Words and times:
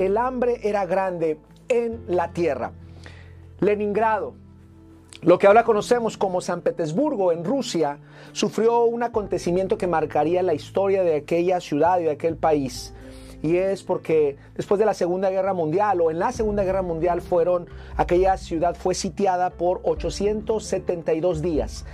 el 0.00 0.16
hambre 0.16 0.60
era 0.62 0.86
grande 0.86 1.38
en 1.68 2.02
la 2.08 2.32
tierra. 2.32 2.72
Leningrado, 3.60 4.34
lo 5.22 5.38
que 5.38 5.46
ahora 5.46 5.64
conocemos 5.64 6.16
como 6.16 6.40
San 6.40 6.62
Petersburgo 6.62 7.32
en 7.32 7.44
Rusia, 7.44 7.98
sufrió 8.32 8.84
un 8.84 9.02
acontecimiento 9.02 9.76
que 9.76 9.86
marcaría 9.86 10.42
la 10.42 10.54
historia 10.54 11.02
de 11.02 11.16
aquella 11.16 11.60
ciudad 11.60 12.00
y 12.00 12.04
de 12.04 12.12
aquel 12.12 12.36
país. 12.36 12.94
Y 13.42 13.56
es 13.56 13.82
porque 13.82 14.36
después 14.54 14.78
de 14.78 14.86
la 14.86 14.94
Segunda 14.94 15.30
Guerra 15.30 15.52
Mundial 15.52 16.00
o 16.00 16.10
en 16.10 16.18
la 16.18 16.32
Segunda 16.32 16.64
Guerra 16.64 16.82
Mundial 16.82 17.20
fueron, 17.20 17.68
aquella 17.96 18.36
ciudad 18.38 18.74
fue 18.74 18.94
sitiada 18.94 19.50
por 19.50 19.80
872 19.84 21.42
días. 21.42 21.84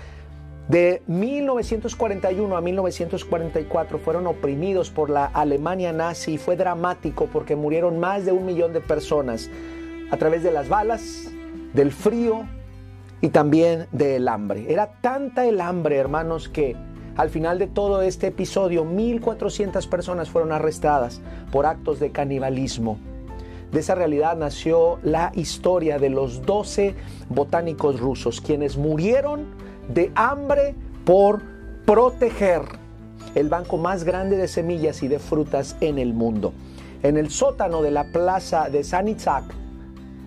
De 0.68 1.00
1941 1.06 2.56
a 2.56 2.60
1944 2.60 3.98
fueron 3.98 4.26
oprimidos 4.26 4.90
por 4.90 5.10
la 5.10 5.26
Alemania 5.26 5.92
nazi 5.92 6.32
y 6.32 6.38
fue 6.38 6.56
dramático 6.56 7.28
porque 7.32 7.54
murieron 7.54 8.00
más 8.00 8.24
de 8.24 8.32
un 8.32 8.44
millón 8.44 8.72
de 8.72 8.80
personas 8.80 9.48
a 10.10 10.16
través 10.16 10.42
de 10.42 10.50
las 10.50 10.68
balas, 10.68 11.30
del 11.72 11.92
frío 11.92 12.48
y 13.20 13.28
también 13.28 13.86
del 13.92 14.26
hambre. 14.26 14.66
Era 14.68 14.90
tanta 15.00 15.46
el 15.46 15.60
hambre, 15.60 15.98
hermanos, 15.98 16.48
que 16.48 16.74
al 17.16 17.30
final 17.30 17.60
de 17.60 17.68
todo 17.68 18.02
este 18.02 18.26
episodio 18.26 18.84
1.400 18.84 19.88
personas 19.88 20.30
fueron 20.30 20.50
arrestadas 20.50 21.20
por 21.52 21.66
actos 21.66 22.00
de 22.00 22.10
canibalismo. 22.10 22.98
De 23.70 23.80
esa 23.80 23.94
realidad 23.94 24.36
nació 24.36 24.98
la 25.04 25.30
historia 25.34 26.00
de 26.00 26.10
los 26.10 26.42
12 26.42 26.96
botánicos 27.28 28.00
rusos, 28.00 28.40
quienes 28.40 28.76
murieron 28.76 29.46
de 29.88 30.12
hambre 30.14 30.74
por 31.04 31.42
proteger 31.84 32.62
el 33.34 33.48
banco 33.48 33.76
más 33.76 34.04
grande 34.04 34.36
de 34.36 34.48
semillas 34.48 35.02
y 35.02 35.08
de 35.08 35.18
frutas 35.18 35.76
en 35.80 35.98
el 35.98 36.14
mundo. 36.14 36.52
En 37.02 37.16
el 37.16 37.30
sótano 37.30 37.82
de 37.82 37.90
la 37.90 38.04
plaza 38.04 38.70
de 38.70 38.82
San 38.82 39.08
Isaac 39.08 39.44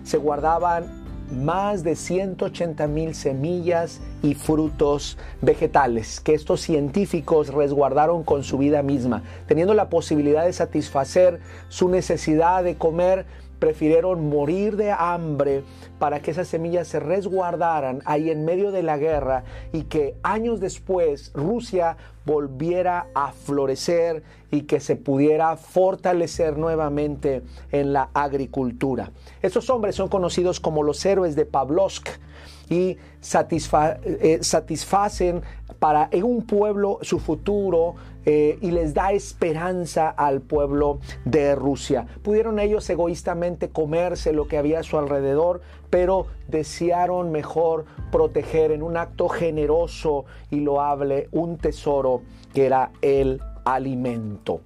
se 0.04 0.16
guardaban 0.16 1.00
más 1.30 1.84
de 1.84 1.94
180 1.94 2.86
mil 2.88 3.14
semillas 3.14 4.00
y 4.22 4.34
frutos 4.34 5.16
vegetales 5.40 6.20
que 6.20 6.34
estos 6.34 6.60
científicos 6.60 7.48
resguardaron 7.48 8.24
con 8.24 8.42
su 8.42 8.58
vida 8.58 8.82
misma, 8.82 9.22
teniendo 9.46 9.74
la 9.74 9.88
posibilidad 9.88 10.44
de 10.44 10.52
satisfacer 10.52 11.40
su 11.68 11.88
necesidad 11.88 12.64
de 12.64 12.76
comer 12.76 13.26
prefirieron 13.60 14.28
morir 14.28 14.76
de 14.76 14.90
hambre 14.90 15.62
para 16.00 16.20
que 16.20 16.32
esas 16.32 16.48
semillas 16.48 16.88
se 16.88 16.98
resguardaran 16.98 18.02
ahí 18.06 18.30
en 18.30 18.44
medio 18.44 18.72
de 18.72 18.82
la 18.82 18.96
guerra 18.96 19.44
y 19.72 19.84
que 19.84 20.16
años 20.24 20.58
después 20.58 21.30
Rusia 21.34 21.96
volviera 22.24 23.06
a 23.14 23.32
florecer 23.32 24.22
y 24.50 24.62
que 24.62 24.80
se 24.80 24.96
pudiera 24.96 25.56
fortalecer 25.56 26.58
nuevamente 26.58 27.42
en 27.70 27.92
la 27.92 28.10
agricultura. 28.14 29.12
Estos 29.42 29.70
hombres 29.70 29.94
son 29.94 30.08
conocidos 30.08 30.58
como 30.58 30.82
los 30.82 31.04
héroes 31.04 31.36
de 31.36 31.44
Pavlovsk 31.44 32.08
y 32.70 32.96
eh, 32.96 34.38
satisfacen 34.40 35.42
para 35.78 36.08
un 36.22 36.46
pueblo 36.46 36.98
su 37.02 37.18
futuro 37.18 37.96
eh, 38.24 38.58
y 38.60 38.70
les 38.70 38.94
da 38.94 39.12
esperanza 39.12 40.10
al 40.10 40.40
pueblo 40.40 41.00
de 41.24 41.54
Rusia. 41.54 42.06
Pudieron 42.22 42.58
ellos 42.58 42.88
egoístamente 42.88 43.70
comerse 43.70 44.32
lo 44.32 44.46
que 44.46 44.56
había 44.56 44.80
a 44.80 44.82
su 44.82 44.98
alrededor, 44.98 45.62
pero 45.90 46.26
desearon 46.48 47.32
mejor 47.32 47.86
proteger 48.12 48.72
en 48.72 48.82
un 48.82 48.96
acto 48.96 49.28
generoso 49.28 50.26
y 50.50 50.60
loable 50.60 51.28
un 51.32 51.58
tesoro 51.58 52.22
que 52.54 52.66
era 52.66 52.92
el 53.00 53.40
alimento. 53.64 54.60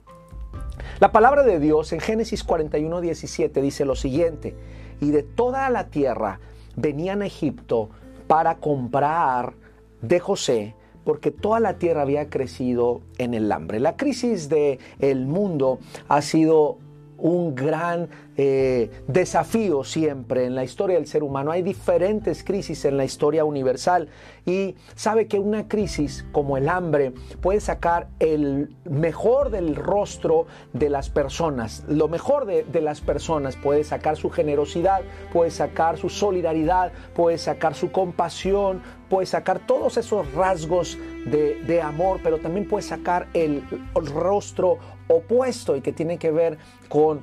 La 1.00 1.12
palabra 1.12 1.42
de 1.44 1.60
Dios 1.60 1.92
en 1.92 2.00
Génesis 2.00 2.44
41, 2.44 3.00
17 3.00 3.62
dice 3.62 3.84
lo 3.84 3.94
siguiente, 3.94 4.56
y 5.00 5.10
de 5.10 5.22
toda 5.22 5.70
la 5.70 5.88
tierra 5.88 6.40
venían 6.76 7.22
a 7.22 7.26
Egipto 7.26 7.90
para 8.26 8.56
comprar 8.56 9.54
de 10.02 10.20
José 10.20 10.74
porque 11.04 11.30
toda 11.30 11.60
la 11.60 11.78
tierra 11.78 12.02
había 12.02 12.30
crecido 12.30 13.02
en 13.18 13.34
el 13.34 13.52
hambre. 13.52 13.78
La 13.78 13.96
crisis 13.96 14.48
del 14.48 14.78
el 14.98 15.26
mundo 15.26 15.78
ha 16.08 16.22
sido 16.22 16.78
un 17.24 17.54
gran 17.54 18.10
eh, 18.36 18.90
desafío 19.08 19.82
siempre 19.82 20.44
en 20.44 20.54
la 20.54 20.62
historia 20.62 20.96
del 20.96 21.06
ser 21.06 21.22
humano. 21.22 21.52
Hay 21.52 21.62
diferentes 21.62 22.44
crisis 22.44 22.84
en 22.84 22.98
la 22.98 23.04
historia 23.06 23.46
universal 23.46 24.10
y 24.44 24.74
sabe 24.94 25.26
que 25.26 25.38
una 25.38 25.66
crisis 25.66 26.26
como 26.32 26.58
el 26.58 26.68
hambre 26.68 27.14
puede 27.40 27.60
sacar 27.60 28.08
el 28.18 28.76
mejor 28.84 29.48
del 29.48 29.74
rostro 29.74 30.46
de 30.74 30.90
las 30.90 31.08
personas. 31.08 31.84
Lo 31.88 32.08
mejor 32.08 32.44
de, 32.44 32.80
las 32.82 33.00
personas 33.00 33.56
puede 33.56 33.84
sacar 33.84 34.18
su 34.18 34.28
generosidad, 34.28 35.00
puede 35.32 35.50
sacar 35.50 35.96
su 35.96 36.10
solidaridad, 36.10 36.92
puede 37.14 37.38
sacar 37.38 37.74
su 37.74 37.90
compasión, 37.90 38.82
puede 39.08 39.24
sacar 39.24 39.60
todos 39.66 39.96
esos 39.96 40.30
rasgos 40.34 40.98
de, 41.24 41.80
amor, 41.82 42.20
pero 42.22 42.36
también 42.38 42.68
puede 42.68 42.82
sacar 42.82 43.28
el, 43.32 43.62
el 43.96 44.06
rostro 44.06 44.78
opuesto 45.08 45.76
y 45.76 45.80
que 45.80 45.92
tiene 45.92 46.18
que 46.18 46.30
ver 46.30 46.58
con 46.88 47.20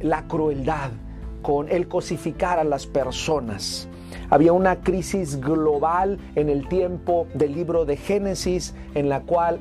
la 0.00 0.26
crueldad, 0.26 0.90
con 1.42 1.68
el 1.68 1.88
cosificar 1.88 2.58
a 2.58 2.64
las 2.64 2.86
personas. 2.86 3.88
Había 4.28 4.52
una 4.52 4.80
crisis 4.80 5.40
global 5.40 6.18
en 6.34 6.48
el 6.48 6.68
tiempo 6.68 7.26
del 7.34 7.52
libro 7.54 7.84
de 7.84 7.96
Génesis, 7.96 8.74
en 8.94 9.08
la 9.08 9.22
cual 9.22 9.60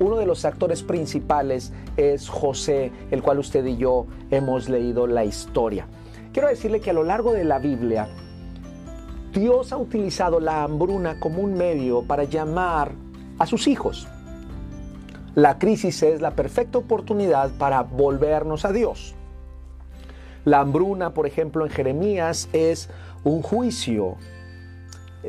uno 0.00 0.16
de 0.16 0.26
los 0.26 0.44
actores 0.44 0.82
principales 0.82 1.72
es 1.96 2.28
José, 2.28 2.90
el 3.10 3.22
cual 3.22 3.38
usted 3.38 3.64
y 3.64 3.76
yo 3.76 4.06
hemos 4.30 4.68
leído 4.68 5.06
la 5.06 5.24
historia. 5.24 5.86
Quiero 6.32 6.48
decirle 6.48 6.80
que 6.80 6.90
a 6.90 6.94
lo 6.94 7.04
largo 7.04 7.32
de 7.32 7.44
la 7.44 7.58
Biblia, 7.58 8.08
Dios 9.32 9.72
ha 9.72 9.78
utilizado 9.78 10.40
la 10.40 10.62
hambruna 10.62 11.18
como 11.20 11.42
un 11.42 11.54
medio 11.54 12.02
para 12.02 12.24
llamar 12.24 12.92
a 13.38 13.46
sus 13.46 13.66
hijos. 13.66 14.08
La 15.34 15.58
crisis 15.58 16.02
es 16.02 16.20
la 16.20 16.32
perfecta 16.32 16.76
oportunidad 16.76 17.50
para 17.52 17.82
volvernos 17.82 18.66
a 18.66 18.72
Dios. 18.72 19.14
La 20.44 20.60
hambruna, 20.60 21.14
por 21.14 21.26
ejemplo, 21.26 21.64
en 21.64 21.72
Jeremías 21.72 22.50
es 22.52 22.90
un 23.24 23.40
juicio, 23.40 24.16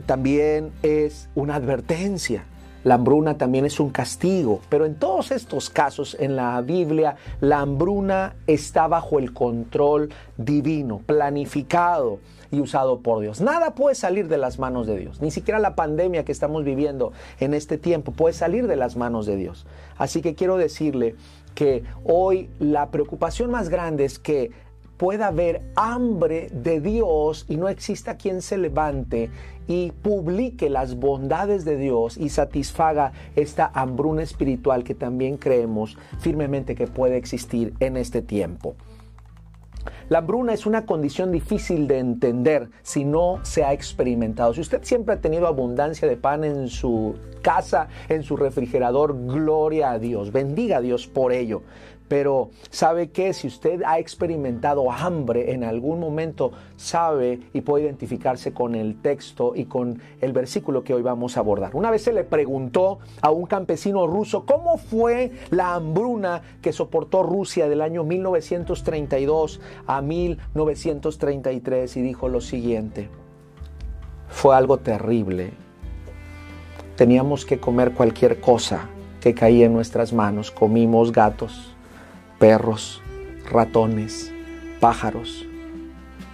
también 0.06 0.74
es 0.82 1.30
una 1.36 1.56
advertencia. 1.56 2.44
La 2.84 2.96
hambruna 2.96 3.38
también 3.38 3.66
es 3.66 3.80
un 3.80 3.92
castigo, 3.92 4.60
pero 4.68 4.86
en 4.86 4.96
todos 4.96 5.32
estos 5.32 5.70
casos 5.70 6.18
en 6.20 6.36
la 6.36 6.60
Biblia, 6.60 7.16
la 7.40 7.62
hambruna 7.62 8.36
está 8.46 8.88
bajo 8.88 9.20
el 9.20 9.32
control 9.32 10.10
divino, 10.36 11.00
planificado 11.06 12.20
y 12.54 12.62
usado 12.62 13.00
por 13.00 13.20
Dios. 13.20 13.42
Nada 13.42 13.74
puede 13.74 13.96
salir 13.96 14.28
de 14.28 14.38
las 14.38 14.60
manos 14.60 14.86
de 14.86 14.96
Dios, 14.96 15.22
ni 15.22 15.32
siquiera 15.32 15.60
la 15.60 15.76
pandemia 15.76 16.24
que 16.24 16.32
estamos 16.32 16.64
viviendo 16.64 17.12
en 17.40 17.56
este 17.56 17.80
tiempo 17.80 18.12
puede 18.12 18.34
salir 18.34 18.68
de 18.68 18.76
las 18.76 18.96
manos 18.96 19.26
de 19.26 19.36
Dios. 19.36 19.66
Así 19.98 20.22
que 20.22 20.36
quiero 20.36 20.58
decirle 20.58 21.16
que 21.56 21.84
hoy 22.04 22.52
la 22.60 22.92
preocupación 22.92 23.50
más 23.50 23.70
grande 23.70 24.06
es 24.06 24.20
que 24.20 24.52
pueda 24.98 25.28
haber 25.28 25.64
hambre 25.76 26.50
de 26.54 26.80
Dios 26.80 27.46
y 27.50 27.58
no 27.58 27.70
exista 27.70 28.18
quien 28.18 28.44
se 28.44 28.60
levante 28.60 29.32
y 29.68 29.92
publique 29.92 30.70
las 30.70 30.96
bondades 30.96 31.66
de 31.66 31.76
Dios 31.76 32.18
y 32.18 32.30
satisfaga 32.30 33.14
esta 33.36 33.72
hambruna 33.74 34.22
espiritual 34.22 34.84
que 34.84 34.94
también 34.94 35.38
creemos 35.38 35.98
firmemente 36.20 36.76
que 36.76 36.86
puede 36.86 37.18
existir 37.18 37.74
en 37.80 37.98
este 37.98 38.22
tiempo. 38.22 38.76
La 40.14 40.20
hambruna 40.20 40.54
es 40.54 40.68
una 40.68 40.86
condición 40.86 41.32
difícil 41.32 41.88
de 41.88 41.98
entender 41.98 42.70
si 42.84 43.04
no 43.04 43.40
se 43.42 43.64
ha 43.64 43.74
experimentado. 43.74 44.54
Si 44.54 44.62
usted 44.62 44.84
siempre 44.84 45.16
ha 45.16 45.22
tenido 45.22 45.48
abundancia 45.48 46.08
de 46.08 46.18
pan 46.18 46.44
en 46.44 46.68
su 46.68 47.16
casa, 47.42 47.88
en 48.10 48.22
su 48.22 48.38
refrigerador, 48.38 49.18
gloria 49.26 49.90
a 49.90 49.98
Dios, 49.98 50.32
bendiga 50.32 50.78
a 50.78 50.82
Dios 50.82 51.08
por 51.08 51.34
ello. 51.34 51.64
Pero 52.14 52.52
sabe 52.70 53.10
que 53.10 53.34
si 53.34 53.48
usted 53.48 53.82
ha 53.84 53.98
experimentado 53.98 54.92
hambre 54.92 55.52
en 55.52 55.64
algún 55.64 56.00
momento, 56.00 56.52
sabe 56.76 57.40
y 57.54 57.62
puede 57.62 57.86
identificarse 57.86 58.54
con 58.54 58.76
el 58.76 59.02
texto 59.02 59.54
y 59.56 59.66
con 59.66 60.00
el 60.22 60.32
versículo 60.32 60.84
que 60.84 60.94
hoy 60.94 61.02
vamos 61.02 61.38
a 61.38 61.40
abordar. 61.40 61.76
Una 61.76 61.90
vez 61.90 62.04
se 62.04 62.14
le 62.14 62.24
preguntó 62.24 63.00
a 63.20 63.32
un 63.32 63.48
campesino 63.48 64.06
ruso 64.06 64.46
cómo 64.46 64.78
fue 64.78 65.32
la 65.50 65.74
hambruna 65.74 66.44
que 66.62 66.72
soportó 66.72 67.24
Rusia 67.24 67.68
del 67.68 67.82
año 67.82 68.04
1932 68.04 69.60
a 69.88 70.04
1933 70.04 71.98
y 71.98 72.02
dijo 72.04 72.30
lo 72.30 72.42
siguiente, 72.42 73.10
fue 74.28 74.56
algo 74.56 74.78
terrible. 74.78 75.54
Teníamos 76.96 77.44
que 77.44 77.60
comer 77.60 77.94
cualquier 77.94 78.40
cosa 78.40 78.88
que 79.20 79.34
caía 79.34 79.66
en 79.66 79.74
nuestras 79.74 80.14
manos. 80.14 80.52
Comimos 80.52 81.12
gatos, 81.12 81.73
perros, 82.44 83.02
ratones, 83.50 84.30
pájaros. 84.82 85.46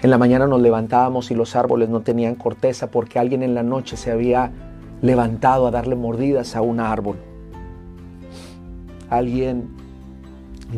En 0.02 0.10
la 0.10 0.18
mañana 0.18 0.48
nos 0.48 0.60
levantábamos 0.60 1.30
y 1.30 1.36
los 1.36 1.56
árboles 1.56 1.88
no 1.88 2.02
tenían 2.02 2.34
corteza 2.34 2.90
porque 2.90 3.20
alguien 3.20 3.44
en 3.44 3.54
la 3.54 3.62
noche 3.62 3.96
se 3.96 4.10
había 4.10 4.52
levantado 5.04 5.68
a 5.68 5.70
darle 5.70 5.96
mordidas 5.96 6.56
a 6.56 6.64
un 6.64 6.80
árbol. 6.80 7.18
Alguien 9.12 9.70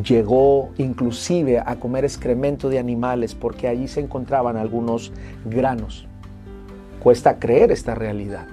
llegó 0.04 0.68
inclusive 0.76 1.60
a 1.60 1.76
comer 1.76 2.04
excremento 2.04 2.68
de 2.68 2.78
animales 2.78 3.34
porque 3.34 3.68
allí 3.68 3.88
se 3.88 4.00
encontraban 4.00 4.58
algunos 4.58 5.14
granos. 5.46 6.06
Cuesta 7.02 7.38
creer 7.38 7.72
esta 7.72 7.94
realidad. 7.94 8.48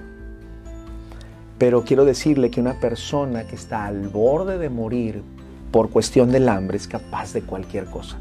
Pero 1.58 1.84
quiero 1.84 2.06
decirle 2.06 2.50
que 2.50 2.62
una 2.62 2.80
persona 2.80 3.46
que 3.46 3.56
está 3.56 3.84
al 3.84 4.08
borde 4.08 4.56
de 4.56 4.70
morir 4.70 5.22
por 5.70 5.90
cuestión 5.90 6.32
del 6.32 6.48
hambre 6.48 6.76
es 6.76 6.88
capaz 6.88 7.32
de 7.32 7.42
cualquier 7.42 7.86
cosa. 7.86 8.18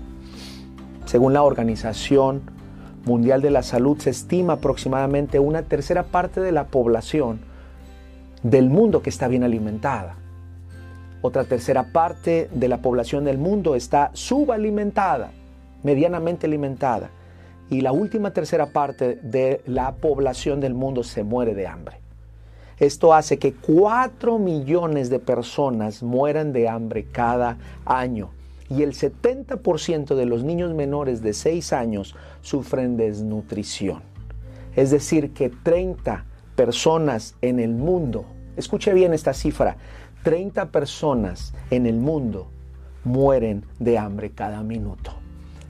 Según 1.05 1.33
la 1.33 1.43
Organización 1.43 2.41
Mundial 3.05 3.41
de 3.41 3.49
la 3.49 3.63
Salud, 3.63 3.97
se 3.97 4.11
estima 4.11 4.53
aproximadamente 4.53 5.39
una 5.39 5.63
tercera 5.63 6.03
parte 6.03 6.41
de 6.41 6.51
la 6.51 6.67
población 6.67 7.39
del 8.43 8.69
mundo 8.69 9.01
que 9.01 9.09
está 9.09 9.27
bien 9.27 9.43
alimentada. 9.43 10.15
Otra 11.21 11.43
tercera 11.43 11.91
parte 11.91 12.49
de 12.53 12.67
la 12.67 12.77
población 12.77 13.25
del 13.25 13.37
mundo 13.37 13.75
está 13.75 14.11
subalimentada, 14.13 15.31
medianamente 15.83 16.45
alimentada. 16.45 17.09
Y 17.69 17.81
la 17.81 17.91
última 17.91 18.31
tercera 18.31 18.67
parte 18.67 19.19
de 19.21 19.61
la 19.65 19.93
población 19.95 20.59
del 20.59 20.73
mundo 20.73 21.03
se 21.03 21.23
muere 21.23 21.55
de 21.55 21.67
hambre. 21.67 21.97
Esto 22.79 23.13
hace 23.13 23.37
que 23.39 23.53
4 23.53 24.39
millones 24.39 25.09
de 25.09 25.19
personas 25.19 26.01
mueran 26.01 26.53
de 26.53 26.69
hambre 26.69 27.05
cada 27.11 27.57
año 27.85 28.29
y 28.69 28.83
el 28.83 28.93
70% 28.93 30.15
de 30.15 30.25
los 30.25 30.43
niños 30.43 30.73
menores 30.73 31.21
de 31.21 31.33
6 31.33 31.73
años 31.73 32.15
sufren 32.41 32.95
desnutrición. 32.95 34.01
Es 34.75 34.91
decir, 34.91 35.33
que 35.33 35.49
30 35.49 36.23
personas 36.55 37.35
en 37.41 37.59
el 37.59 37.71
mundo, 37.71 38.25
escuche 38.55 38.93
bien 38.93 39.13
esta 39.13 39.33
cifra, 39.33 39.75
30 40.23 40.67
personas 40.67 41.53
en 41.71 41.85
el 41.85 41.97
mundo 41.97 42.47
mueren 43.03 43.65
de 43.79 43.97
hambre 43.97 44.31
cada 44.31 44.63
minuto. 44.63 45.11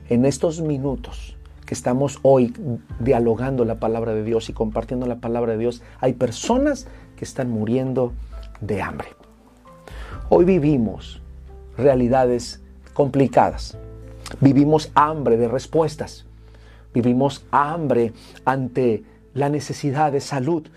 En 0.10 0.26
estos 0.26 0.62
minutos 0.62 1.38
que 1.70 1.76
estamos 1.76 2.18
hoy 2.24 2.52
dialogando 3.00 3.64
la 3.64 3.76
palabra 3.76 4.16
de 4.16 4.24
Dios 4.24 4.50
y 4.50 4.54
compartiendo 4.54 5.06
la 5.06 5.18
palabra 5.18 5.52
de 5.52 5.60
Dios, 5.60 5.84
hay 6.00 6.14
personas 6.14 6.88
que 7.16 7.24
están 7.24 7.52
muriendo 7.52 8.12
de 8.60 8.82
hambre. 8.82 9.10
Hoy 10.30 10.46
vivimos 10.46 11.22
realidades 11.78 12.60
complicadas. 12.96 13.78
Vivimos 14.42 14.92
hambre 14.96 15.38
de 15.38 15.48
respuestas. 15.48 16.26
Vivimos 16.92 17.46
hambre 17.52 18.14
ante 18.46 19.04
la 19.36 19.50
necesidad 19.50 20.12
de 20.12 20.22
salud. 20.22 20.68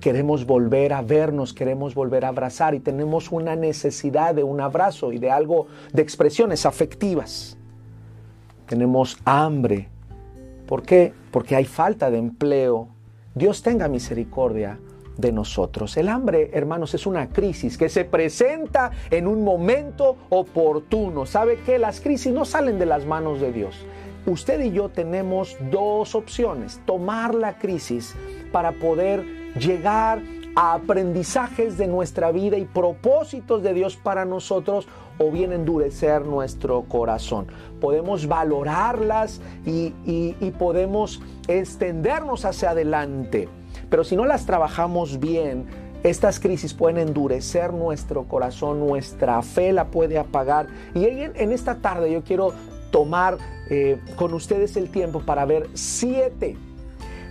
Queremos 0.00 0.46
volver 0.46 0.94
a 0.94 1.02
vernos, 1.02 1.52
queremos 1.52 1.94
volver 1.94 2.24
a 2.24 2.28
abrazar 2.28 2.74
y 2.74 2.80
tenemos 2.80 3.30
una 3.32 3.54
necesidad 3.54 4.34
de 4.34 4.44
un 4.44 4.62
abrazo 4.62 5.12
y 5.12 5.18
de 5.18 5.30
algo, 5.30 5.66
de 5.92 6.00
expresiones 6.00 6.64
afectivas. 6.64 7.58
Tenemos 8.70 9.18
hambre. 9.24 9.88
¿Por 10.68 10.82
qué? 10.82 11.12
Porque 11.32 11.56
hay 11.56 11.64
falta 11.64 12.08
de 12.08 12.18
empleo. 12.18 12.86
Dios 13.34 13.64
tenga 13.64 13.88
misericordia 13.88 14.78
de 15.16 15.32
nosotros. 15.32 15.96
El 15.96 16.08
hambre, 16.08 16.50
hermanos, 16.52 16.94
es 16.94 17.04
una 17.04 17.30
crisis 17.30 17.76
que 17.76 17.88
se 17.88 18.04
presenta 18.04 18.92
en 19.10 19.26
un 19.26 19.42
momento 19.42 20.18
oportuno. 20.28 21.26
¿Sabe 21.26 21.56
que 21.66 21.80
Las 21.80 22.00
crisis 22.00 22.32
no 22.32 22.44
salen 22.44 22.78
de 22.78 22.86
las 22.86 23.04
manos 23.06 23.40
de 23.40 23.50
Dios. 23.50 23.74
Usted 24.24 24.60
y 24.60 24.70
yo 24.70 24.88
tenemos 24.88 25.56
dos 25.72 26.14
opciones. 26.14 26.80
Tomar 26.86 27.34
la 27.34 27.58
crisis 27.58 28.14
para 28.52 28.70
poder 28.70 29.24
llegar 29.58 30.22
a 30.56 30.74
aprendizajes 30.74 31.78
de 31.78 31.86
nuestra 31.86 32.32
vida 32.32 32.56
y 32.56 32.64
propósitos 32.64 33.62
de 33.62 33.74
Dios 33.74 33.96
para 33.96 34.24
nosotros 34.24 34.88
o 35.18 35.30
bien 35.30 35.52
endurecer 35.52 36.24
nuestro 36.24 36.82
corazón. 36.82 37.46
Podemos 37.80 38.26
valorarlas 38.26 39.40
y, 39.64 39.90
podemos 40.58 41.22
extendernos 41.48 42.44
hacia 42.44 42.70
adelante 42.70 43.48
pero 43.90 44.04
si 44.04 44.16
no 44.16 44.24
las 44.24 44.46
trabajamos 44.46 45.18
bien, 45.18 45.66
estas 46.02 46.40
crisis 46.40 46.72
pueden 46.72 47.08
endurecer 47.08 47.72
nuestro 47.72 48.24
corazón, 48.24 48.80
nuestra 48.80 49.42
fe 49.42 49.72
la 49.72 49.86
puede 49.86 50.18
apagar. 50.18 50.68
Y 50.94 51.04
en, 51.04 51.52
esta 51.52 51.76
tarde 51.76 52.12
yo 52.12 52.22
quiero 52.22 52.54
tomar 52.90 53.36
eh, 53.68 54.00
con 54.16 54.32
ustedes 54.32 54.76
el 54.76 54.90
tiempo 54.90 55.20
para 55.20 55.44
ver 55.44 55.68
siete 55.74 56.56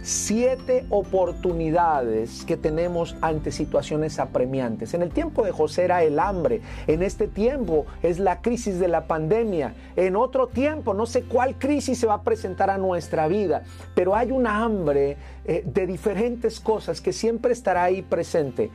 siete 0.09 0.85
oportunidades 0.89 2.43
que 2.43 2.57
tenemos 2.57 3.15
ante 3.21 3.51
situaciones 3.51 4.17
apremiantes. 4.17 4.95
En 4.95 5.03
el 5.03 5.11
tiempo 5.11 5.45
de 5.45 5.51
José 5.51 5.83
era 5.83 6.03
el 6.03 6.19
hambre, 6.19 6.61
en 6.87 7.03
este 7.03 7.27
tiempo 7.27 7.85
es 8.01 8.17
la 8.17 8.41
crisis 8.41 8.79
de 8.79 8.87
la 8.87 9.05
pandemia, 9.05 9.75
en 9.95 10.15
otro 10.15 10.47
tiempo 10.47 10.95
no 10.95 11.05
sé 11.05 11.23
cuál 11.23 11.59
crisis 11.59 11.99
se 11.99 12.07
va 12.07 12.15
a 12.15 12.23
presentar 12.23 12.71
a 12.71 12.79
nuestra 12.79 13.27
vida, 13.27 13.61
pero 13.93 14.15
hay 14.15 14.31
un 14.31 14.47
hambre 14.47 15.17
eh, 15.45 15.63
de 15.63 15.85
diferentes 15.85 16.59
cosas 16.59 17.01
que 17.01 17.13
siempre 17.13 17.53
estará 17.53 17.83
ahí 17.83 18.01
presente 18.01 18.71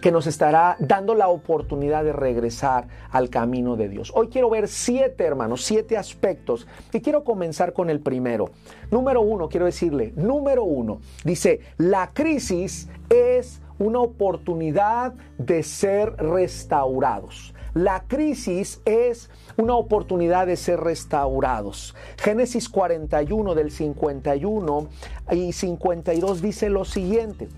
que 0.00 0.10
nos 0.10 0.26
estará 0.26 0.76
dando 0.78 1.14
la 1.14 1.28
oportunidad 1.28 2.04
de 2.04 2.12
regresar 2.12 2.88
al 3.10 3.30
camino 3.30 3.76
de 3.76 3.88
Dios. 3.88 4.12
Hoy 4.14 4.28
quiero 4.28 4.50
ver 4.50 4.68
siete, 4.68 5.24
hermanos, 5.24 5.64
siete 5.64 5.96
aspectos 5.96 6.66
y 6.92 7.00
quiero 7.00 7.24
comenzar 7.24 7.72
con 7.72 7.90
el 7.90 8.00
primero. 8.00 8.50
Número 8.90 9.20
uno, 9.20 9.48
quiero 9.48 9.66
decirle, 9.66 10.12
número 10.16 10.64
uno, 10.64 11.00
dice, 11.24 11.60
la 11.76 12.10
crisis 12.12 12.88
es 13.08 13.60
una 13.78 14.00
oportunidad 14.00 15.14
de 15.38 15.62
ser 15.62 16.16
restaurados. 16.16 17.54
La 17.74 18.04
crisis 18.06 18.80
es 18.84 19.30
una 19.56 19.74
oportunidad 19.74 20.46
de 20.46 20.56
ser 20.56 20.78
restaurados. 20.78 21.96
Génesis 22.16 22.68
41 22.68 23.54
del 23.56 23.72
51 23.72 24.88
y 25.32 25.52
52 25.52 26.40
dice 26.40 26.68
lo 26.70 26.84
siguiente. 26.84 27.48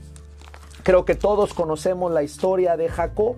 Creo 0.86 1.04
que 1.04 1.16
todos 1.16 1.52
conocemos 1.52 2.12
la 2.12 2.22
historia 2.22 2.76
de 2.76 2.88
Jacob, 2.88 3.34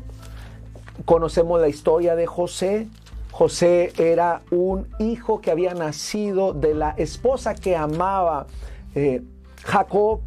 conocemos 1.07 1.59
la 1.59 1.69
historia 1.69 2.15
de 2.15 2.27
José. 2.27 2.89
José 3.31 3.91
era 3.97 4.43
un 4.51 4.87
hijo 4.99 5.41
que 5.41 5.51
había 5.51 5.73
nacido 5.73 6.53
de 6.53 6.75
la 6.75 6.91
esposa 6.99 7.55
que 7.55 7.75
amaba 7.75 8.49
eh, 8.95 9.23
Jacob 9.65 10.21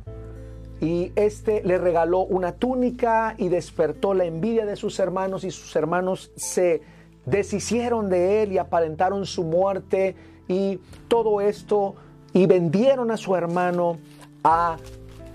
y 0.79 1.11
este 1.15 1.61
le 1.61 1.77
regaló 1.77 2.21
una 2.21 2.53
túnica 2.53 3.35
y 3.37 3.49
despertó 3.49 4.15
la 4.15 4.25
envidia 4.25 4.65
de 4.65 4.75
sus 4.75 4.97
hermanos 4.97 5.43
y 5.43 5.51
sus 5.51 5.75
hermanos 5.75 6.31
se 6.35 6.81
deshicieron 7.27 8.09
de 8.09 8.41
él 8.41 8.51
y 8.53 8.57
aparentaron 8.57 9.27
su 9.27 9.43
muerte 9.43 10.15
y 10.47 10.79
todo 11.07 11.39
esto 11.39 11.93
y 12.33 12.47
vendieron 12.47 13.11
a 13.11 13.17
su 13.17 13.35
hermano 13.35 13.99
a 14.43 14.77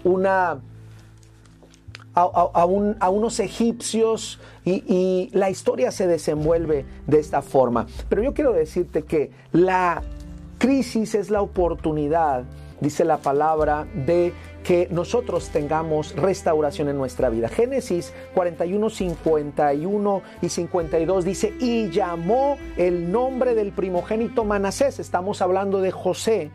una 0.03 0.59
a, 2.17 3.11
unos 3.11 3.41
egipcios 3.41 4.41
y, 4.65 4.83
y 4.87 5.31
la 5.33 5.51
historia 5.51 5.91
se 5.91 6.07
desenvuelve 6.07 6.87
de 7.07 7.21
esta 7.21 7.43
forma. 7.43 7.87
Pero 8.09 8.23
yo 8.23 8.33
quiero 8.33 8.53
decirte 8.53 9.03
que 9.03 9.31
la 9.53 10.03
crisis 10.59 11.15
es 11.15 11.31
la 11.31 11.43
oportunidad, 11.43 12.45
dice 12.81 13.05
la 13.05 13.19
palabra, 13.19 13.87
de 13.95 14.33
que 14.67 14.89
nosotros 14.91 15.51
tengamos 15.51 16.17
restauración 16.17 16.89
en 16.89 16.99
nuestra 16.99 17.29
vida. 17.29 17.49
Génesis 17.49 18.13
41, 18.35 18.91
51 18.91 20.23
y 20.43 20.49
52 20.49 21.25
dice, 21.25 21.55
y 21.61 21.89
llamó 21.91 22.57
el 22.77 23.13
nombre 23.13 23.55
del 23.55 23.71
primogénito 23.71 24.45
Manasés, 24.45 24.99
estamos 24.99 25.41
hablando 25.41 25.81
de 25.81 25.93
José, 25.93 26.51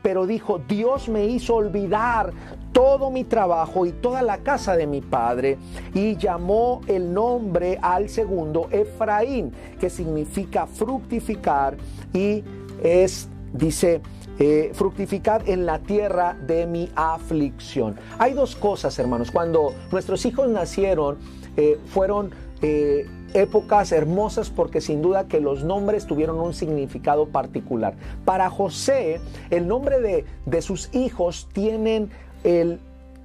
pero 0.00 0.26
dijo, 0.26 0.58
Dios 0.58 1.10
me 1.10 1.26
hizo 1.26 1.56
olvidar 1.56 2.32
todo 2.80 3.10
mi 3.10 3.24
trabajo 3.24 3.84
y 3.84 3.92
toda 3.92 4.22
la 4.22 4.38
casa 4.38 4.74
de 4.74 4.86
mi 4.86 5.02
padre, 5.02 5.58
y 5.92 6.16
llamó 6.16 6.80
el 6.86 7.12
nombre 7.12 7.78
al 7.82 8.08
segundo 8.08 8.68
Efraín, 8.70 9.52
que 9.78 9.90
significa 9.90 10.66
fructificar, 10.66 11.76
y 12.14 12.42
es, 12.82 13.28
dice, 13.52 14.00
eh, 14.38 14.70
fructificad 14.72 15.46
en 15.46 15.66
la 15.66 15.80
tierra 15.80 16.34
de 16.46 16.66
mi 16.66 16.88
aflicción. 16.94 17.96
Hay 18.18 18.32
dos 18.32 18.56
cosas, 18.56 18.98
hermanos. 18.98 19.30
Cuando 19.30 19.74
nuestros 19.92 20.24
hijos 20.24 20.48
nacieron, 20.48 21.18
eh, 21.58 21.78
fueron 21.84 22.30
eh, 22.62 23.06
épocas 23.34 23.92
hermosas 23.92 24.48
porque 24.48 24.80
sin 24.80 25.02
duda 25.02 25.28
que 25.28 25.40
los 25.40 25.64
nombres 25.64 26.06
tuvieron 26.06 26.40
un 26.40 26.54
significado 26.54 27.28
particular. 27.28 27.92
Para 28.24 28.48
José, 28.48 29.20
el 29.50 29.68
nombre 29.68 30.00
de, 30.00 30.24
de 30.46 30.62
sus 30.62 30.88
hijos 30.94 31.46
tienen 31.52 32.10
el 32.44 32.80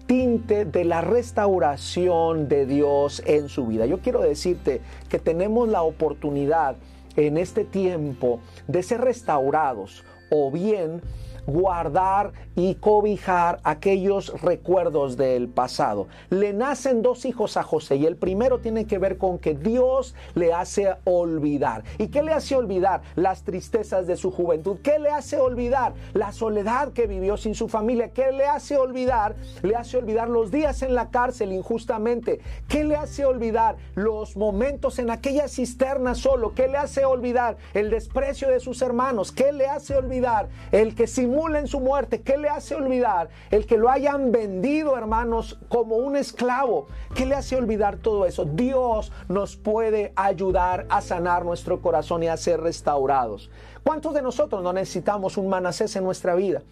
tinte 0.07 0.65
de 0.65 0.85
la 0.85 1.01
restauración 1.01 2.47
de 2.47 2.65
Dios 2.65 3.23
en 3.25 3.49
su 3.49 3.65
vida. 3.67 3.85
Yo 3.85 3.99
quiero 3.99 4.21
decirte 4.21 4.81
que 5.09 5.19
tenemos 5.19 5.67
la 5.67 5.81
oportunidad 5.81 6.75
en 7.15 7.37
este 7.37 7.63
tiempo 7.63 8.39
de 8.67 8.83
ser 8.83 9.01
restaurados 9.01 10.03
o 10.29 10.51
bien 10.51 11.01
guardar 11.47 12.33
y 12.55 12.75
cobijar 12.75 13.59
aquellos 13.63 14.41
recuerdos 14.41 15.17
del 15.17 15.47
pasado. 15.49 16.07
Le 16.29 16.53
nacen 16.53 17.01
dos 17.01 17.25
hijos 17.25 17.57
a 17.57 17.63
José 17.63 17.97
y 17.97 18.05
el 18.05 18.15
primero 18.15 18.59
tiene 18.59 18.85
que 18.85 18.97
ver 18.97 19.17
con 19.17 19.39
que 19.39 19.53
Dios 19.53 20.15
le 20.35 20.53
hace 20.53 20.95
olvidar. 21.03 21.83
¿Y 21.97 22.07
qué 22.07 22.23
le 22.23 22.33
hace 22.33 22.55
olvidar? 22.55 23.01
Las 23.15 23.43
tristezas 23.43 24.07
de 24.07 24.17
su 24.17 24.31
juventud. 24.31 24.77
¿Qué 24.81 24.99
le 24.99 25.09
hace 25.09 25.37
olvidar? 25.37 25.93
La 26.13 26.31
soledad 26.31 26.93
que 26.93 27.07
vivió 27.07 27.37
sin 27.37 27.55
su 27.55 27.67
familia. 27.67 28.09
¿Qué 28.09 28.31
le 28.31 28.45
hace 28.45 28.77
olvidar? 28.77 29.35
Le 29.61 29.75
hace 29.75 29.97
olvidar 29.97 30.29
los 30.29 30.51
días 30.51 30.81
en 30.81 30.95
la 30.95 31.09
cárcel 31.09 31.51
injustamente. 31.51 32.39
¿Qué 32.67 32.83
le 32.83 32.95
hace 32.95 33.25
olvidar? 33.25 33.75
Los 33.95 34.37
momentos 34.37 34.99
en 34.99 35.09
aquella 35.09 35.47
cisterna 35.47 36.15
solo. 36.15 36.53
¿Qué 36.53 36.67
le 36.67 36.77
hace 36.77 37.05
olvidar? 37.05 37.57
El 37.73 37.89
desprecio 37.89 38.49
de 38.49 38.59
sus 38.59 38.81
hermanos. 38.81 39.31
¿Qué 39.31 39.51
le 39.51 39.67
hace 39.67 39.95
olvidar? 39.95 40.47
El 40.71 40.95
que 40.95 41.07
simula 41.07 41.59
en 41.59 41.67
su 41.67 41.79
muerte. 41.79 42.21
¿Qué 42.21 42.37
le 42.37 42.44
hace 42.49 42.75
olvidar? 42.75 43.29
El 43.51 43.65
que 43.65 43.77
lo 43.77 43.89
hayan 43.89 44.31
vendido, 44.31 44.97
hermanos, 44.97 45.59
como 45.69 45.95
un 45.97 46.15
esclavo. 46.15 46.87
¿Qué 47.13 47.25
le 47.25 47.35
hace 47.35 47.55
olvidar 47.55 47.97
todo 47.97 48.25
eso? 48.25 48.45
Dios 48.45 49.11
nos 49.27 49.55
puede 49.55 50.13
ayudar 50.15 50.85
a 50.89 51.01
sanar 51.01 51.45
nuestro 51.45 51.81
corazón 51.81 52.23
y 52.23 52.27
a 52.27 52.37
ser 52.37 52.61
restaurados. 52.61 53.49
¿Cuántos 53.83 54.13
de 54.13 54.21
nosotros 54.21 54.63
no 54.63 54.73
necesitamos 54.73 55.37
un 55.37 55.47
manacés 55.47 55.95
en 55.95 56.03
nuestra 56.03 56.35
vida? 56.35 56.63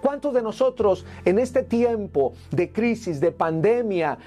¿Cuántos 0.00 0.34
de 0.34 0.42
nosotros 0.42 1.04
en 1.24 1.38
este 1.38 1.62
tiempo 1.62 2.32
de 2.50 2.72
crisis, 2.72 3.20
de 3.20 3.32
pandemia, 3.32 4.18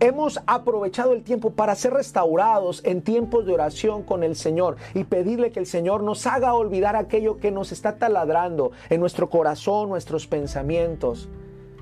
hemos 0.00 0.40
aprovechado 0.46 1.12
el 1.12 1.22
tiempo 1.22 1.50
para 1.50 1.74
ser 1.74 1.92
restaurados 1.92 2.82
en 2.84 3.02
tiempos 3.02 3.46
de 3.46 3.54
oración 3.54 4.02
con 4.02 4.22
el 4.22 4.36
Señor 4.36 4.76
y 4.94 5.04
pedirle 5.04 5.50
que 5.50 5.60
el 5.60 5.66
Señor 5.66 6.02
nos 6.02 6.26
haga 6.26 6.54
olvidar 6.54 6.96
aquello 6.96 7.38
que 7.38 7.50
nos 7.50 7.72
está 7.72 7.96
taladrando 7.96 8.72
en 8.88 9.00
nuestro 9.00 9.30
corazón, 9.30 9.88
nuestros 9.88 10.26
pensamientos 10.26 11.28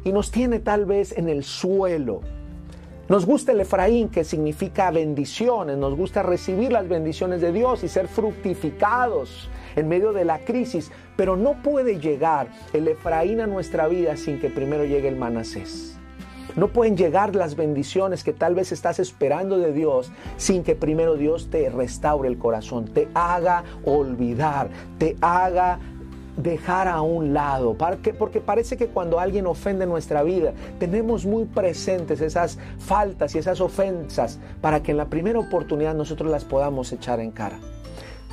y 0.05 0.13
nos 0.13 0.31
tiene 0.31 0.59
tal 0.59 0.87
vez 0.87 1.17
en 1.17 1.29
el 1.29 1.45
suelo? 1.45 2.21
Nos 3.09 3.25
gusta 3.25 3.53
el 3.53 3.61
Efraín, 3.61 4.11
que 4.11 4.23
significa 4.23 4.91
bendiciones, 4.91 5.79
nos 5.79 5.97
gusta 5.97 6.23
recibir 6.23 6.73
las 6.73 6.89
bendiciones 6.89 7.41
de 7.41 7.53
Dios 7.53 7.83
y 7.83 7.89
ser 7.89 8.07
fructificados 8.07 9.49
en 9.77 9.89
medio 9.89 10.13
de 10.13 10.27
la 10.27 10.41
crisis, 10.41 10.91
pero 11.17 11.37
no 11.37 11.63
puede 11.63 12.01
llegar 12.01 12.49
el 12.75 12.87
Efraín 12.87 13.41
a 13.41 13.47
nuestra 13.47 13.89
vida 13.89 14.17
sin 14.17 14.39
que 14.41 14.51
primero 14.51 14.85
llegue 14.85 15.09
el 15.09 15.17
Manasés. 15.17 15.98
No 16.57 16.69
pueden 16.69 16.97
llegar 16.97 17.35
las 17.35 17.57
bendiciones 17.57 18.25
que 18.25 18.33
tal 18.33 18.55
vez 18.55 18.73
estás 18.73 18.99
esperando 18.99 19.59
de 19.59 19.73
Dios 19.73 20.11
sin 20.37 20.65
que 20.65 20.75
primero 20.75 21.15
Dios 21.15 21.49
te 21.51 21.69
restaure 21.71 22.29
el 22.29 22.39
corazón, 22.39 22.87
te 22.87 23.09
haga 23.15 23.65
olvidar, 23.85 24.69
te 24.99 25.17
haga 25.21 25.79
dejar 26.37 26.87
a 26.87 27.03
un 27.03 27.35
lado, 27.35 27.77
porque 27.77 28.41
parece 28.41 28.77
que 28.77 28.87
cuando 28.87 29.19
alguien 29.19 29.47
ofende 29.47 29.87
nuestra 29.87 30.23
vida, 30.23 30.53
tenemos 30.79 31.27
muy 31.27 31.45
presentes 31.45 32.21
esas 32.21 32.59
faltas 32.79 33.35
y 33.35 33.39
esas 33.39 33.61
ofensas 33.61 34.39
para 34.61 34.83
que 34.83 34.93
en 34.93 34.99
la 34.99 35.07
primera 35.07 35.39
oportunidad 35.39 35.95
nosotros 35.95 36.31
las 36.31 36.45
podamos 36.45 36.93
echar 36.93 37.21
en 37.21 37.33
cara. 37.33 37.59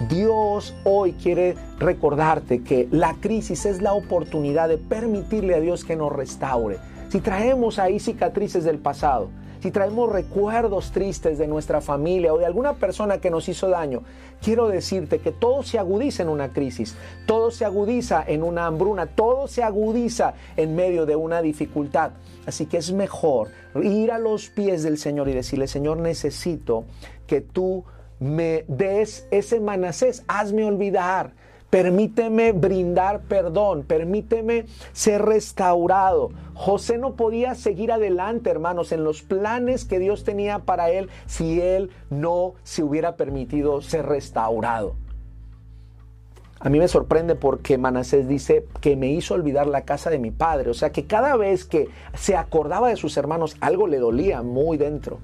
Dios 0.10 0.76
hoy 0.84 1.14
quiere 1.14 1.56
recordarte 1.80 2.64
que 2.64 2.88
la 2.92 3.16
crisis 3.22 3.66
es 3.66 3.82
la 3.82 3.94
oportunidad 3.94 4.68
de 4.70 4.78
permitirle 4.78 5.56
a 5.56 5.60
Dios 5.60 5.86
que 5.86 5.96
nos 5.96 6.12
restaure. 6.12 6.78
Si 7.16 7.22
traemos 7.22 7.80
ahí 7.80 7.98
cicatrices 7.98 8.66
del 8.66 8.78
pasado, 8.78 9.30
si 9.62 9.72
traemos 9.72 10.12
recuerdos 10.12 10.92
tristes 10.92 11.38
de 11.38 11.48
nuestra 11.48 11.80
familia 11.80 12.34
o 12.34 12.38
de 12.38 12.46
alguna 12.46 12.74
persona 12.74 13.22
que 13.22 13.30
nos 13.30 13.48
hizo 13.48 13.70
daño, 13.70 14.04
quiero 14.42 14.68
decirte 14.68 15.20
que 15.20 15.32
todo 15.32 15.64
se 15.64 15.80
agudiza 15.80 16.24
en 16.24 16.28
una 16.28 16.52
crisis, 16.52 16.94
todo 17.26 17.52
se 17.52 17.64
agudiza 17.64 18.22
en 18.28 18.44
una 18.44 18.66
hambruna, 18.66 19.06
todo 19.06 19.48
se 19.48 19.64
agudiza 19.64 20.34
en 20.58 20.76
medio 20.76 21.06
de 21.06 21.16
una 21.16 21.42
dificultad. 21.42 22.12
Así 22.46 22.66
que 22.66 22.80
es 22.80 22.92
mejor 22.92 23.48
ir 23.82 24.12
a 24.12 24.20
los 24.20 24.50
pies 24.50 24.84
del 24.84 24.98
Señor 24.98 25.30
y 25.30 25.34
decirle, 25.36 25.70
Señor, 25.70 26.00
necesito 26.00 26.84
que 27.28 27.40
tú 27.40 27.86
me 28.20 28.66
des 28.68 29.26
ese 29.32 29.62
manacés, 29.62 30.26
hazme 30.28 30.66
olvidar 30.66 31.32
Permíteme 31.70 32.52
brindar 32.54 33.22
perdón, 33.22 33.84
permíteme 33.84 34.66
ser 34.94 35.24
restaurado. 35.24 36.32
José 36.54 36.98
no 36.98 37.16
podía 37.16 37.54
seguir 37.56 37.92
adelante, 37.92 38.50
hermanos, 38.50 38.92
en 38.92 39.04
los 39.04 39.24
planes 39.24 39.84
que 39.84 40.00
Dios 40.00 40.24
tenía 40.24 40.60
para 40.60 40.90
él 40.90 41.10
si 41.26 41.60
él 41.60 41.92
no 42.10 42.54
se 42.64 42.84
hubiera 42.84 43.18
permitido 43.18 43.82
ser 43.82 44.06
restaurado. 44.06 44.96
A 46.60 46.70
mí 46.70 46.80
me 46.80 46.88
sorprende 46.88 47.36
porque 47.36 47.78
Manasés 47.78 48.28
dice 48.28 48.66
que 48.80 48.96
me 48.96 49.08
hizo 49.12 49.34
olvidar 49.34 49.68
la 49.68 49.82
casa 49.82 50.10
de 50.10 50.18
mi 50.18 50.32
padre. 50.32 50.72
O 50.72 50.74
sea 50.74 50.92
que 50.92 51.06
cada 51.06 51.36
vez 51.36 51.66
que 51.66 51.90
se 52.14 52.38
acordaba 52.38 52.90
de 52.90 52.96
sus 52.96 53.18
hermanos, 53.18 53.58
algo 53.60 53.88
le 53.88 54.00
dolía 54.00 54.42
muy 54.42 54.78
dentro. 54.78 55.20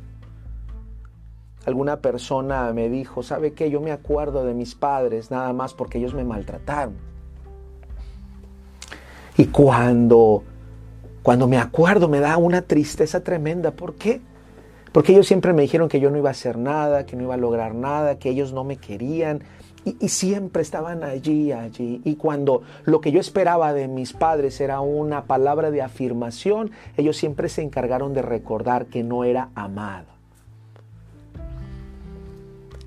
Alguna 1.65 1.97
persona 2.01 2.73
me 2.73 2.89
dijo, 2.89 3.21
¿sabe 3.21 3.53
qué? 3.53 3.69
Yo 3.69 3.81
me 3.81 3.91
acuerdo 3.91 4.43
de 4.45 4.53
mis 4.53 4.73
padres 4.73 5.29
nada 5.29 5.53
más 5.53 5.73
porque 5.73 5.99
ellos 5.99 6.13
me 6.13 6.23
maltrataron. 6.23 6.95
Y 9.37 9.45
cuando, 9.47 10.43
cuando 11.21 11.47
me 11.47 11.57
acuerdo 11.57 12.07
me 12.09 12.19
da 12.19 12.37
una 12.37 12.63
tristeza 12.63 13.23
tremenda. 13.23 13.71
¿Por 13.71 13.95
qué? 13.95 14.21
Porque 14.91 15.13
ellos 15.13 15.27
siempre 15.27 15.53
me 15.53 15.61
dijeron 15.61 15.87
que 15.87 15.99
yo 15.99 16.09
no 16.09 16.17
iba 16.17 16.29
a 16.29 16.31
hacer 16.31 16.57
nada, 16.57 17.05
que 17.05 17.15
no 17.15 17.23
iba 17.23 17.35
a 17.35 17.37
lograr 17.37 17.75
nada, 17.75 18.17
que 18.17 18.29
ellos 18.29 18.53
no 18.53 18.63
me 18.63 18.77
querían. 18.77 19.43
Y, 19.85 19.97
y, 19.99 20.09
siempre 20.09 20.61
estaban 20.61 21.03
allí, 21.03 21.51
allí. 21.51 22.01
Y 22.03 22.15
cuando 22.15 22.61
lo 22.85 23.01
que 23.01 23.11
yo 23.11 23.19
esperaba 23.19 23.73
de 23.73 23.87
mis 23.87 24.13
padres 24.13 24.61
era 24.61 24.79
una 24.81 25.25
palabra 25.25 25.71
de 25.71 25.81
afirmación, 25.81 26.71
ellos 26.97 27.17
siempre 27.17 27.49
se 27.49 27.63
encargaron 27.63 28.13
de 28.13 28.21
recordar 28.21 28.87
que 28.87 29.01
no 29.01 29.23
era 29.23 29.49
amado. 29.55 30.20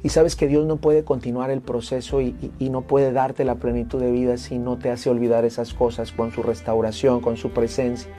Y 0.05 0.11
sabes 0.11 0.37
que 0.37 0.47
Dios 0.47 0.67
no 0.67 0.77
puede 0.77 1.03
continuar 1.03 1.51
el 1.51 1.63
proceso 1.63 2.21
y, 2.21 2.53
no 2.61 2.83
puede 2.83 3.11
darte 3.11 3.43
la 3.43 3.55
plenitud 3.55 3.99
de 3.99 4.13
vida 4.13 4.37
si 4.37 4.59
no 4.59 4.77
te 4.77 4.91
hace 4.91 5.09
olvidar 5.09 5.47
esas 5.47 5.73
cosas 5.73 6.13
con 6.13 6.31
su 6.31 6.43
restauración, 6.43 7.23
con 7.23 7.39
su 7.39 7.53
presencia. 7.53 8.11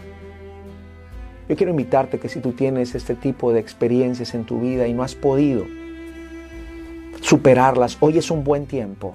Yo 1.48 1.56
quiero 1.56 1.70
invitarte 1.70 2.18
que 2.18 2.28
si 2.28 2.40
tú 2.40 2.54
tienes 2.54 2.96
este 2.96 3.14
tipo 3.14 3.54
de 3.54 3.60
experiencias 3.60 4.34
en 4.34 4.46
tu 4.46 4.60
vida 4.60 4.88
y 4.88 4.94
no 4.94 5.04
has 5.04 5.14
podido 5.14 5.64
superarlas, 7.22 7.98
hoy 8.00 8.18
es 8.18 8.32
un 8.32 8.44
buen 8.44 8.66
tiempo. 8.66 9.14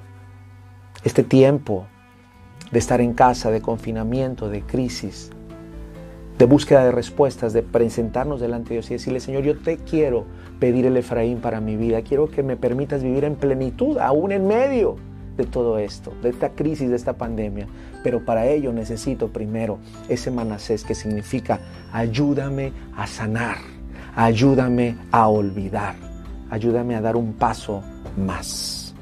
Este 1.02 1.24
tiempo 1.24 1.88
de 2.70 2.78
estar 2.78 3.00
en 3.00 3.14
casa, 3.14 3.50
de 3.50 3.60
confinamiento, 3.60 4.48
de 4.48 4.62
crisis, 4.62 5.32
de 6.38 6.44
búsqueda 6.44 6.84
de 6.84 6.92
respuestas, 6.92 7.52
de 7.52 7.64
presentarnos 7.64 8.40
delante 8.40 8.68
de 8.68 8.74
Dios 8.76 8.90
y 8.92 8.94
decirle, 8.94 9.18
Señor, 9.18 9.42
yo 9.42 9.58
te 9.58 9.78
quiero 9.78 10.24
pedir 10.60 10.86
el 10.86 10.96
Efraín 10.96 11.40
para 11.40 11.60
mi 11.60 11.74
vida, 11.74 12.02
quiero 12.02 12.30
que 12.30 12.42
me 12.42 12.56
permitas 12.56 13.02
vivir 13.02 13.24
en 13.24 13.34
plenitud, 13.34 13.98
aún 13.98 14.30
en 14.30 14.46
medio 14.46 14.96
de 15.36 15.44
todo 15.44 15.78
esto, 15.78 16.12
de 16.22 16.28
esta 16.28 16.50
crisis, 16.50 16.90
de 16.90 16.96
esta 16.96 17.14
pandemia. 17.14 17.66
Pero 18.04 18.24
para 18.24 18.46
ello 18.46 18.72
necesito 18.72 19.28
primero 19.28 19.78
ese 20.08 20.30
manasés 20.30 20.84
que 20.84 20.94
significa 20.94 21.60
ayúdame 21.92 22.72
a 22.96 23.06
sanar, 23.06 23.56
ayúdame 24.14 24.96
a 25.10 25.28
olvidar, 25.28 25.96
ayúdame 26.50 26.94
a 26.94 27.00
dar 27.00 27.16
un 27.16 27.32
paso 27.32 27.82
más. 28.16 28.94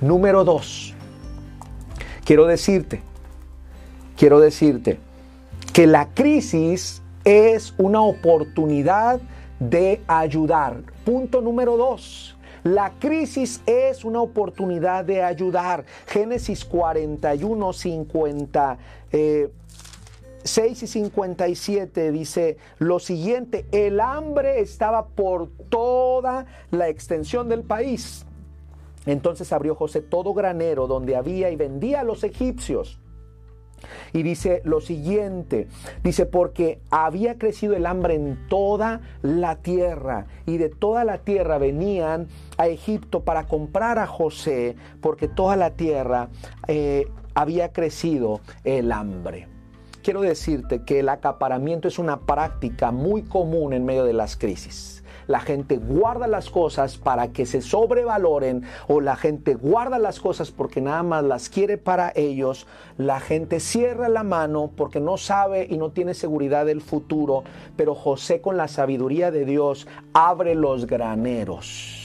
Número 0.00 0.44
dos, 0.44 0.94
quiero 2.24 2.46
decirte, 2.46 3.00
quiero 4.18 4.38
decirte, 4.38 4.98
que 5.72 5.86
la 5.86 6.08
crisis 6.14 7.02
es 7.24 7.74
una 7.78 8.02
oportunidad 8.02 9.20
de 9.70 10.00
ayudar. 10.06 10.82
Punto 11.04 11.40
número 11.40 11.76
dos. 11.76 12.36
La 12.62 12.92
crisis 12.98 13.60
es 13.66 14.04
una 14.04 14.22
oportunidad 14.22 15.04
de 15.04 15.22
ayudar. 15.22 15.84
Génesis 16.06 16.64
41, 16.64 17.72
50. 17.72 18.78
6 20.44 20.82
y 20.82 20.86
57 20.86 22.12
dice 22.12 22.58
lo 22.78 22.98
siguiente, 22.98 23.64
el 23.72 23.98
hambre 23.98 24.60
estaba 24.60 25.06
por 25.06 25.48
toda 25.70 26.44
la 26.70 26.88
extensión 26.88 27.48
del 27.48 27.62
país. 27.62 28.26
Entonces 29.06 29.52
abrió 29.52 29.74
José 29.74 30.02
todo 30.02 30.34
granero 30.34 30.86
donde 30.86 31.16
había 31.16 31.50
y 31.50 31.56
vendía 31.56 32.00
a 32.00 32.04
los 32.04 32.24
egipcios 32.24 32.98
y 34.12 34.22
dice 34.22 34.62
lo 34.64 34.80
siguiente, 34.80 35.68
dice, 36.02 36.26
porque 36.26 36.80
había 36.90 37.38
crecido 37.38 37.74
el 37.74 37.86
hambre 37.86 38.14
en 38.14 38.38
toda 38.48 39.00
la 39.22 39.56
tierra 39.56 40.26
y 40.46 40.58
de 40.58 40.68
toda 40.68 41.04
la 41.04 41.18
tierra 41.18 41.58
venían 41.58 42.28
a 42.56 42.68
Egipto 42.68 43.24
para 43.24 43.46
comprar 43.46 43.98
a 43.98 44.06
José, 44.06 44.76
porque 45.00 45.28
toda 45.28 45.56
la 45.56 45.70
tierra 45.70 46.28
eh, 46.68 47.08
había 47.34 47.72
crecido 47.72 48.40
el 48.64 48.92
hambre. 48.92 49.48
Quiero 50.02 50.20
decirte 50.20 50.82
que 50.84 51.00
el 51.00 51.08
acaparamiento 51.08 51.88
es 51.88 51.98
una 51.98 52.20
práctica 52.20 52.90
muy 52.90 53.22
común 53.22 53.72
en 53.72 53.86
medio 53.86 54.04
de 54.04 54.12
las 54.12 54.36
crisis. 54.36 54.93
La 55.26 55.40
gente 55.40 55.76
guarda 55.78 56.26
las 56.26 56.50
cosas 56.50 56.98
para 56.98 57.28
que 57.28 57.46
se 57.46 57.60
sobrevaloren 57.60 58.62
o 58.88 59.00
la 59.00 59.16
gente 59.16 59.54
guarda 59.54 59.98
las 59.98 60.20
cosas 60.20 60.50
porque 60.50 60.80
nada 60.80 61.02
más 61.02 61.24
las 61.24 61.48
quiere 61.48 61.78
para 61.78 62.12
ellos, 62.14 62.66
la 62.96 63.20
gente 63.20 63.60
cierra 63.60 64.08
la 64.08 64.22
mano 64.22 64.70
porque 64.76 65.00
no 65.00 65.16
sabe 65.16 65.66
y 65.68 65.76
no 65.76 65.90
tiene 65.90 66.14
seguridad 66.14 66.66
del 66.66 66.80
futuro, 66.80 67.44
pero 67.76 67.94
José 67.94 68.40
con 68.40 68.56
la 68.56 68.68
sabiduría 68.68 69.30
de 69.30 69.44
Dios 69.44 69.86
abre 70.12 70.54
los 70.54 70.86
graneros. 70.86 72.04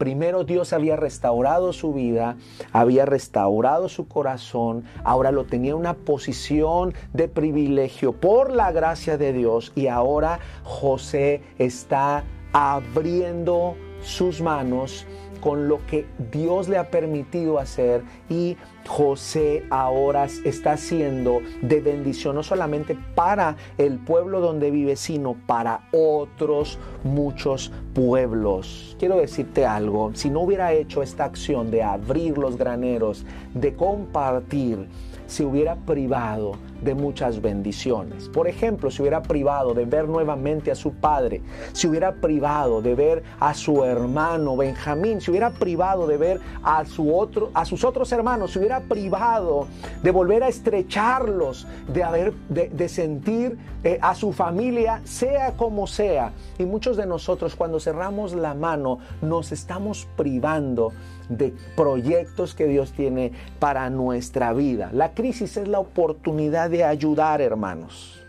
Primero 0.00 0.44
Dios 0.44 0.72
había 0.72 0.96
restaurado 0.96 1.74
su 1.74 1.92
vida, 1.92 2.38
había 2.72 3.04
restaurado 3.04 3.90
su 3.90 4.08
corazón, 4.08 4.84
ahora 5.04 5.30
lo 5.30 5.44
tenía 5.44 5.72
en 5.72 5.76
una 5.76 5.92
posición 5.92 6.94
de 7.12 7.28
privilegio 7.28 8.12
por 8.12 8.50
la 8.50 8.72
gracia 8.72 9.18
de 9.18 9.34
Dios 9.34 9.72
y 9.74 9.88
ahora 9.88 10.40
José 10.64 11.42
está 11.58 12.24
abriendo 12.52 13.76
sus 14.02 14.40
manos 14.40 15.06
con 15.40 15.68
lo 15.68 15.84
que 15.86 16.06
Dios 16.30 16.68
le 16.68 16.76
ha 16.76 16.90
permitido 16.90 17.58
hacer 17.58 18.02
y 18.28 18.56
José 18.86 19.64
ahora 19.70 20.26
está 20.44 20.76
siendo 20.76 21.40
de 21.62 21.80
bendición 21.80 22.34
no 22.34 22.42
solamente 22.42 22.96
para 23.14 23.56
el 23.78 23.98
pueblo 23.98 24.40
donde 24.40 24.70
vive, 24.70 24.96
sino 24.96 25.34
para 25.46 25.88
otros 25.92 26.78
muchos 27.04 27.72
pueblos. 27.94 28.96
Quiero 28.98 29.16
decirte 29.16 29.64
algo, 29.64 30.10
si 30.14 30.30
no 30.30 30.40
hubiera 30.40 30.72
hecho 30.72 31.02
esta 31.02 31.24
acción 31.24 31.70
de 31.70 31.82
abrir 31.82 32.36
los 32.36 32.56
graneros, 32.56 33.24
de 33.54 33.74
compartir, 33.74 34.88
se 35.26 35.44
hubiera 35.44 35.76
privado 35.76 36.56
de 36.82 36.94
muchas 36.94 37.40
bendiciones. 37.40 38.28
Por 38.28 38.48
ejemplo, 38.48 38.90
se 38.90 39.02
hubiera 39.02 39.22
privado 39.22 39.74
de 39.74 39.84
ver 39.84 40.08
nuevamente 40.08 40.70
a 40.70 40.74
su 40.74 40.92
padre, 40.94 41.42
se 41.72 41.88
hubiera 41.88 42.12
privado 42.14 42.82
de 42.82 42.94
ver 42.94 43.22
a 43.38 43.54
su 43.54 43.84
hermano 43.84 44.56
Benjamín, 44.56 45.20
se 45.20 45.30
hubiera 45.30 45.50
privado 45.50 46.06
de 46.06 46.16
ver 46.16 46.40
a, 46.62 46.84
su 46.84 47.16
otro, 47.16 47.50
a 47.54 47.64
sus 47.64 47.84
otros 47.84 48.10
hermanos, 48.12 48.52
se 48.52 48.58
hubiera 48.58 48.80
privado 48.80 49.66
de 50.02 50.10
volver 50.10 50.42
a 50.42 50.48
estrecharlos, 50.48 51.66
de, 51.92 52.04
haber, 52.04 52.32
de, 52.48 52.88
sentir 52.88 53.58
eh, 53.84 53.98
a 54.00 54.14
su 54.14 54.32
familia, 54.32 55.00
sea 55.04 55.52
como 55.56 55.86
sea. 55.86 56.32
Y 56.58 56.64
muchos 56.64 56.96
de 56.96 57.06
nosotros 57.06 57.54
cuando 57.54 57.80
cerramos 57.80 58.34
la 58.34 58.54
mano 58.54 58.98
nos 59.22 59.52
estamos 59.52 60.08
privando 60.16 60.92
de 61.30 61.54
proyectos 61.76 62.54
que 62.54 62.66
Dios 62.66 62.92
tiene 62.92 63.32
para 63.58 63.88
nuestra 63.88 64.52
vida. 64.52 64.90
La 64.92 65.14
crisis 65.14 65.56
es 65.56 65.68
la 65.68 65.78
oportunidad 65.78 66.68
de 66.68 66.84
ayudar, 66.84 67.40
hermanos. 67.40 68.20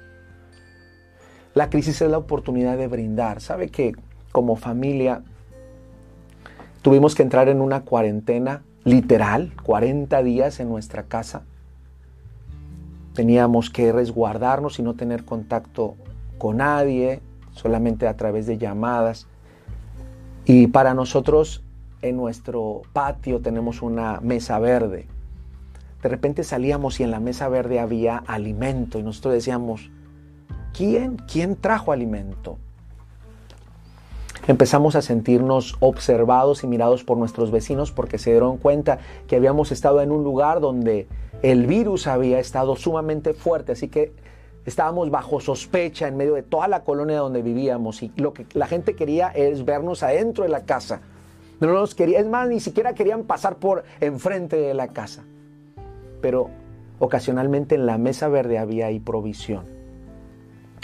La 1.53 1.69
crisis 1.69 2.01
es 2.01 2.09
la 2.09 2.19
oportunidad 2.19 2.77
de 2.77 2.87
brindar. 2.87 3.41
¿Sabe 3.41 3.69
que 3.69 3.93
como 4.31 4.55
familia 4.55 5.23
tuvimos 6.81 7.15
que 7.15 7.23
entrar 7.23 7.49
en 7.49 7.59
una 7.59 7.81
cuarentena 7.81 8.63
literal, 8.85 9.51
40 9.63 10.23
días 10.23 10.59
en 10.59 10.69
nuestra 10.69 11.03
casa? 11.03 11.43
Teníamos 13.13 13.69
que 13.69 13.91
resguardarnos 13.91 14.79
y 14.79 14.83
no 14.83 14.93
tener 14.93 15.25
contacto 15.25 15.95
con 16.37 16.57
nadie, 16.57 17.19
solamente 17.51 18.07
a 18.07 18.15
través 18.15 18.45
de 18.45 18.57
llamadas. 18.57 19.27
Y 20.45 20.67
para 20.67 20.93
nosotros 20.93 21.63
en 22.01 22.17
nuestro 22.17 22.81
patio 22.93 23.41
tenemos 23.41 23.81
una 23.81 24.19
mesa 24.21 24.59
verde. 24.59 25.07
De 26.01 26.09
repente 26.09 26.43
salíamos 26.43 26.99
y 26.99 27.03
en 27.03 27.11
la 27.11 27.19
mesa 27.19 27.47
verde 27.47 27.79
había 27.79 28.17
alimento 28.17 28.97
y 28.97 29.03
nosotros 29.03 29.35
decíamos, 29.35 29.91
¿quién, 30.73 31.17
quién 31.31 31.55
trajo 31.55 31.91
alimento? 31.91 32.57
Empezamos 34.47 34.95
a 34.95 35.03
sentirnos 35.03 35.75
observados 35.79 36.63
y 36.63 36.67
mirados 36.67 37.03
por 37.03 37.17
nuestros 37.17 37.51
vecinos 37.51 37.91
porque 37.91 38.17
se 38.17 38.31
dieron 38.31 38.57
cuenta 38.57 38.97
que 39.27 39.35
habíamos 39.35 39.71
estado 39.71 40.01
en 40.01 40.11
un 40.11 40.23
lugar 40.23 40.59
donde 40.59 41.07
el 41.43 41.67
virus 41.67 42.07
había 42.07 42.39
estado 42.39 42.75
sumamente 42.75 43.35
fuerte, 43.35 43.73
así 43.73 43.87
que 43.87 44.11
estábamos 44.65 45.11
bajo 45.11 45.39
sospecha 45.39 46.07
en 46.07 46.17
medio 46.17 46.33
de 46.33 46.41
toda 46.41 46.67
la 46.67 46.83
colonia 46.83 47.19
donde 47.19 47.43
vivíamos 47.43 48.01
y 48.01 48.11
lo 48.15 48.33
que 48.33 48.47
la 48.53 48.65
gente 48.65 48.95
quería 48.95 49.27
es 49.29 49.63
vernos 49.63 50.01
adentro 50.01 50.43
de 50.43 50.49
la 50.49 50.65
casa 50.65 51.01
no 51.67 51.73
los 51.73 51.95
quería, 51.95 52.19
es 52.19 52.27
más, 52.27 52.49
ni 52.49 52.59
siquiera 52.59 52.93
querían 52.93 53.23
pasar 53.23 53.57
por 53.57 53.83
enfrente 53.99 54.55
de 54.57 54.73
la 54.73 54.87
casa. 54.87 55.23
Pero 56.21 56.49
ocasionalmente 56.99 57.75
en 57.75 57.85
la 57.85 57.97
mesa 57.97 58.27
verde 58.27 58.57
había 58.57 58.87
ahí 58.87 58.99
provisión. 58.99 59.65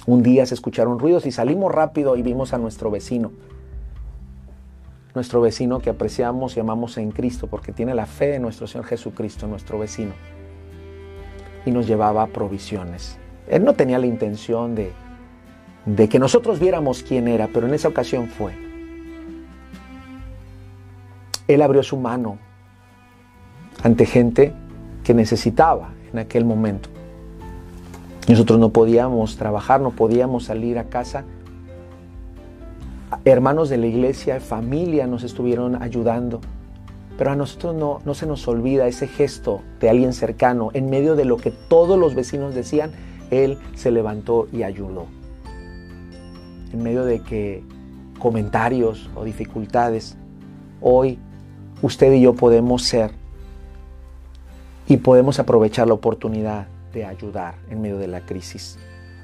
Un 0.06 0.24
día 0.24 0.46
se 0.46 0.54
escucharon 0.54 1.00
ruidos 1.00 1.26
y 1.26 1.32
salimos 1.32 1.72
rápido 1.72 2.16
y 2.16 2.22
vimos 2.22 2.54
a 2.54 2.58
nuestro 2.58 2.92
vecino. 2.92 3.32
Nuestro 5.16 5.42
vecino 5.42 5.80
que 5.80 5.90
apreciamos 5.90 6.56
y 6.56 6.60
amamos 6.60 6.98
en 6.98 7.12
Cristo 7.12 7.48
porque 7.48 7.72
tiene 7.72 7.96
la 7.96 8.06
fe 8.06 8.28
de 8.28 8.40
nuestro 8.40 8.68
Señor 8.68 8.86
Jesucristo, 8.86 9.48
nuestro 9.48 9.80
vecino. 9.80 10.14
Y 11.66 11.72
nos 11.72 11.88
llevaba 11.88 12.28
provisiones. 12.28 13.18
Él 13.50 13.64
no 13.64 13.74
tenía 13.74 13.98
la 13.98 14.06
intención 14.06 14.76
de, 14.76 14.92
de 15.86 16.08
que 16.08 16.20
nosotros 16.20 16.60
viéramos 16.60 17.02
quién 17.02 17.28
era, 17.28 17.50
pero 17.52 17.68
en 17.68 17.74
esa 17.74 17.88
ocasión 17.88 18.28
fue. 18.28 18.67
Él 21.48 21.62
abrió 21.62 21.84
su 21.84 21.98
mano 21.98 22.38
ante 23.84 24.06
gente 24.06 24.54
que 25.04 25.14
necesitaba 25.14 25.90
en 26.12 26.20
aquel 26.20 26.46
momento. 26.46 26.90
Nosotros 28.28 28.60
no 28.60 28.70
podíamos 28.70 29.38
trabajar, 29.38 29.80
no 29.80 29.92
podíamos 29.92 30.46
salir 30.46 30.78
a 30.78 30.86
casa. 30.86 31.24
Hermanos 33.24 33.70
de 33.70 33.78
la 33.78 33.88
iglesia, 33.88 34.42
familia 34.42 35.08
nos 35.08 35.24
estuvieron 35.24 35.82
ayudando. 35.82 36.42
Pero 37.18 37.32
a 37.32 37.36
nosotros 37.36 37.74
no, 37.74 38.02
no 38.06 38.14
se 38.14 38.26
nos 38.26 38.48
olvida 38.48 38.88
ese 38.88 39.08
gesto 39.08 39.62
de 39.80 39.90
alguien 39.90 40.12
cercano. 40.12 40.70
En 40.74 40.90
medio 40.90 41.16
de 41.16 41.24
lo 41.24 41.38
que 41.38 41.52
todos 41.52 41.98
los 41.98 42.16
vecinos 42.16 42.54
decían, 42.54 42.92
Él 43.32 43.58
se 43.76 43.92
levantó 43.92 44.48
y 44.52 44.64
ayudó. 44.64 45.06
En 46.74 46.84
medio 46.84 47.06
de 47.06 47.22
que 47.22 47.64
comentarios 48.20 49.10
o 49.16 49.24
dificultades, 49.24 50.18
hoy 50.82 51.18
usted 51.82 52.14
y 52.14 52.22
yo 52.22 52.34
podemos 52.34 52.84
ser 52.84 53.12
y 54.88 54.98
podemos 54.98 55.40
aprovechar 55.40 55.88
la 55.88 55.94
oportunidad 55.94 56.68
de 56.94 57.06
ayudar 57.06 57.56
en 57.70 57.82
medio 57.82 57.98
de 57.98 58.08
la 58.08 58.22
crisis. 58.22 58.80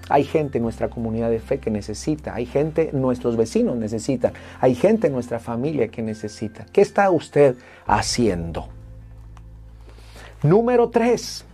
Hay 0.10 0.26
gente 0.26 0.58
en 0.58 0.64
nuestra 0.64 0.90
comunidad 0.90 1.30
de 1.30 1.40
fe 1.40 1.60
que 1.60 1.72
necesita, 1.72 2.36
hay 2.36 2.46
gente, 2.46 2.90
nuestros 2.92 3.38
vecinos 3.38 3.78
necesitan, 3.78 4.34
hay 4.60 4.76
gente 4.76 5.08
en 5.08 5.14
nuestra 5.14 5.40
familia 5.40 5.88
que 5.88 6.02
necesita. 6.02 6.66
¿Qué 6.74 6.82
está 6.82 7.10
usted 7.10 7.56
haciendo? 7.88 8.68
Número 10.42 10.90
tres, 10.90 11.46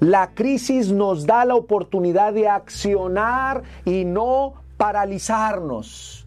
la 0.00 0.30
crisis 0.30 0.90
nos 0.90 1.26
da 1.26 1.44
la 1.44 1.56
oportunidad 1.56 2.32
de 2.32 2.48
accionar 2.48 3.64
y 3.84 4.06
no 4.06 4.54
paralizarnos 4.78 6.26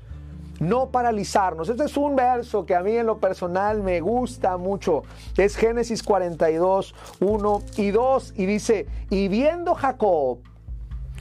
no 0.62 0.92
paralizarnos. 0.92 1.70
Este 1.70 1.86
es 1.86 1.98
un 1.98 2.16
verso 2.16 2.68
que 2.68 2.76
a 2.76 2.82
mí 2.82 2.96
en 2.96 3.08
lo 3.08 3.18
personal 3.18 3.82
me 3.82 4.00
gusta 4.00 4.58
mucho. 4.58 5.02
Es 5.36 5.56
Génesis 5.56 6.04
42, 6.04 6.94
1 7.20 7.62
y 7.78 7.90
2 7.90 8.34
y 8.38 8.46
dice, 8.46 8.88
y 9.10 9.28
viendo 9.28 9.74
Jacob 9.74 10.38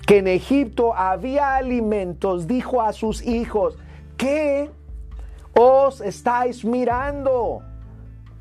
que 0.06 0.18
en 0.18 0.26
Egipto 0.26 0.94
había 0.94 1.56
alimentos, 1.56 2.46
dijo 2.46 2.82
a 2.82 2.92
sus 2.92 3.22
hijos, 3.22 3.78
¿qué 4.18 4.70
os 5.54 6.02
estáis 6.02 6.62
mirando? 6.62 7.62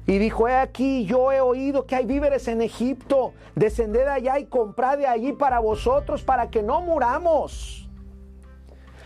Y 0.05 0.17
dijo, 0.17 0.49
he 0.49 0.55
aquí, 0.55 1.05
yo 1.05 1.31
he 1.31 1.39
oído 1.39 1.85
que 1.85 1.95
hay 1.95 2.05
víveres 2.05 2.49
en 2.49 2.61
Egipto, 2.61 3.31
descended 3.55 4.07
allá 4.07 4.37
y 4.37 4.45
comprad 4.45 4.97
de 4.97 5.07
allí 5.07 5.31
para 5.31 5.59
vosotros, 5.59 6.23
para 6.23 6.49
que 6.49 6.61
no 6.61 6.81
muramos. 6.81 7.88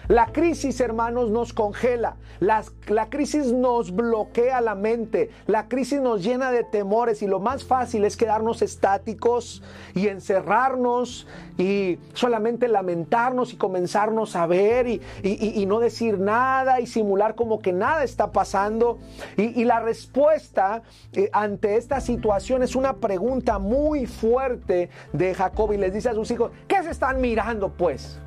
La 0.09 0.27
crisis, 0.27 0.81
hermanos, 0.81 1.29
nos 1.29 1.53
congela. 1.53 2.17
la 2.39 3.09
crisis 3.09 3.53
nos 3.53 3.95
bloquea 3.95 4.59
la 4.59 4.75
mente. 4.75 5.29
La 5.47 5.69
crisis 5.69 6.01
nos 6.01 6.23
llena 6.23 6.51
de 6.51 6.63
temores 6.63 7.21
y 7.21 7.27
lo 7.27 7.39
más 7.39 7.63
fácil 7.63 8.03
es 8.03 8.17
quedarnos 8.17 8.61
estáticos 8.61 9.63
y 9.95 10.09
encerrarnos 10.09 11.25
y 11.57 11.99
solamente 12.13 12.67
lamentarnos 12.67 13.53
y 13.53 13.57
comenzarnos 13.57 14.35
a 14.35 14.45
ver 14.45 14.87
y, 14.87 15.65
no 15.67 15.79
decir 15.79 16.19
nada 16.19 16.81
y 16.81 16.87
simular 16.87 17.35
como 17.35 17.61
que 17.61 17.71
nada 17.71 18.03
está 18.03 18.31
pasando. 18.31 18.99
Y, 19.37 19.63
la 19.63 19.79
respuesta 19.79 20.83
eh, 21.13 21.29
ante 21.31 21.77
esta 21.77 22.01
situación 22.01 22.63
es 22.63 22.75
una 22.75 22.97
pregunta 22.97 23.59
muy 23.59 24.05
fuerte 24.05 24.89
de 25.13 25.33
Jacob 25.33 25.71
y 25.71 25.77
les 25.77 25.93
dice 25.93 26.09
a 26.09 26.13
sus 26.13 26.29
hijos, 26.31 26.51
¿qué 26.67 26.83
se 26.83 26.89
están 26.89 27.21
mirando 27.21 27.69
pues? 27.69 28.19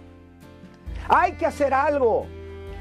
Hay 1.08 1.32
que 1.32 1.46
hacer 1.46 1.72
algo. 1.74 2.26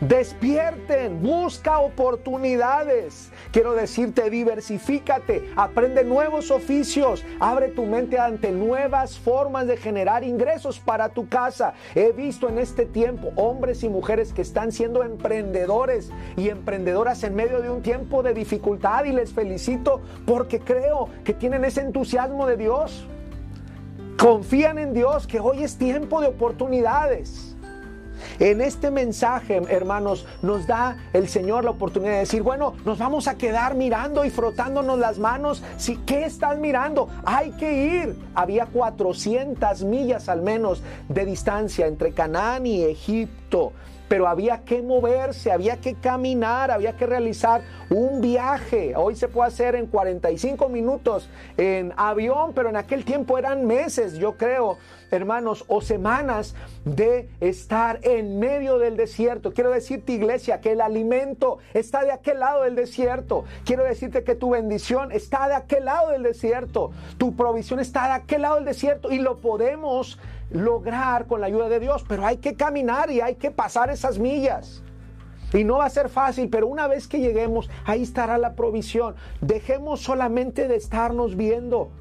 Despierten, 0.02 1.24
busca 1.24 1.80
oportunidades. 1.80 3.32
Quiero 3.52 3.74
decirte, 3.74 4.30
diversifícate, 4.30 5.50
aprende 5.56 6.04
nuevos 6.04 6.52
oficios, 6.52 7.24
abre 7.40 7.70
tu 7.70 7.86
mente 7.86 8.20
ante 8.20 8.52
nuevas 8.52 9.18
formas 9.18 9.68
de 9.68 9.78
generar 9.78 10.26
ingresos 10.26 10.80
para 10.80 11.10
tu 11.10 11.30
casa. 11.30 11.76
He 11.96 12.12
visto 12.12 12.50
en 12.50 12.60
este 12.60 12.86
tiempo 12.86 13.32
hombres 13.38 13.84
y 13.84 13.90
mujeres 13.90 14.34
que 14.34 14.42
están 14.42 14.74
siendo 14.74 15.02
emprendedores 15.02 16.12
y 16.36 16.50
emprendedoras 16.50 17.24
en 17.24 17.34
medio 17.34 17.62
de 17.62 17.70
un 17.70 17.82
tiempo 17.82 18.22
de 18.22 18.34
dificultad 18.34 19.06
y 19.06 19.14
les 19.14 19.32
felicito 19.32 20.02
porque 20.26 20.60
creo 20.60 21.08
que 21.24 21.34
tienen 21.34 21.64
ese 21.64 21.82
entusiasmo 21.82 22.48
de 22.48 22.58
Dios. 22.58 23.08
Confían 24.18 24.78
en 24.78 24.94
Dios 24.94 25.26
que 25.26 25.40
hoy 25.40 25.64
es 25.64 25.78
tiempo 25.78 26.20
de 26.20 26.28
oportunidades. 26.28 27.55
En 28.40 28.62
este 28.62 28.92
mensaje, 28.92 29.62
hermanos, 29.70 30.26
nos 30.42 30.68
da 30.68 30.98
el 31.14 31.28
Señor 31.28 31.64
la 31.64 31.72
oportunidad 31.72 32.14
de 32.14 32.20
decir, 32.20 32.42
bueno, 32.42 32.74
nos 32.86 33.00
vamos 33.00 33.28
a 33.28 33.36
quedar 33.36 33.76
mirando 33.76 34.26
y 34.26 34.30
frotándonos 34.30 35.00
las 35.00 35.20
manos. 35.20 35.64
Si, 35.78 35.98
¿Qué 35.98 36.26
estás 36.26 36.60
mirando? 36.60 37.10
Hay 37.26 37.52
que 37.52 38.04
ir. 38.04 38.16
Había 38.34 38.66
400 38.68 39.84
millas 39.84 40.30
al 40.30 40.42
menos 40.42 40.84
de 41.10 41.26
distancia 41.26 41.88
entre 41.88 42.12
Canaán 42.12 42.66
y 42.66 42.84
Egipto 42.84 43.74
pero 44.08 44.28
había 44.28 44.64
que 44.64 44.82
moverse, 44.82 45.52
había 45.52 45.78
que 45.78 45.96
caminar, 45.96 46.72
había 46.72 46.96
que 46.96 47.06
realizar 47.06 47.62
un 47.90 48.22
viaje. 48.22 48.94
Hoy 48.96 49.16
se 49.16 49.28
puede 49.28 49.48
hacer 49.48 49.76
en 49.76 49.88
45 49.88 50.70
minutos 50.70 51.30
en 51.58 51.94
avión, 51.98 52.54
pero 52.54 52.70
en 52.70 52.76
aquel 52.76 53.04
tiempo 53.04 53.38
eran 53.38 53.66
meses, 53.66 54.14
yo 54.14 54.34
creo, 54.38 54.78
hermanos, 55.16 55.66
o 55.68 55.82
semanas 55.82 56.56
de 56.84 57.30
estar 57.40 58.00
en 58.04 58.40
medio 58.40 58.78
del 58.78 58.98
desierto. 58.98 59.54
Quiero 59.54 59.72
decirte, 59.72 60.14
iglesia, 60.14 60.62
que 60.62 60.74
el 60.74 60.82
alimento 60.82 61.58
está 61.74 62.04
de 62.04 62.12
aquel 62.12 62.40
lado 62.40 62.64
del 62.64 62.76
desierto. 62.76 63.46
Quiero 63.66 63.84
decirte 63.84 64.24
que 64.24 64.36
tu 64.36 64.52
bendición 64.52 65.12
está 65.12 65.48
de 65.48 65.56
aquel 65.56 65.86
lado 65.86 66.12
del 66.12 66.24
desierto. 66.24 66.92
Tu 67.18 67.36
provisión 67.36 67.80
está 67.80 68.08
de 68.08 68.14
aquel 68.14 68.44
lado 68.44 68.56
del 68.56 68.66
desierto 68.66 69.12
y 69.12 69.20
lo 69.20 69.38
podemos 69.38 70.20
lograr 70.52 71.26
con 71.28 71.42
la 71.42 71.48
ayuda 71.48 71.70
de 71.70 71.80
Dios, 71.80 72.06
pero 72.08 72.26
hay 72.26 72.38
que 72.38 72.56
caminar 72.56 73.10
y 73.10 73.22
hay 73.22 73.36
que 73.36 73.52
pasar 73.52 73.90
esas 73.90 74.20
millas. 74.20 74.84
Y 75.54 75.64
no 75.64 75.78
va 75.78 75.86
a 75.86 75.90
ser 75.90 76.10
fácil, 76.10 76.50
pero 76.50 76.68
una 76.68 76.88
vez 76.88 77.08
que 77.08 77.20
lleguemos, 77.20 77.70
ahí 77.86 78.04
estará 78.04 78.38
la 78.38 78.56
provisión. 78.56 79.16
Dejemos 79.42 80.02
solamente 80.02 80.68
de 80.68 80.76
estarnos 80.76 81.36
viendo. 81.36 81.92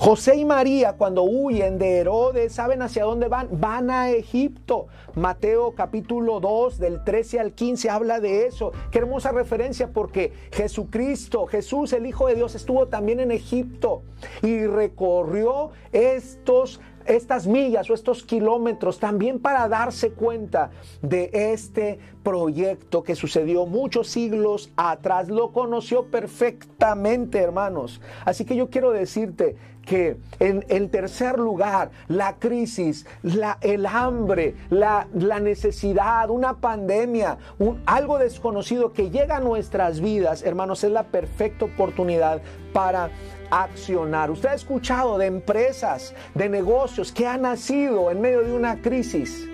José 0.00 0.36
y 0.36 0.46
María 0.46 0.94
cuando 0.94 1.24
huyen 1.24 1.76
de 1.78 1.98
Herodes, 1.98 2.54
¿saben 2.54 2.80
hacia 2.80 3.04
dónde 3.04 3.28
van? 3.28 3.48
Van 3.60 3.90
a 3.90 4.08
Egipto. 4.08 4.86
Mateo 5.14 5.74
capítulo 5.74 6.40
2 6.40 6.78
del 6.78 7.04
13 7.04 7.38
al 7.38 7.52
15 7.52 7.90
habla 7.90 8.18
de 8.18 8.46
eso. 8.46 8.72
Qué 8.90 9.00
hermosa 9.00 9.30
referencia 9.30 9.88
porque 9.92 10.32
Jesucristo, 10.52 11.46
Jesús 11.46 11.92
el 11.92 12.06
Hijo 12.06 12.28
de 12.28 12.34
Dios 12.34 12.54
estuvo 12.54 12.88
también 12.88 13.20
en 13.20 13.30
Egipto 13.30 14.00
y 14.42 14.64
recorrió 14.64 15.72
estos 15.92 16.80
estas 17.06 17.46
millas 17.46 17.88
o 17.90 17.94
estos 17.94 18.22
kilómetros 18.22 18.98
también 18.98 19.38
para 19.38 19.68
darse 19.68 20.12
cuenta 20.12 20.70
de 21.02 21.30
este 21.32 21.98
proyecto 22.22 23.02
que 23.02 23.14
sucedió 23.14 23.66
muchos 23.66 24.08
siglos 24.08 24.70
atrás. 24.76 25.28
Lo 25.28 25.52
conoció 25.52 26.06
perfectamente, 26.06 27.38
hermanos. 27.38 28.00
Así 28.24 28.44
que 28.44 28.56
yo 28.56 28.70
quiero 28.70 28.90
decirte 28.90 29.56
que 29.84 30.18
en, 30.38 30.64
el 30.68 30.90
tercer 30.90 31.38
lugar, 31.38 31.90
la 32.06 32.36
crisis, 32.36 33.06
la, 33.22 33.58
el 33.60 33.86
hambre, 33.86 34.54
la, 34.68 35.08
la 35.14 35.40
necesidad, 35.40 36.30
una 36.30 36.58
pandemia, 36.58 37.38
un, 37.58 37.82
algo 37.86 38.18
desconocido 38.18 38.92
que 38.92 39.10
llega 39.10 39.38
a 39.38 39.40
nuestras 39.40 40.00
vidas, 40.00 40.42
hermanos, 40.42 40.84
es 40.84 40.92
la 40.92 41.04
perfecta 41.04 41.64
oportunidad 41.64 42.42
para 42.72 43.10
accionar. 43.50 44.30
Usted 44.30 44.50
ha 44.50 44.54
escuchado 44.54 45.18
de 45.18 45.26
empresas, 45.26 46.14
de 46.34 46.48
negocios 46.48 47.12
que 47.12 47.26
han 47.26 47.42
nacido 47.42 48.10
en 48.10 48.20
medio 48.20 48.42
de 48.42 48.52
una 48.52 48.80
crisis, 48.80 49.48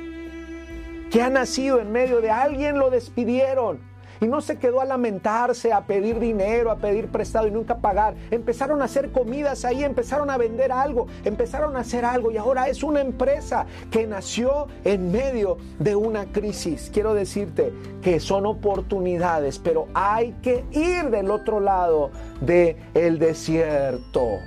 que 1.11 1.23
han 1.23 1.35
nacido 1.35 1.81
en 1.81 1.93
medio 1.93 2.21
de 2.21 2.31
alguien 2.31 2.79
lo 2.79 2.91
despidieron 2.91 3.96
y 4.21 4.27
no 4.27 4.41
se 4.41 4.59
quedó 4.59 4.81
a 4.81 4.85
lamentarse, 4.85 5.73
a 5.73 5.83
pedir 5.87 6.19
dinero, 6.19 6.71
a 6.71 6.77
pedir 6.77 7.09
prestado 7.09 7.47
y 7.47 7.51
nunca 7.51 7.79
pagar. 7.79 8.15
Empezaron 8.31 8.83
a 8.83 8.87
hacer 8.87 9.11
comidas 9.13 9.65
ahí, 9.65 9.85
empezaron 9.85 10.31
a 10.31 10.37
vender 10.37 10.73
algo, 10.73 11.07
empezaron 11.25 11.77
a 11.77 11.81
hacer 11.81 12.05
algo 12.05 12.31
y 12.31 12.37
ahora 12.37 12.69
es 12.69 12.83
una 12.83 13.01
empresa 13.01 13.67
que 13.91 14.07
nació 14.07 14.69
en 14.85 15.13
medio 15.13 15.59
de 15.79 15.97
una 15.97 16.27
crisis. 16.27 16.91
Quiero 16.93 17.15
decirte 17.15 17.73
que 18.03 18.21
son 18.21 18.47
oportunidades, 18.47 19.59
pero 19.59 19.89
hay 19.95 20.33
que 20.43 20.65
ir 20.73 21.11
del 21.11 21.31
otro 21.31 21.61
lado 21.61 22.11
del 22.41 22.77
el 22.95 23.19
desierto. 23.19 24.39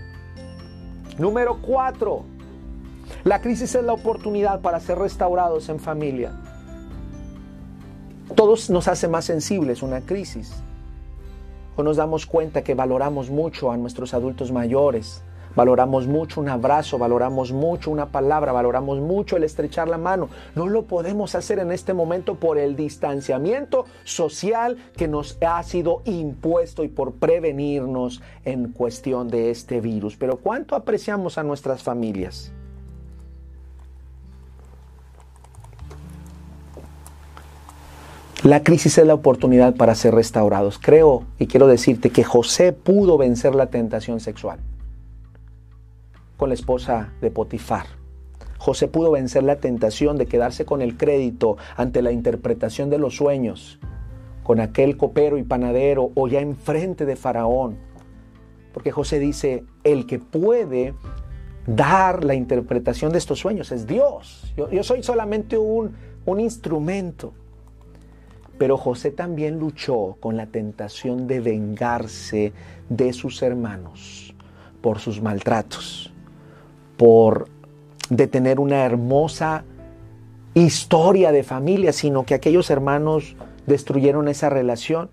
Número 1.17 1.62
cuatro. 1.62 2.23
La 3.23 3.41
crisis 3.41 3.75
es 3.75 3.84
la 3.84 3.93
oportunidad 3.93 4.62
para 4.62 4.79
ser 4.79 4.97
restaurados 4.99 5.67
en 5.69 5.79
familia. 5.79 6.32
Todos 8.35 8.69
nos 8.69 8.87
hace 8.87 9.07
más 9.07 9.25
sensibles 9.25 9.81
una 9.81 10.01
crisis. 10.01 10.53
O 11.75 11.83
nos 11.83 11.97
damos 11.97 12.25
cuenta 12.25 12.63
que 12.63 12.75
valoramos 12.75 13.29
mucho 13.29 13.71
a 13.71 13.77
nuestros 13.77 14.13
adultos 14.13 14.51
mayores, 14.51 15.23
valoramos 15.55 16.07
mucho 16.07 16.39
un 16.39 16.49
abrazo, 16.49 16.97
valoramos 16.97 17.51
mucho 17.51 17.89
una 17.89 18.11
palabra, 18.11 18.51
valoramos 18.51 18.99
mucho 18.99 19.35
el 19.35 19.43
estrechar 19.43 19.87
la 19.87 19.97
mano. 19.97 20.29
No 20.55 20.67
lo 20.67 20.83
podemos 20.83 21.35
hacer 21.35 21.59
en 21.59 21.71
este 21.71 21.93
momento 21.93 22.35
por 22.35 22.57
el 22.57 22.75
distanciamiento 22.75 23.85
social 24.03 24.77
que 24.95 25.07
nos 25.07 25.37
ha 25.41 25.61
sido 25.63 26.01
impuesto 26.05 26.83
y 26.83 26.87
por 26.87 27.13
prevenirnos 27.13 28.21
en 28.45 28.73
cuestión 28.73 29.29
de 29.29 29.49
este 29.49 29.81
virus. 29.81 30.17
Pero 30.17 30.37
¿cuánto 30.37 30.75
apreciamos 30.75 31.37
a 31.37 31.43
nuestras 31.43 31.81
familias? 31.81 32.53
La 38.43 38.63
crisis 38.63 38.97
es 38.97 39.06
la 39.06 39.15
oportunidad 39.15 39.75
para 39.75 39.95
ser 39.95 40.15
restaurados. 40.15 40.80
Creo 40.80 41.25
y 41.39 41.47
quiero 41.47 41.67
decirte 41.67 42.10
que 42.10 42.23
José 42.23 42.71
pudo 42.71 43.17
vencer 43.17 43.54
la 43.54 43.65
tentación 43.65 44.21
sexual 44.21 44.60
con 46.38 46.47
la 46.47 46.56
esposa 46.56 47.12
de 47.19 47.32
Potifar. 47.32 47.86
José 48.58 48.88
pudo 48.88 49.12
vencer 49.12 49.43
la 49.43 49.58
tentación 49.58 50.17
de 50.17 50.25
quedarse 50.25 50.63
con 50.63 50.82
el 50.82 50.95
crédito 50.95 51.58
ante 51.75 52.02
la 52.02 52.13
interpretación 52.13 52.89
de 52.89 52.97
los 52.97 53.17
sueños, 53.17 53.78
con 54.43 54.62
aquel 54.62 54.95
copero 54.95 55.38
y 55.38 55.43
panadero 55.43 56.12
o 56.15 56.30
ya 56.30 56.39
enfrente 56.39 57.06
de 57.06 57.17
Faraón. 57.17 57.78
Porque 58.73 58.91
José 58.91 59.19
dice, 59.19 59.65
el 59.84 60.06
que 60.06 60.19
puede 60.19 60.93
dar 61.67 62.23
la 62.23 62.36
interpretación 62.36 63.12
de 63.12 63.17
estos 63.17 63.39
sueños 63.39 63.73
es 63.73 63.86
Dios. 63.86 64.54
Yo, 64.56 64.84
soy 64.84 65.04
solamente 65.04 65.58
un, 65.58 65.93
un 66.25 66.39
instrumento. 66.39 67.34
Pero 68.60 68.78
José 68.78 69.10
también 69.10 69.58
luchó 69.58 70.17
con 70.19 70.38
la 70.38 70.45
tentación 70.45 71.28
de 71.28 71.39
vengarse 71.39 72.54
de 72.89 73.13
sus 73.13 73.41
hermanos 73.41 74.36
por 74.82 75.00
sus 75.00 75.22
maltratos, 75.22 76.13
por 76.98 77.48
de 78.10 78.28
tener 78.28 78.60
una 78.60 78.84
hermosa 78.84 79.63
historia 80.54 81.32
de 81.32 81.43
familia, 81.43 81.93
sino 81.93 82.26
que 82.26 82.34
aquellos 82.34 82.69
hermanos 82.69 83.38
destruyeron 83.65 84.28
esa 84.28 84.50
relación. 84.50 85.10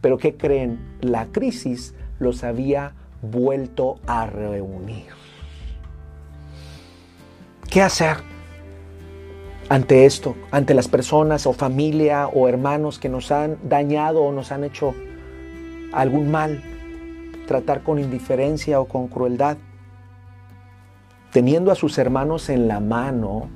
Pero 0.00 0.16
¿qué 0.16 0.36
creen? 0.36 0.78
La 1.00 1.26
crisis 1.26 1.94
los 2.20 2.44
había 2.44 2.94
vuelto 3.20 3.98
a 4.06 4.26
reunir. 4.26 5.08
¿Qué 7.68 7.82
hacer? 7.82 8.29
Ante 9.70 10.04
esto, 10.04 10.34
ante 10.50 10.74
las 10.74 10.88
personas 10.88 11.46
o 11.46 11.52
familia 11.52 12.26
o 12.26 12.48
hermanos 12.48 12.98
que 12.98 13.08
nos 13.08 13.30
han 13.30 13.56
dañado 13.62 14.20
o 14.24 14.32
nos 14.32 14.50
han 14.50 14.64
hecho 14.64 14.94
algún 15.92 16.28
mal, 16.28 16.60
tratar 17.46 17.84
con 17.84 18.00
indiferencia 18.00 18.80
o 18.80 18.86
con 18.86 19.06
crueldad. 19.06 19.58
Teniendo 21.32 21.70
a 21.70 21.76
sus 21.76 21.98
hermanos 21.98 22.48
en 22.48 22.66
la 22.66 22.80
mano, 22.80 23.48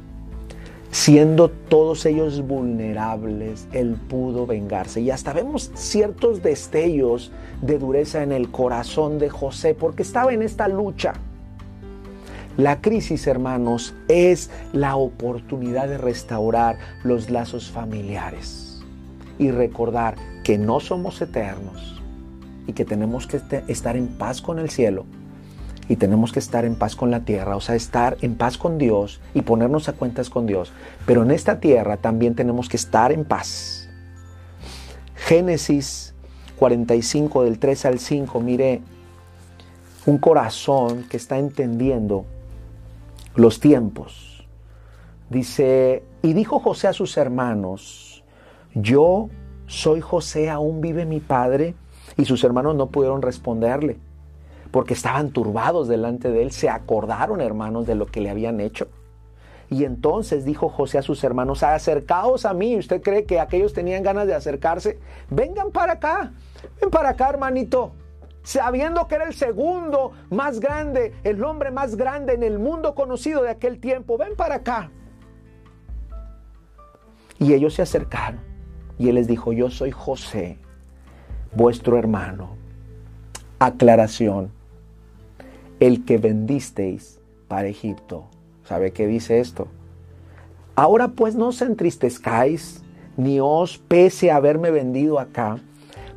siendo 0.92 1.50
todos 1.50 2.06
ellos 2.06 2.46
vulnerables, 2.46 3.66
Él 3.72 3.96
pudo 4.08 4.46
vengarse. 4.46 5.00
Y 5.00 5.10
hasta 5.10 5.32
vemos 5.32 5.72
ciertos 5.74 6.44
destellos 6.44 7.32
de 7.60 7.76
dureza 7.80 8.22
en 8.22 8.30
el 8.30 8.52
corazón 8.52 9.18
de 9.18 9.30
José, 9.30 9.74
porque 9.74 10.04
estaba 10.04 10.32
en 10.32 10.42
esta 10.42 10.68
lucha. 10.68 11.14
La 12.56 12.80
crisis, 12.80 13.26
hermanos, 13.26 13.94
es 14.06 14.48
la 14.72 14.94
oportunidad 14.94 15.88
de 15.88 15.98
restaurar 15.98 16.78
los 17.02 17.28
lazos 17.28 17.68
familiares 17.68 18.80
y 19.40 19.50
recordar 19.50 20.14
que 20.44 20.56
no 20.56 20.78
somos 20.78 21.20
eternos 21.20 22.00
y 22.68 22.72
que 22.72 22.84
tenemos 22.84 23.26
que 23.26 23.40
estar 23.66 23.96
en 23.96 24.06
paz 24.06 24.40
con 24.40 24.60
el 24.60 24.70
cielo 24.70 25.04
y 25.88 25.96
tenemos 25.96 26.32
que 26.32 26.38
estar 26.38 26.64
en 26.64 26.76
paz 26.76 26.94
con 26.94 27.10
la 27.10 27.24
tierra, 27.24 27.56
o 27.56 27.60
sea, 27.60 27.74
estar 27.74 28.16
en 28.22 28.36
paz 28.36 28.56
con 28.56 28.78
Dios 28.78 29.20
y 29.34 29.42
ponernos 29.42 29.88
a 29.88 29.92
cuentas 29.94 30.30
con 30.30 30.46
Dios. 30.46 30.72
Pero 31.06 31.24
en 31.24 31.32
esta 31.32 31.58
tierra 31.58 31.96
también 31.96 32.36
tenemos 32.36 32.68
que 32.68 32.76
estar 32.76 33.10
en 33.10 33.24
paz. 33.24 33.88
Génesis 35.16 36.14
45 36.56 37.44
del 37.44 37.58
3 37.58 37.84
al 37.86 37.98
5, 37.98 38.40
mire, 38.40 38.80
un 40.06 40.18
corazón 40.18 41.04
que 41.08 41.16
está 41.16 41.38
entendiendo 41.38 42.26
los 43.34 43.60
tiempos. 43.60 44.46
Dice, 45.30 46.04
y 46.22 46.32
dijo 46.32 46.60
José 46.60 46.88
a 46.88 46.92
sus 46.92 47.16
hermanos, 47.16 48.24
yo 48.74 49.28
soy 49.66 50.00
José, 50.00 50.50
aún 50.50 50.80
vive 50.80 51.06
mi 51.06 51.20
padre. 51.20 51.74
Y 52.16 52.26
sus 52.26 52.44
hermanos 52.44 52.76
no 52.76 52.88
pudieron 52.88 53.22
responderle 53.22 53.98
porque 54.74 54.94
estaban 54.94 55.30
turbados 55.30 55.86
delante 55.86 56.32
de 56.32 56.42
él, 56.42 56.50
se 56.50 56.68
acordaron, 56.68 57.40
hermanos, 57.40 57.86
de 57.86 57.94
lo 57.94 58.06
que 58.06 58.20
le 58.20 58.28
habían 58.28 58.58
hecho. 58.58 58.88
Y 59.70 59.84
entonces 59.84 60.44
dijo 60.44 60.68
José 60.68 60.98
a 60.98 61.02
sus 61.02 61.22
hermanos, 61.22 61.62
acercaos 61.62 62.44
a 62.44 62.54
mí. 62.54 62.76
¿Usted 62.76 63.00
cree 63.00 63.24
que 63.24 63.38
aquellos 63.38 63.72
tenían 63.72 64.02
ganas 64.02 64.26
de 64.26 64.34
acercarse? 64.34 64.98
Vengan 65.30 65.70
para 65.70 65.92
acá, 65.92 66.32
ven 66.80 66.90
para 66.90 67.10
acá, 67.10 67.28
hermanito. 67.28 67.92
Sabiendo 68.44 69.08
que 69.08 69.16
era 69.16 69.24
el 69.24 69.34
segundo 69.34 70.12
más 70.30 70.60
grande, 70.60 71.14
el 71.24 71.42
hombre 71.42 71.70
más 71.70 71.96
grande 71.96 72.34
en 72.34 72.42
el 72.42 72.58
mundo 72.58 72.94
conocido 72.94 73.42
de 73.42 73.48
aquel 73.48 73.80
tiempo, 73.80 74.18
ven 74.18 74.36
para 74.36 74.56
acá. 74.56 74.90
Y 77.38 77.54
ellos 77.54 77.74
se 77.74 77.82
acercaron. 77.82 78.40
Y 78.98 79.08
él 79.08 79.16
les 79.16 79.26
dijo, 79.26 79.52
yo 79.52 79.70
soy 79.70 79.90
José, 79.90 80.58
vuestro 81.52 81.98
hermano. 81.98 82.50
Aclaración 83.58 84.52
el 85.80 86.04
que 86.04 86.18
vendisteis 86.18 87.18
para 87.48 87.66
Egipto. 87.66 88.26
¿Sabe 88.64 88.92
qué 88.92 89.06
dice 89.06 89.40
esto? 89.40 89.68
Ahora 90.76 91.08
pues 91.08 91.34
no 91.34 91.48
os 91.48 91.62
entristezcáis, 91.62 92.82
ni 93.16 93.38
os 93.40 93.78
pese 93.78 94.30
haberme 94.30 94.70
vendido 94.70 95.18
acá, 95.18 95.58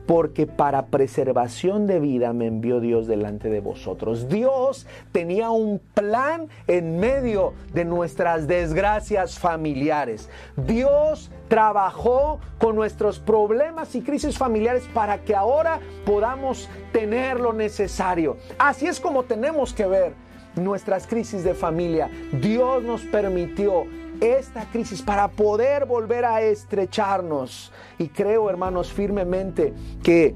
porque 0.08 0.48
para 0.48 0.88
preservación 0.88 1.86
de 1.86 2.00
vida 2.00 2.32
me 2.34 2.48
envió 2.48 2.80
Dios 2.80 3.08
delante 3.08 3.50
de 3.50 3.60
vosotros. 3.60 4.30
Dios 4.30 4.88
tenía 5.12 5.50
un 5.50 5.80
plan 5.94 6.48
en 6.68 6.98
medio 6.98 7.54
de 7.74 7.84
nuestras 7.84 8.48
desgracias 8.48 9.38
familiares. 9.38 10.30
Dios 10.56 11.30
trabajó 11.50 12.40
con 12.58 12.76
nuestros 12.76 13.20
problemas 13.20 13.94
y 13.96 14.02
crisis 14.02 14.38
familiares 14.38 14.88
para 14.94 15.20
que 15.20 15.36
ahora 15.36 15.82
podamos 16.06 16.70
tener 16.94 17.40
lo 17.40 17.52
necesario. 17.52 18.38
Así 18.58 18.88
es 18.88 19.02
como 19.02 19.24
tenemos 19.24 19.74
que 19.74 19.86
ver 19.86 20.14
nuestras 20.56 21.06
crisis 21.06 21.44
de 21.44 21.54
familia. 21.54 22.10
Dios 22.42 22.82
nos 22.82 23.02
permitió 23.02 23.86
esta 24.22 24.66
crisis 24.72 25.02
para 25.02 25.28
poder 25.30 25.86
volver 25.86 26.26
a 26.26 26.42
estrecharnos. 26.42 27.72
Y 27.98 28.10
creo, 28.10 28.50
hermanos, 28.50 28.92
firmemente 28.92 29.74
que 30.04 30.36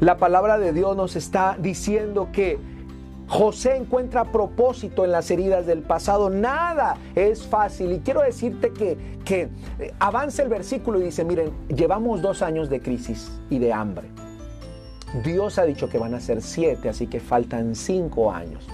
la 0.00 0.16
palabra 0.16 0.58
de 0.58 0.72
Dios 0.72 0.96
nos 0.96 1.16
está 1.16 1.56
diciendo 1.58 2.28
que 2.32 2.58
José 3.26 3.76
encuentra 3.76 4.24
propósito 4.24 5.04
en 5.04 5.12
las 5.12 5.30
heridas 5.30 5.66
del 5.66 5.82
pasado. 5.82 6.30
Nada 6.30 6.96
es 7.14 7.46
fácil. 7.46 7.92
Y 7.92 8.00
quiero 8.00 8.20
decirte 8.20 8.72
que, 8.72 8.98
que 9.24 9.48
eh, 9.78 9.94
avanza 9.98 10.42
el 10.42 10.48
versículo 10.48 11.00
y 11.00 11.04
dice, 11.04 11.24
miren, 11.24 11.52
llevamos 11.68 12.20
dos 12.20 12.42
años 12.42 12.68
de 12.68 12.80
crisis 12.80 13.32
y 13.50 13.58
de 13.58 13.72
hambre. 13.72 14.08
Dios 15.22 15.58
ha 15.58 15.64
dicho 15.64 15.88
que 15.88 15.98
van 15.98 16.14
a 16.14 16.20
ser 16.20 16.42
siete, 16.42 16.88
así 16.88 17.06
que 17.06 17.20
faltan 17.20 17.74
cinco 17.74 18.32
años. 18.32 18.66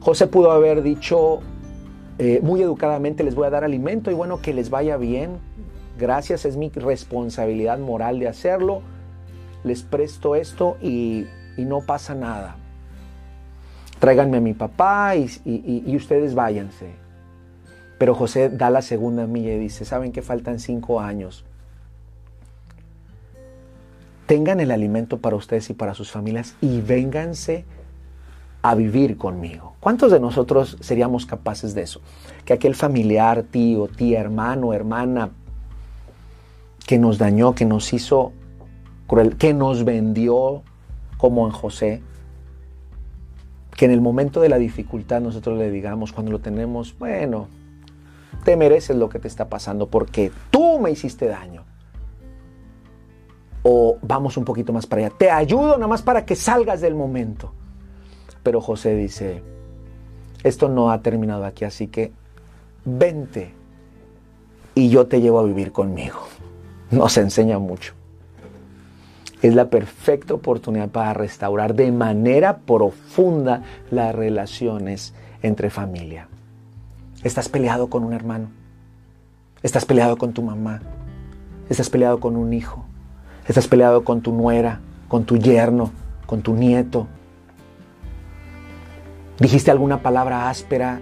José 0.00 0.26
pudo 0.26 0.50
haber 0.50 0.82
dicho, 0.82 1.40
eh, 2.18 2.40
muy 2.42 2.62
educadamente 2.62 3.24
les 3.24 3.34
voy 3.34 3.46
a 3.46 3.50
dar 3.50 3.64
alimento 3.64 4.10
y 4.10 4.14
bueno, 4.14 4.40
que 4.40 4.54
les 4.54 4.70
vaya 4.70 4.96
bien. 4.96 5.38
Gracias, 5.98 6.44
es 6.44 6.56
mi 6.56 6.70
responsabilidad 6.70 7.78
moral 7.78 8.18
de 8.18 8.28
hacerlo. 8.28 8.82
Les 9.64 9.82
presto 9.82 10.36
esto 10.36 10.76
y, 10.80 11.26
no 11.58 11.80
pasa 11.80 12.14
nada. 12.14 12.56
Tráiganme 13.98 14.36
a 14.36 14.40
mi 14.40 14.54
papá 14.54 15.14
y, 15.16 15.96
ustedes 15.96 16.34
váyanse. 16.34 16.90
Pero 17.98 18.14
José 18.14 18.50
da 18.50 18.68
la 18.68 18.82
segunda 18.82 19.26
milla 19.26 19.54
y 19.54 19.58
dice, 19.58 19.86
¿saben 19.86 20.12
que 20.12 20.20
faltan 20.20 20.60
cinco 20.60 21.00
años? 21.00 21.44
Tengan 24.26 24.60
el 24.60 24.70
alimento 24.70 25.18
para 25.18 25.36
ustedes 25.36 25.70
y 25.70 25.74
para 25.74 25.94
sus 25.94 26.10
familias 26.10 26.56
y 26.60 26.82
vénganse 26.82 27.64
a 28.68 28.74
vivir 28.74 29.16
conmigo. 29.16 29.74
¿Cuántos 29.78 30.10
de 30.10 30.18
nosotros 30.18 30.76
seríamos 30.80 31.24
capaces 31.24 31.72
de 31.72 31.82
eso? 31.82 32.00
Que 32.44 32.52
aquel 32.52 32.74
familiar, 32.74 33.44
tío, 33.44 33.86
tía, 33.86 34.20
hermano, 34.20 34.72
hermana, 34.72 35.30
que 36.84 36.98
nos 36.98 37.16
dañó, 37.16 37.54
que 37.54 37.64
nos 37.64 37.92
hizo 37.92 38.32
cruel, 39.06 39.36
que 39.36 39.54
nos 39.54 39.84
vendió 39.84 40.62
como 41.16 41.46
en 41.46 41.52
José, 41.52 42.02
que 43.76 43.84
en 43.84 43.92
el 43.92 44.00
momento 44.00 44.40
de 44.40 44.48
la 44.48 44.58
dificultad 44.58 45.20
nosotros 45.20 45.56
le 45.56 45.70
digamos, 45.70 46.12
cuando 46.12 46.32
lo 46.32 46.40
tenemos, 46.40 46.98
bueno, 46.98 47.46
te 48.44 48.56
mereces 48.56 48.96
lo 48.96 49.08
que 49.08 49.20
te 49.20 49.28
está 49.28 49.48
pasando 49.48 49.86
porque 49.88 50.32
tú 50.50 50.80
me 50.80 50.90
hiciste 50.90 51.26
daño. 51.26 51.62
O 53.62 53.98
vamos 54.02 54.36
un 54.36 54.44
poquito 54.44 54.72
más 54.72 54.86
para 54.86 55.06
allá, 55.06 55.14
te 55.16 55.30
ayudo 55.30 55.74
nada 55.74 55.86
más 55.86 56.02
para 56.02 56.24
que 56.24 56.34
salgas 56.34 56.80
del 56.80 56.96
momento. 56.96 57.52
Pero 58.46 58.60
José 58.60 58.94
dice, 58.94 59.42
esto 60.44 60.68
no 60.68 60.92
ha 60.92 61.02
terminado 61.02 61.44
aquí, 61.44 61.64
así 61.64 61.88
que 61.88 62.12
vente 62.84 63.50
y 64.76 64.88
yo 64.88 65.08
te 65.08 65.20
llevo 65.20 65.40
a 65.40 65.42
vivir 65.42 65.72
conmigo. 65.72 66.20
Nos 66.92 67.16
enseña 67.18 67.58
mucho. 67.58 67.94
Es 69.42 69.56
la 69.56 69.68
perfecta 69.68 70.34
oportunidad 70.34 70.90
para 70.90 71.12
restaurar 71.12 71.74
de 71.74 71.90
manera 71.90 72.58
profunda 72.58 73.64
las 73.90 74.14
relaciones 74.14 75.12
entre 75.42 75.68
familia. 75.68 76.28
Estás 77.24 77.48
peleado 77.48 77.90
con 77.90 78.04
un 78.04 78.12
hermano. 78.12 78.46
Estás 79.64 79.84
peleado 79.84 80.16
con 80.18 80.34
tu 80.34 80.42
mamá. 80.42 80.82
Estás 81.68 81.90
peleado 81.90 82.20
con 82.20 82.36
un 82.36 82.52
hijo. 82.52 82.84
Estás 83.48 83.66
peleado 83.66 84.04
con 84.04 84.20
tu 84.20 84.30
nuera, 84.30 84.78
con 85.08 85.24
tu 85.24 85.36
yerno, 85.36 85.90
con 86.26 86.42
tu 86.42 86.54
nieto, 86.54 87.08
dijiste 89.38 89.70
alguna 89.70 90.02
palabra 90.02 90.48
áspera, 90.48 91.00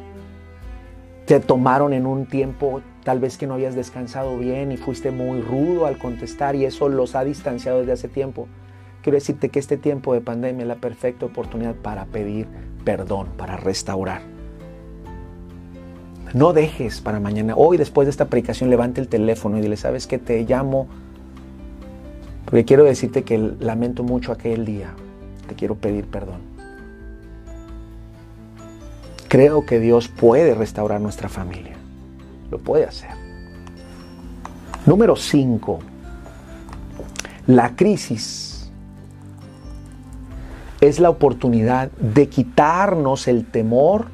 te 1.26 1.40
tomaron 1.40 1.92
en 1.92 2.06
un 2.06 2.26
tiempo 2.26 2.82
tal 3.02 3.20
vez 3.20 3.38
que 3.38 3.46
no 3.46 3.54
habías 3.54 3.74
descansado 3.74 4.36
bien 4.38 4.72
y 4.72 4.76
fuiste 4.76 5.10
muy 5.10 5.40
rudo 5.40 5.86
al 5.86 5.98
contestar 5.98 6.56
y 6.56 6.64
eso 6.64 6.88
los 6.88 7.14
ha 7.14 7.24
distanciado 7.24 7.80
desde 7.80 7.92
hace 7.92 8.08
tiempo. 8.08 8.48
Quiero 9.02 9.16
decirte 9.16 9.50
que 9.50 9.58
este 9.58 9.76
tiempo 9.76 10.14
de 10.14 10.20
pandemia 10.20 10.62
es 10.62 10.68
la 10.68 10.76
perfecta 10.76 11.26
oportunidad 11.26 11.74
para 11.74 12.06
pedir 12.06 12.46
perdón, 12.84 13.28
para 13.36 13.56
restaurar. 13.56 14.22
No 16.32 16.52
dejes 16.52 17.00
para 17.00 17.20
mañana. 17.20 17.54
Hoy 17.56 17.76
después 17.76 18.06
de 18.06 18.10
esta 18.10 18.26
predicación 18.26 18.70
levante 18.70 19.00
el 19.00 19.08
teléfono 19.08 19.58
y 19.58 19.60
dile, 19.60 19.76
¿sabes 19.76 20.06
qué? 20.06 20.18
Te 20.18 20.42
llamo 20.44 20.88
porque 22.44 22.64
quiero 22.64 22.84
decirte 22.84 23.24
que 23.24 23.38
lamento 23.38 24.02
mucho 24.02 24.32
aquel 24.32 24.64
día. 24.64 24.94
Te 25.48 25.54
quiero 25.54 25.74
pedir 25.74 26.06
perdón. 26.06 26.53
Creo 29.34 29.66
que 29.66 29.80
Dios 29.80 30.06
puede 30.06 30.54
restaurar 30.54 31.00
nuestra 31.00 31.28
familia. 31.28 31.72
Lo 32.52 32.60
puede 32.60 32.84
hacer. 32.84 33.10
Número 34.86 35.16
5. 35.16 35.80
La 37.48 37.74
crisis 37.74 38.70
es 40.80 41.00
la 41.00 41.10
oportunidad 41.10 41.90
de 41.98 42.28
quitarnos 42.28 43.26
el 43.26 43.44
temor 43.44 44.06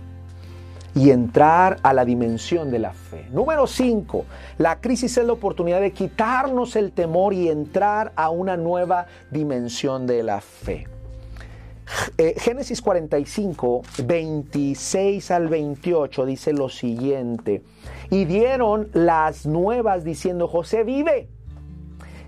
y 0.94 1.11
entrar 1.11 1.76
a 1.83 1.92
la 1.92 2.06
dimensión 2.06 2.70
de 2.70 2.78
la 2.78 2.94
fe. 2.94 3.28
Número 3.30 3.66
5. 3.66 4.24
La 4.56 4.80
crisis 4.80 5.18
es 5.18 5.26
la 5.26 5.35
oportunidad 5.35 5.83
de 5.83 5.92
quitarnos 5.92 6.76
el 6.76 6.92
temor 6.92 7.35
y 7.35 7.50
entrar 7.50 8.14
a 8.16 8.30
una 8.30 8.56
nueva 8.56 9.04
dimensión 9.30 10.06
de 10.06 10.22
la 10.22 10.40
fe. 10.40 10.87
Eh, 12.18 12.35
Génesis 12.38 12.83
45, 12.83 13.83
26 14.05 15.31
al 15.31 15.48
28 15.48 16.26
dice 16.26 16.53
lo 16.53 16.68
siguiente. 16.68 17.62
Y 18.11 18.24
dieron 18.24 18.88
las 18.92 19.46
nuevas 19.46 20.05
diciendo, 20.05 20.48
José 20.48 20.85
vive. 20.85 21.29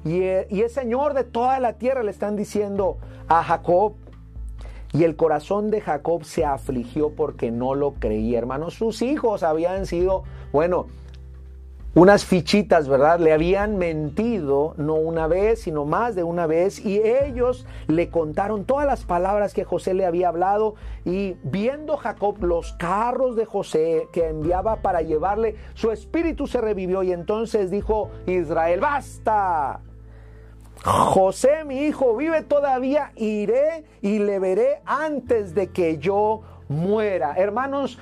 Y, 0.05 0.21
eh, 0.23 0.47
y 0.51 0.63
es 0.63 0.73
Señor 0.73 1.15
de 1.15 1.25
toda 1.25 1.61
la 1.61 1.75
tierra, 1.75 2.03
le 2.03 2.11
están 2.11 2.37
diciendo 2.37 2.99
a 3.29 3.43
Jacob. 3.43 3.95
Y 4.93 5.05
el 5.05 5.17
corazón 5.17 5.71
de 5.71 5.81
Jacob 5.81 6.25
se 6.25 6.45
afligió 6.45 7.11
porque 7.11 7.51
no 7.51 7.75
lo 7.75 7.95
creía, 7.95 8.39
hermanos. 8.39 8.75
Sus 8.75 9.01
hijos 9.01 9.43
habían 9.43 9.87
sido, 9.87 10.25
bueno, 10.53 10.87
unas 11.95 12.25
fichitas, 12.25 12.89
¿verdad? 12.89 13.21
Le 13.21 13.33
habían 13.33 13.77
mentido 13.77 14.75
no 14.79 14.95
una 14.95 15.27
vez, 15.27 15.63
sino 15.63 15.85
más 15.85 16.15
de 16.15 16.23
una 16.23 16.47
vez, 16.47 16.85
y 16.85 17.01
ellos 17.03 17.67
le 17.87 18.09
contaron 18.09 18.65
todas 18.65 18.87
las 18.87 19.05
palabras 19.05 19.53
que 19.53 19.65
José 19.65 19.93
le 19.93 20.07
había 20.07 20.29
hablado, 20.29 20.75
y 21.05 21.37
viendo 21.43 21.99
Jacob 21.99 22.43
los 22.43 22.73
carros 22.75 23.37
de 23.37 23.45
José 23.45 24.09
que 24.13 24.29
enviaba 24.29 24.77
para 24.77 25.03
llevarle, 25.03 25.57
su 25.75 25.91
espíritu 25.91 26.47
se 26.47 26.61
revivió 26.61 27.03
y 27.03 27.13
entonces 27.13 27.71
dijo 27.71 28.11
Israel, 28.27 28.81
basta. 28.81 29.81
José, 30.85 31.65
mi 31.65 31.83
hijo, 31.83 32.17
vive 32.17 32.43
todavía, 32.43 33.13
iré 33.17 33.85
y 34.01 34.19
le 34.19 34.39
veré 34.39 34.81
antes 34.85 35.55
de 35.55 35.69
que 35.69 35.99
yo 35.99 36.41
muera. 36.69 37.35
Hermanos, 37.37 37.99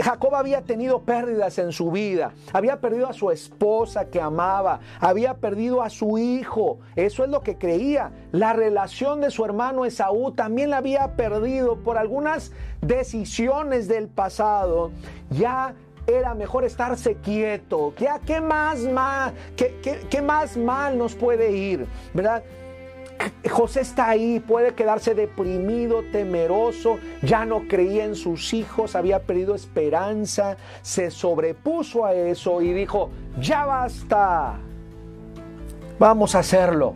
Jacob 0.00 0.34
había 0.34 0.62
tenido 0.62 1.02
pérdidas 1.02 1.58
en 1.58 1.72
su 1.72 1.90
vida, 1.90 2.32
había 2.52 2.80
perdido 2.80 3.06
a 3.06 3.12
su 3.12 3.30
esposa 3.30 4.06
que 4.06 4.20
amaba, 4.20 4.80
había 5.00 5.34
perdido 5.34 5.82
a 5.82 5.90
su 5.90 6.16
hijo, 6.18 6.78
eso 6.96 7.24
es 7.24 7.30
lo 7.30 7.42
que 7.42 7.58
creía. 7.58 8.10
La 8.32 8.52
relación 8.52 9.20
de 9.20 9.30
su 9.30 9.44
hermano 9.44 9.84
Esaú 9.84 10.32
también 10.32 10.70
la 10.70 10.78
había 10.78 11.16
perdido 11.16 11.76
por 11.76 11.98
algunas 11.98 12.52
decisiones 12.80 13.88
del 13.88 14.08
pasado. 14.08 14.90
Ya 15.30 15.74
era 16.06 16.34
mejor 16.34 16.64
estarse 16.64 17.16
quieto. 17.16 17.92
¿Qué, 17.96 18.08
qué 18.26 18.40
más, 18.40 18.80
mal, 18.80 19.34
qué 19.56 20.22
más 20.22 20.56
mal 20.56 20.96
nos 20.96 21.14
puede 21.14 21.52
ir? 21.52 21.86
¿Verdad? 22.12 22.42
José 23.50 23.80
está 23.80 24.08
ahí, 24.08 24.40
puede 24.40 24.74
quedarse 24.74 25.14
deprimido, 25.14 26.02
temeroso, 26.10 26.98
ya 27.22 27.44
no 27.44 27.68
creía 27.68 28.04
en 28.04 28.16
sus 28.16 28.52
hijos, 28.54 28.96
había 28.96 29.22
perdido 29.22 29.54
esperanza, 29.54 30.56
se 30.82 31.10
sobrepuso 31.10 32.04
a 32.04 32.14
eso 32.14 32.62
y 32.62 32.72
dijo, 32.72 33.10
ya 33.40 33.64
basta, 33.64 34.56
vamos 35.98 36.34
a 36.34 36.40
hacerlo. 36.40 36.94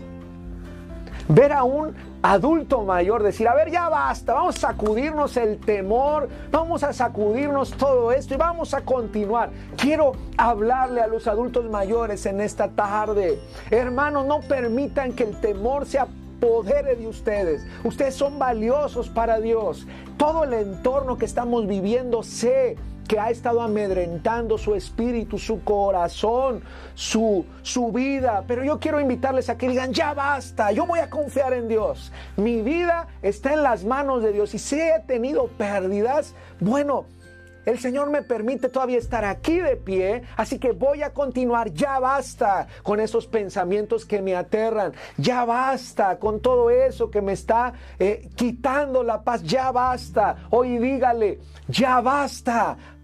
Ver 1.28 1.52
a 1.52 1.64
un 1.64 1.94
adulto 2.22 2.83
mayor 2.83 3.22
decir, 3.22 3.48
a 3.48 3.54
ver, 3.54 3.70
ya 3.70 3.88
basta, 3.88 4.35
vamos 4.35 4.57
a 4.57 4.72
sacudirnos 4.72 5.37
el 5.37 5.59
temor, 5.59 6.28
vamos 6.50 6.83
a 6.83 6.92
sacudirnos 6.92 7.70
todo 7.72 8.12
esto 8.12 8.35
y 8.35 8.37
vamos 8.37 8.74
a 8.74 8.83
continuar. 8.83 9.50
Quiero 9.76 10.12
hablarle 10.37 11.00
a 11.00 11.07
los 11.07 11.26
adultos 11.26 11.64
mayores 11.70 12.26
en 12.26 12.40
esta 12.40 12.68
tarde. 12.68 13.38
Hermanos, 13.70 14.26
no 14.26 14.40
permitan 14.40 15.12
que 15.12 15.24
el 15.24 15.40
temor 15.40 15.87
se 15.87 15.98
apodere 15.98 16.96
de 16.96 17.07
ustedes. 17.07 17.66
Ustedes 17.85 18.14
son 18.14 18.38
valiosos 18.38 19.09
para 19.09 19.40
Dios. 19.40 19.87
Todo 20.16 20.44
el 20.44 20.52
entorno 20.54 21.18
que 21.18 21.24
estamos 21.24 21.66
viviendo, 21.66 22.22
sé 22.22 22.76
que 23.08 23.18
ha 23.18 23.30
estado 23.30 23.62
amedrentando 23.62 24.58
su 24.58 24.74
espíritu, 24.74 25.38
su 25.38 25.64
corazón, 25.64 26.62
su, 26.94 27.44
su 27.62 27.90
vida. 27.90 28.44
Pero 28.46 28.62
yo 28.62 28.78
quiero 28.78 29.00
invitarles 29.00 29.48
a 29.48 29.56
que 29.56 29.68
digan, 29.68 29.92
ya 29.92 30.12
basta, 30.12 30.70
yo 30.70 30.86
voy 30.86 31.00
a 31.00 31.08
confiar 31.08 31.54
en 31.54 31.66
Dios. 31.68 32.12
Mi 32.36 32.60
vida 32.60 33.08
está 33.22 33.54
en 33.54 33.62
las 33.62 33.84
manos 33.84 34.22
de 34.22 34.32
Dios 34.32 34.54
y 34.54 34.58
si 34.58 34.78
he 34.78 35.00
tenido 35.06 35.48
pérdidas, 35.48 36.34
bueno, 36.60 37.06
el 37.68 37.78
Señor 37.78 38.08
me 38.08 38.22
permite 38.22 38.70
todavía 38.70 38.96
estar 38.96 39.26
aquí 39.26 39.58
de 39.58 39.76
pie, 39.76 40.22
así 40.38 40.58
que 40.58 40.72
voy 40.72 41.02
a 41.02 41.12
continuar. 41.12 41.70
Ya 41.74 41.98
basta 41.98 42.66
con 42.82 42.98
esos 42.98 43.26
pensamientos 43.26 44.06
que 44.06 44.22
me 44.22 44.34
aterran. 44.34 44.94
Ya 45.18 45.44
basta 45.44 46.18
con 46.18 46.40
todo 46.40 46.70
eso 46.70 47.10
que 47.10 47.20
me 47.20 47.34
está 47.34 47.74
eh, 47.98 48.30
quitando 48.36 49.02
la 49.02 49.22
paz. 49.22 49.42
Ya 49.42 49.70
basta. 49.70 50.46
Hoy 50.48 50.78
dígale, 50.78 51.40
ya 51.68 52.00
basta. 52.00 52.97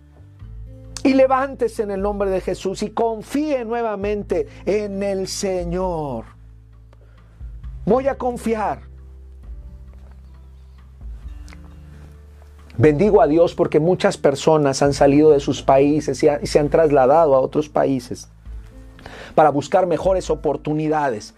Y 1.05 1.13
levántese 1.13 1.83
en 1.83 1.91
el 1.91 2.01
nombre 2.01 2.31
de 2.31 2.41
Jesús 2.41 2.83
y 2.83 2.91
confíe 2.91 3.65
nuevamente 3.67 4.49
en 4.65 5.03
el 5.03 5.29
Señor. 5.29 6.25
Voy 7.85 8.09
a 8.09 8.17
confiar. 8.17 8.81
Bendigo 12.79 13.21
a 13.21 13.27
Dios 13.27 13.55
porque 13.55 13.79
muchas 13.81 14.17
personas 14.17 14.81
han 14.83 14.95
salido 14.95 15.31
de 15.31 15.41
sus 15.41 15.63
países 15.63 16.25
y, 16.25 16.47
se 16.47 16.59
han 16.59 16.71
trasladado 16.71 17.35
a 17.37 17.41
otros 17.41 17.69
países 17.69 18.29
para 19.35 19.51
buscar 19.51 19.87
mejores 19.87 20.31
oportunidades 20.31 21.35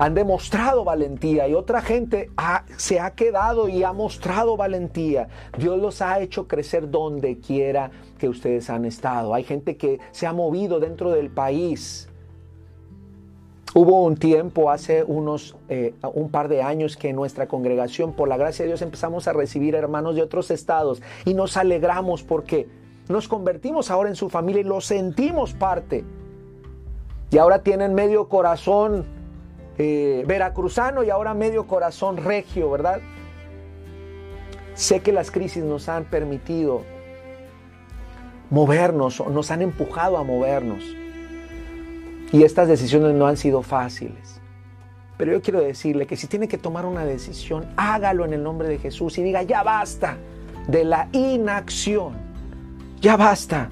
han 0.00 0.14
demostrado 0.14 0.82
valentía 0.82 1.46
y 1.46 1.52
otra 1.52 1.82
gente 1.82 2.30
se 2.78 3.00
ha 3.00 3.10
quedado 3.10 3.68
y 3.68 3.84
ha 3.84 3.92
mostrado 3.92 4.56
valentía. 4.56 5.28
Dios 5.58 5.78
los 5.78 6.00
ha 6.00 6.20
hecho 6.20 6.48
crecer 6.48 6.90
donde 6.90 7.38
quiera 7.38 7.90
que 8.16 8.26
ustedes 8.26 8.70
han 8.70 8.86
estado. 8.86 9.34
Hay 9.34 9.44
gente 9.44 9.76
que 9.76 10.00
se 10.12 10.26
ha 10.26 10.32
movido 10.32 10.80
dentro 10.80 11.10
del 11.10 11.28
país. 11.28 12.08
Hubo 13.74 14.02
un 14.02 14.16
tiempo, 14.16 14.70
hace 14.70 15.04
unos 15.04 15.54
eh, 15.68 15.92
un 16.14 16.30
par 16.30 16.48
de 16.48 16.62
años, 16.62 16.96
que 16.96 17.10
en 17.10 17.16
nuestra 17.16 17.46
congregación, 17.46 18.14
por 18.14 18.26
la 18.26 18.38
gracia 18.38 18.62
de 18.62 18.68
Dios, 18.68 18.80
empezamos 18.80 19.28
a 19.28 19.34
recibir 19.34 19.74
hermanos 19.74 20.16
de 20.16 20.22
otros 20.22 20.50
estados 20.50 21.02
y 21.26 21.34
nos 21.34 21.58
alegramos 21.58 22.22
porque 22.22 22.68
nos 23.10 23.28
convertimos 23.28 23.90
ahora 23.90 24.08
en 24.08 24.16
su 24.16 24.30
familia 24.30 24.62
y 24.62 24.64
lo 24.64 24.80
sentimos 24.80 25.52
parte. 25.52 26.06
Y 27.30 27.36
ahora 27.36 27.62
tienen 27.62 27.92
medio 27.92 28.30
corazón 28.30 29.19
eh, 29.82 30.24
veracruzano 30.26 31.02
y 31.02 31.08
ahora 31.08 31.32
medio 31.32 31.66
corazón 31.66 32.18
regio, 32.18 32.70
¿verdad? 32.70 33.00
Sé 34.74 35.00
que 35.00 35.10
las 35.10 35.30
crisis 35.30 35.64
nos 35.64 35.88
han 35.88 36.04
permitido 36.04 36.82
movernos, 38.50 39.26
nos 39.26 39.50
han 39.50 39.62
empujado 39.62 40.18
a 40.18 40.22
movernos. 40.22 40.84
Y 42.30 42.42
estas 42.42 42.68
decisiones 42.68 43.14
no 43.14 43.26
han 43.26 43.38
sido 43.38 43.62
fáciles. 43.62 44.38
Pero 45.16 45.32
yo 45.32 45.40
quiero 45.40 45.62
decirle 45.62 46.06
que 46.06 46.16
si 46.18 46.26
tiene 46.26 46.46
que 46.46 46.58
tomar 46.58 46.84
una 46.84 47.06
decisión, 47.06 47.66
hágalo 47.78 48.26
en 48.26 48.34
el 48.34 48.42
nombre 48.42 48.68
de 48.68 48.76
Jesús 48.76 49.16
y 49.16 49.22
diga, 49.22 49.44
ya 49.44 49.62
basta 49.62 50.18
de 50.68 50.84
la 50.84 51.08
inacción. 51.12 52.12
Ya 53.00 53.16
basta. 53.16 53.70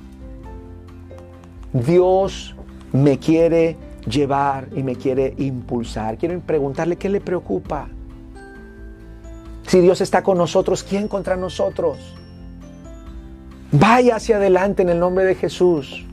Dios 1.74 2.56
me 2.94 3.18
quiere 3.18 3.76
llevar 4.08 4.68
y 4.74 4.82
me 4.82 4.96
quiere 4.96 5.34
impulsar. 5.38 6.18
Quiero 6.18 6.40
preguntarle 6.40 6.96
qué 6.96 7.08
le 7.08 7.20
preocupa. 7.20 7.88
Si 9.66 9.80
Dios 9.80 10.00
está 10.00 10.22
con 10.22 10.38
nosotros, 10.38 10.82
¿quién 10.82 11.08
contra 11.08 11.36
nosotros? 11.36 11.98
Vaya 13.70 14.16
hacia 14.16 14.36
adelante 14.36 14.82
en 14.82 14.88
el 14.88 14.98
nombre 14.98 15.24
de 15.24 15.34
Jesús. 15.34 16.06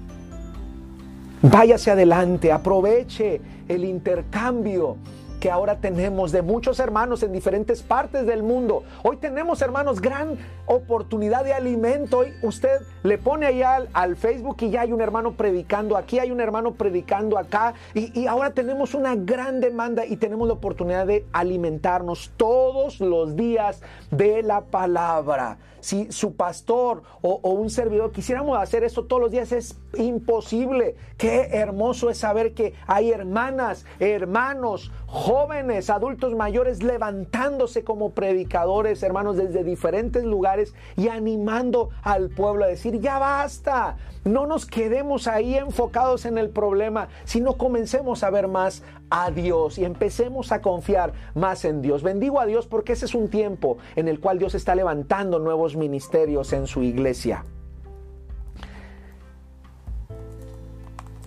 Vaya 1.41 1.75
hacia 1.75 1.93
adelante, 1.93 2.51
aproveche 2.51 3.39
el 3.67 3.85
intercambio 3.85 4.97
que 5.45 5.51
ahora 5.51 5.75
tenemos 5.75 6.31
de 6.31 6.41
muchos 6.41 6.79
hermanos 6.79 7.21
en 7.21 7.31
diferentes 7.31 7.83
partes 7.83 8.25
del 8.25 8.41
mundo. 8.41 8.81
Hoy 9.03 9.17
tenemos, 9.17 9.61
hermanos, 9.61 10.01
gran 10.01 10.39
oportunidad 10.65 11.43
de 11.43 11.53
alimento. 11.53 12.17
Hoy 12.17 12.33
usted 12.41 12.81
le 13.03 13.19
pone 13.19 13.45
allá 13.45 13.85
al, 13.93 14.15
Facebook 14.15 14.57
y 14.61 14.71
ya 14.71 14.81
hay 14.81 14.91
un 14.91 15.01
hermano 15.01 15.33
predicando 15.33 15.97
aquí, 15.97 16.17
hay 16.17 16.31
un 16.31 16.41
hermano 16.41 16.73
predicando 16.73 17.37
acá. 17.37 17.75
Y, 17.93 18.25
ahora 18.25 18.55
tenemos 18.55 18.95
una 18.95 19.15
gran 19.15 19.59
demanda 19.59 20.03
y 20.03 20.17
tenemos 20.17 20.47
la 20.47 20.55
oportunidad 20.55 21.05
de 21.05 21.27
alimentarnos 21.31 22.31
todos 22.37 22.99
los 22.99 23.35
días 23.35 23.83
de 24.09 24.41
la 24.41 24.61
palabra 24.61 25.59
si 25.85 26.11
su 26.11 26.35
pastor 26.35 27.03
o, 27.21 27.37
un 27.51 27.69
servidor 27.69 28.11
quisiéramos 28.11 28.57
hacer 28.57 28.83
eso 28.83 29.03
todos 29.03 29.21
los 29.21 29.29
días, 29.29 29.51
es 29.51 29.77
imposible. 29.95 30.95
Qué 31.15 31.41
hermoso 31.51 32.09
es 32.09 32.17
saber 32.17 32.55
que 32.55 32.73
hay 32.87 33.11
hermanas, 33.11 33.85
hermanos, 33.99 34.91
jóvenes, 35.15 35.89
adultos 35.89 36.35
mayores 36.35 36.83
levantándose 36.83 37.85
como 37.85 38.09
predicadores, 38.09 39.01
hermanos, 39.01 39.37
desde 39.37 39.63
diferentes 39.63 40.25
lugares 40.25 40.75
y 40.97 41.07
animando 41.07 41.89
al 42.03 42.29
pueblo 42.29 42.65
a 42.65 42.67
decir, 42.67 42.99
ya 42.99 43.17
basta, 43.17 43.95
no 44.25 44.45
nos 44.45 44.65
quedemos 44.65 45.29
ahí 45.29 45.55
enfocados 45.55 46.25
en 46.25 46.37
el 46.37 46.49
problema, 46.49 47.07
sino 47.23 47.53
comencemos 47.53 48.23
a 48.23 48.29
ver 48.29 48.49
más 48.49 48.83
a 49.09 49.31
Dios 49.31 49.77
y 49.77 49.85
empecemos 49.85 50.51
a 50.51 50.61
confiar 50.61 51.13
más 51.33 51.63
en 51.63 51.81
Dios. 51.81 52.03
Bendigo 52.03 52.41
a 52.41 52.45
Dios 52.45 52.67
porque 52.67 52.91
ese 52.91 53.05
es 53.05 53.15
un 53.15 53.29
tiempo 53.29 53.77
en 53.95 54.09
el 54.09 54.19
cual 54.19 54.37
Dios 54.37 54.53
está 54.53 54.75
levantando 54.75 55.39
nuevos 55.39 55.77
ministerios 55.77 56.51
en 56.51 56.67
su 56.67 56.83
iglesia. 56.83 57.45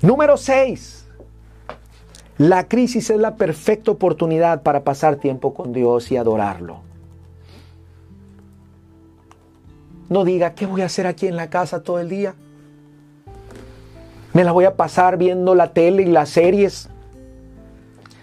Número 0.02 0.36
6. 0.36 1.07
La 2.38 2.68
crisis 2.68 3.10
es 3.10 3.18
la 3.18 3.34
perfecta 3.34 3.90
oportunidad 3.90 4.62
para 4.62 4.84
pasar 4.84 5.16
tiempo 5.16 5.54
con 5.54 5.72
Dios 5.72 6.12
y 6.12 6.16
adorarlo. 6.16 6.82
No 10.08 10.24
diga, 10.24 10.54
¿qué 10.54 10.64
voy 10.64 10.82
a 10.82 10.86
hacer 10.86 11.08
aquí 11.08 11.26
en 11.26 11.34
la 11.34 11.50
casa 11.50 11.82
todo 11.82 11.98
el 11.98 12.08
día? 12.08 12.36
Me 14.34 14.44
la 14.44 14.52
voy 14.52 14.66
a 14.66 14.76
pasar 14.76 15.18
viendo 15.18 15.56
la 15.56 15.72
tele 15.72 16.02
y 16.04 16.06
las 16.06 16.28
series. 16.28 16.88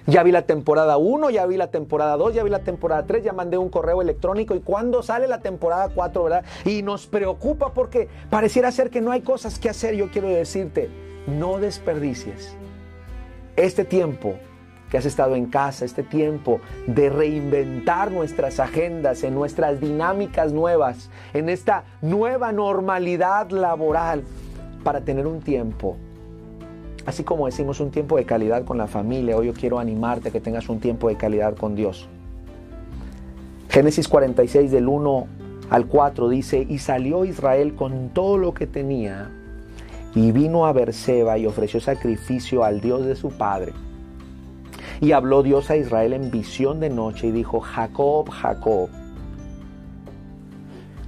Ya 0.08 0.24
vi 0.24 0.32
la 0.32 0.44
temporada 0.44 0.96
1, 0.96 1.30
ya 1.32 1.46
vi 1.46 1.58
la 1.58 1.68
temporada 1.68 2.16
2, 2.16 2.36
ya 2.36 2.44
vi 2.44 2.50
la 2.50 2.60
temporada 2.60 3.06
3, 3.06 3.22
ya 3.22 3.34
mandé 3.34 3.58
un 3.58 3.68
correo 3.68 4.02
electrónico 4.02 4.56
y 4.56 4.62
cuándo 4.62 5.04
sale 5.04 5.28
la 5.28 5.42
temporada 5.42 5.90
4, 5.94 6.24
¿verdad? 6.24 6.46
Y 6.64 6.84
nos 6.84 7.06
preocupa 7.06 7.74
porque 7.74 8.08
pareciera 8.30 8.72
ser 8.72 8.92
que 8.92 9.02
no 9.02 9.12
hay 9.12 9.22
cosas 9.22 9.60
que 9.60 9.68
hacer. 9.68 9.96
Yo 9.96 10.10
quiero 10.10 10.30
decirte, 10.30 10.90
no 11.28 11.58
desperdicies 11.58 12.56
este 13.56 13.86
tiempo 13.86 14.36
que 14.90 14.98
has 14.98 15.06
estado 15.06 15.36
en 15.36 15.48
casa, 15.48 15.86
este 15.86 16.04
tiempo 16.04 16.60
de 16.88 17.10
reinventar 17.10 18.12
nuestras 18.12 18.60
agendas, 18.60 19.24
en 19.24 19.34
nuestras 19.34 19.82
dinámicas 19.82 20.54
nuevas, 20.54 21.10
en 21.34 21.50
esta 21.50 21.84
nueva 22.02 22.52
normalidad 22.52 23.50
laboral, 23.50 24.24
para 24.84 25.02
tener 25.02 25.26
un 25.26 25.42
tiempo, 25.42 25.98
así 27.08 27.24
como 27.24 27.48
decimos 27.48 27.80
un 27.80 27.90
tiempo 27.90 28.18
de 28.18 28.26
calidad 28.26 28.66
con 28.66 28.78
la 28.78 28.86
familia, 28.86 29.36
hoy 29.36 29.48
yo 29.48 29.54
quiero 29.54 29.80
animarte 29.80 30.30
a 30.30 30.32
que 30.32 30.40
tengas 30.40 30.70
un 30.70 30.80
tiempo 30.80 31.10
de 31.10 31.18
calidad 31.18 31.56
con 31.56 31.76
Dios. 31.76 32.08
Génesis 33.70 34.08
46 34.08 34.72
del 34.72 34.88
1 34.88 35.28
al 35.72 35.88
4 35.88 36.30
dice, 36.30 36.66
y 36.70 36.78
salió 36.78 37.26
Israel 37.26 37.74
con 37.74 38.10
todo 38.10 38.38
lo 38.38 38.54
que 38.54 38.68
tenía, 38.68 39.32
y 40.16 40.32
vino 40.32 40.66
a 40.66 40.72
Berseba 40.72 41.38
y 41.38 41.46
ofreció 41.46 41.80
sacrificio 41.80 42.64
al 42.64 42.80
Dios 42.80 43.06
de 43.06 43.16
su 43.16 43.30
padre. 43.30 43.74
Y 45.02 45.12
habló 45.12 45.44
Dios 45.44 45.70
a 45.70 45.76
Israel 45.76 46.14
en 46.14 46.32
visión 46.32 46.80
de 46.80 46.90
noche 46.90 47.28
y 47.28 47.32
dijo, 47.32 47.60
Jacob, 47.60 48.30
Jacob. 48.30 48.90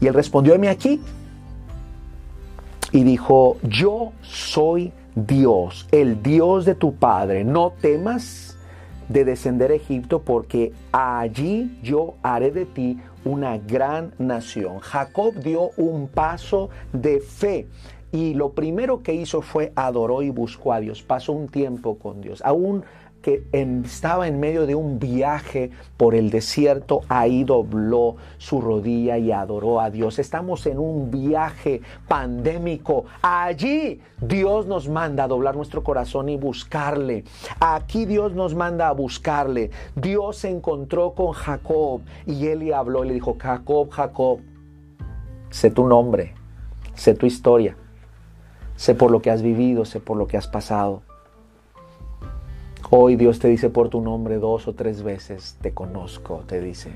Y 0.01 0.07
él 0.07 0.13
respondió, 0.13 0.53
heme 0.53 0.67
aquí. 0.67 1.01
Y 2.91 3.03
dijo, 3.03 3.57
yo 3.63 4.11
soy 4.21 4.91
Dios, 5.15 5.87
el 5.91 6.21
Dios 6.21 6.65
de 6.65 6.75
tu 6.75 6.95
Padre. 6.95 7.45
No 7.45 7.71
temas 7.81 8.57
de 9.09 9.23
descender 9.23 9.71
a 9.71 9.75
Egipto 9.75 10.21
porque 10.21 10.73
allí 10.91 11.79
yo 11.81 12.15
haré 12.21 12.51
de 12.51 12.65
ti 12.65 12.99
una 13.23 13.57
gran 13.57 14.13
nación. 14.17 14.79
Jacob 14.79 15.33
dio 15.35 15.71
un 15.77 16.07
paso 16.07 16.69
de 16.93 17.19
fe. 17.19 17.67
Y 18.11 18.33
lo 18.33 18.51
primero 18.51 19.03
que 19.03 19.13
hizo 19.13 19.41
fue 19.41 19.73
adoró 19.75 20.21
y 20.21 20.29
buscó 20.29 20.73
a 20.73 20.79
Dios. 20.79 21.03
Pasó 21.03 21.33
un 21.33 21.47
tiempo 21.47 21.97
con 21.97 22.21
Dios. 22.21 22.41
Aún 22.45 22.83
que 23.21 23.43
estaba 23.51 24.27
en 24.27 24.39
medio 24.39 24.65
de 24.65 24.75
un 24.75 24.99
viaje 24.99 25.71
por 25.97 26.15
el 26.15 26.29
desierto, 26.29 27.01
ahí 27.09 27.43
dobló 27.43 28.15
su 28.37 28.61
rodilla 28.61 29.17
y 29.17 29.31
adoró 29.31 29.81
a 29.81 29.89
Dios. 29.89 30.19
Estamos 30.19 30.65
en 30.65 30.79
un 30.79 31.11
viaje 31.11 31.81
pandémico. 32.07 33.05
Allí 33.21 33.99
Dios 34.21 34.67
nos 34.67 34.87
manda 34.87 35.25
a 35.25 35.27
doblar 35.27 35.55
nuestro 35.55 35.83
corazón 35.83 36.29
y 36.29 36.37
buscarle. 36.37 37.25
Aquí 37.59 38.05
Dios 38.05 38.33
nos 38.33 38.55
manda 38.55 38.87
a 38.87 38.93
buscarle. 38.93 39.71
Dios 39.95 40.37
se 40.37 40.49
encontró 40.49 41.13
con 41.13 41.33
Jacob 41.33 42.01
y 42.25 42.47
él 42.47 42.59
le 42.59 42.73
habló 42.73 43.03
y 43.03 43.09
le 43.09 43.13
dijo, 43.15 43.35
Jacob, 43.37 43.89
Jacob, 43.89 44.39
sé 45.49 45.71
tu 45.71 45.85
nombre, 45.85 46.33
sé 46.93 47.13
tu 47.13 47.25
historia, 47.25 47.75
sé 48.77 48.95
por 48.95 49.11
lo 49.11 49.21
que 49.21 49.29
has 49.29 49.41
vivido, 49.41 49.83
sé 49.83 49.99
por 49.99 50.15
lo 50.15 50.27
que 50.27 50.37
has 50.37 50.47
pasado. 50.47 51.01
Hoy 52.89 53.17
Dios 53.17 53.39
te 53.39 53.49
dice 53.49 53.69
por 53.69 53.89
tu 53.89 53.99
nombre 53.99 54.37
dos 54.37 54.67
o 54.69 54.73
tres 54.73 55.03
veces, 55.03 55.57
te 55.61 55.73
conozco, 55.73 56.43
te 56.47 56.61
dice. 56.61 56.91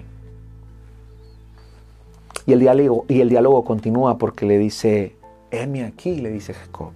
Y 2.45 2.53
el 2.53 2.59
diálogo, 2.59 3.05
y 3.09 3.19
el 3.19 3.27
diálogo 3.27 3.65
continúa 3.65 4.17
porque 4.17 4.45
le 4.45 4.57
dice, 4.57 5.15
heme 5.51 5.83
aquí, 5.83 6.21
le 6.21 6.31
dice 6.31 6.53
Jacob. 6.53 6.91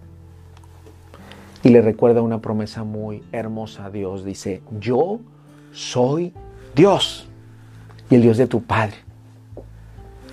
Y 1.63 1.69
le 1.69 1.81
recuerda 1.81 2.21
una 2.21 2.41
promesa 2.41 2.83
muy 2.83 3.23
hermosa 3.31 3.85
a 3.85 3.89
Dios. 3.89 4.23
Dice, 4.23 4.61
yo 4.79 5.19
soy 5.71 6.31
Dios 6.75 7.27
y 8.09 8.15
el 8.15 8.21
Dios 8.21 8.37
de 8.37 8.47
tu 8.47 8.61
Padre. 8.61 9.04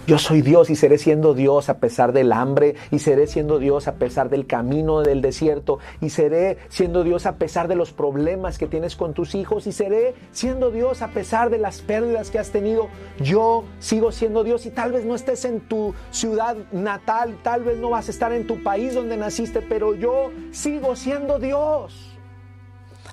Yo 0.04 0.18
soy 0.18 0.42
Dios 0.42 0.68
y 0.68 0.74
seré 0.74 0.98
siendo 0.98 1.32
Dios 1.32 1.68
a 1.68 1.78
pesar 1.78 2.12
del 2.12 2.32
hambre 2.32 2.74
y 2.90 2.98
seré 2.98 3.28
siendo 3.28 3.60
Dios 3.60 3.86
a 3.86 3.94
pesar 3.94 4.30
del 4.30 4.48
camino 4.48 5.00
del 5.02 5.22
desierto 5.22 5.78
y 6.00 6.10
seré 6.10 6.58
siendo 6.70 7.04
Dios 7.04 7.24
a 7.24 7.36
pesar 7.36 7.68
de 7.68 7.76
los 7.76 7.92
problemas 7.92 8.58
que 8.58 8.66
tienes 8.66 8.96
con 8.96 9.14
tus 9.14 9.36
hijos 9.36 9.68
y 9.68 9.72
seré 9.72 10.16
siendo 10.32 10.72
Dios 10.72 11.02
a 11.02 11.12
pesar 11.12 11.50
de 11.50 11.58
las 11.58 11.82
pérdidas 11.82 12.30
que 12.30 12.40
has 12.40 12.50
tenido. 12.50 12.88
Yo 13.20 13.62
sigo 13.78 14.10
siendo 14.10 14.42
Dios 14.42 14.66
y 14.66 14.70
tal 14.70 14.90
vez 14.90 15.04
no 15.04 15.14
estés 15.14 15.44
en 15.44 15.60
tu 15.60 15.94
ciudad 16.10 16.56
natal, 16.72 17.38
tal 17.44 17.62
vez 17.62 17.78
no 17.78 17.90
vas 17.90 18.08
a 18.08 18.10
estar 18.10 18.32
en 18.32 18.48
tu 18.48 18.60
país 18.60 18.94
donde 18.94 19.16
naciste, 19.16 19.62
pero 19.62 19.94
yo 19.94 20.32
sigo 20.50 20.96
siendo 20.96 21.38
Dios. 21.38 22.11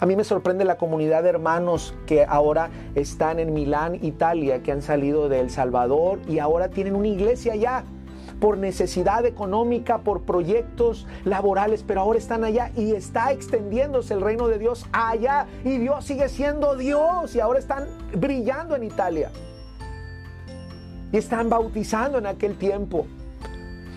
A 0.02 0.06
mí 0.06 0.16
me 0.16 0.24
sorprende 0.24 0.64
la 0.64 0.78
comunidad 0.78 1.24
de 1.24 1.30
hermanos 1.30 1.94
que 2.06 2.24
ahora 2.24 2.70
están 2.96 3.38
en 3.38 3.54
Milán, 3.54 3.96
Italia, 4.02 4.64
que 4.64 4.72
han 4.72 4.82
salido 4.82 5.28
de 5.28 5.42
El 5.42 5.50
Salvador 5.50 6.20
y 6.28 6.40
ahora 6.40 6.70
tienen 6.70 6.96
una 6.96 7.10
iglesia 7.10 7.54
allá 7.54 7.84
por 8.40 8.58
necesidad 8.58 9.26
económica, 9.26 9.98
por 9.98 10.22
proyectos 10.22 11.06
laborales, 11.26 11.84
pero 11.86 12.00
ahora 12.00 12.18
están 12.18 12.46
allá 12.46 12.72
y 12.78 12.94
está 12.94 13.34
extendiéndose 13.34 14.14
el 14.14 14.22
reino 14.22 14.48
de 14.48 14.58
Dios 14.58 14.86
allá 14.94 15.48
y 15.66 15.78
Dios 15.78 16.06
sigue 16.06 16.30
siendo 16.30 16.78
Dios 16.78 17.36
y 17.36 17.42
ahora 17.42 17.60
están 17.60 17.86
brillando 18.16 18.78
en 18.78 18.86
Italia. 18.86 19.32
Y 21.12 21.18
están 21.18 21.50
bautizando 21.50 22.20
en 22.20 22.28
aquel 22.28 22.58
tiempo. 22.58 23.06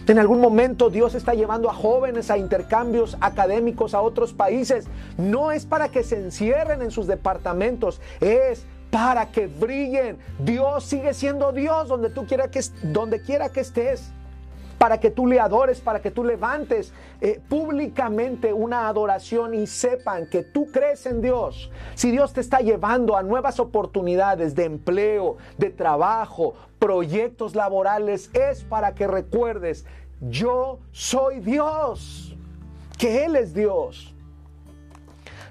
En 0.09 0.19
algún 0.19 0.41
momento 0.41 0.91
Dios 0.91 1.15
está 1.15 1.33
llevando 1.35 1.71
a 1.71 1.75
jóvenes 1.75 2.31
a 2.31 2.37
intercambios 2.37 3.17
académicos 3.21 3.95
a 3.95 4.01
otros 4.01 4.33
países. 4.33 4.87
No 5.17 5.53
es 5.53 5.65
para 5.65 5.91
que 5.91 6.03
se 6.03 6.17
encierren 6.17 6.83
en 6.83 6.91
sus 6.91 7.07
departamentos, 7.07 8.01
es 8.21 8.67
para 8.91 9.31
que 9.31 9.47
brillen. 9.47 10.19
Dios 10.41 10.85
sigue 10.85 11.15
siendo 11.15 11.53
Dios 11.53 11.89
donde 11.89 12.11
tú 12.11 12.27
quiera 12.27 12.51
que, 12.51 12.61
donde 12.83 13.23
quiera 13.23 13.51
que 13.51 13.61
estés. 13.61 14.13
Para 14.83 14.99
que 14.99 15.13
tú 15.13 15.29
le 15.29 15.39
adores, 15.39 15.81
para 15.81 16.03
que 16.03 16.11
tú 16.11 16.25
levantes 16.25 16.93
eh, 17.21 17.41
públicamente 17.49 18.53
una 18.53 18.89
adoración 18.89 19.55
y 19.55 19.69
sepan 19.69 20.27
que 20.27 20.43
tú 20.43 20.73
crees 20.73 21.07
en 21.07 21.23
Dios. 21.23 21.71
Si 21.95 22.11
Dios 22.11 22.33
te 22.33 22.41
está 22.41 22.59
llevando 22.59 23.17
a 23.17 23.23
nuevas 23.23 23.61
oportunidades 23.61 24.57
de 24.57 24.65
empleo, 24.65 25.37
de 25.57 25.71
trabajo, 25.71 26.55
proyectos 26.81 27.55
laborales, 27.55 28.29
es 28.33 28.65
para 28.65 28.93
que 28.97 29.07
recuerdes, 29.07 29.87
yo 30.21 30.81
soy 30.91 31.39
Dios, 31.39 32.35
que 32.99 33.25
Él 33.25 33.37
es 33.37 33.55
Dios. 33.55 34.13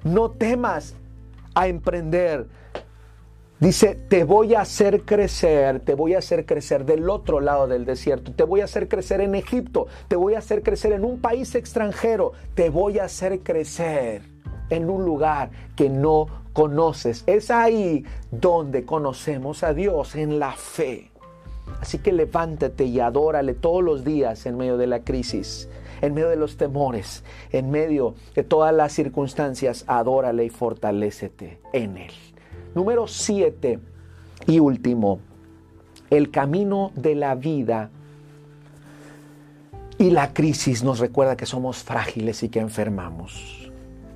No 0.03 0.31
temas 0.31 0.93
a 1.55 1.69
emprender. 1.69 2.47
Dice, 3.61 3.93
te 3.93 4.23
voy 4.23 4.55
a 4.55 4.61
hacer 4.61 5.03
crecer, 5.03 5.81
te 5.81 5.93
voy 5.93 6.15
a 6.15 6.17
hacer 6.17 6.47
crecer 6.47 6.83
del 6.83 7.07
otro 7.11 7.39
lado 7.39 7.67
del 7.67 7.85
desierto, 7.85 8.31
te 8.33 8.43
voy 8.43 8.61
a 8.61 8.63
hacer 8.63 8.87
crecer 8.87 9.21
en 9.21 9.35
Egipto, 9.35 9.85
te 10.07 10.15
voy 10.15 10.33
a 10.33 10.39
hacer 10.39 10.63
crecer 10.63 10.93
en 10.93 11.05
un 11.05 11.21
país 11.21 11.53
extranjero, 11.53 12.31
te 12.55 12.71
voy 12.71 12.97
a 12.97 13.03
hacer 13.03 13.41
crecer 13.41 14.23
en 14.71 14.89
un 14.89 15.05
lugar 15.05 15.51
que 15.75 15.91
no 15.91 16.25
conoces. 16.53 17.23
Es 17.27 17.51
ahí 17.51 18.03
donde 18.31 18.83
conocemos 18.83 19.61
a 19.61 19.75
Dios, 19.75 20.15
en 20.15 20.39
la 20.39 20.53
fe. 20.53 21.11
Así 21.79 21.99
que 21.99 22.13
levántate 22.13 22.85
y 22.85 22.99
adórale 22.99 23.53
todos 23.53 23.83
los 23.83 24.03
días 24.03 24.47
en 24.47 24.57
medio 24.57 24.77
de 24.77 24.87
la 24.87 25.03
crisis, 25.03 25.69
en 26.01 26.15
medio 26.15 26.29
de 26.29 26.35
los 26.35 26.57
temores, 26.57 27.23
en 27.51 27.69
medio 27.69 28.15
de 28.33 28.43
todas 28.43 28.73
las 28.73 28.91
circunstancias, 28.91 29.85
adórale 29.85 30.45
y 30.45 30.49
fortalécete 30.49 31.59
en 31.73 31.97
Él. 31.97 32.13
Número 32.73 33.07
siete 33.07 33.79
y 34.47 34.59
último, 34.59 35.19
el 36.09 36.31
camino 36.31 36.91
de 36.95 37.15
la 37.15 37.35
vida 37.35 37.89
y 39.97 40.09
la 40.09 40.33
crisis 40.33 40.83
nos 40.83 40.99
recuerda 40.99 41.35
que 41.35 41.45
somos 41.45 41.83
frágiles 41.83 42.43
y 42.43 42.49
que 42.49 42.59
enfermamos. 42.59 43.69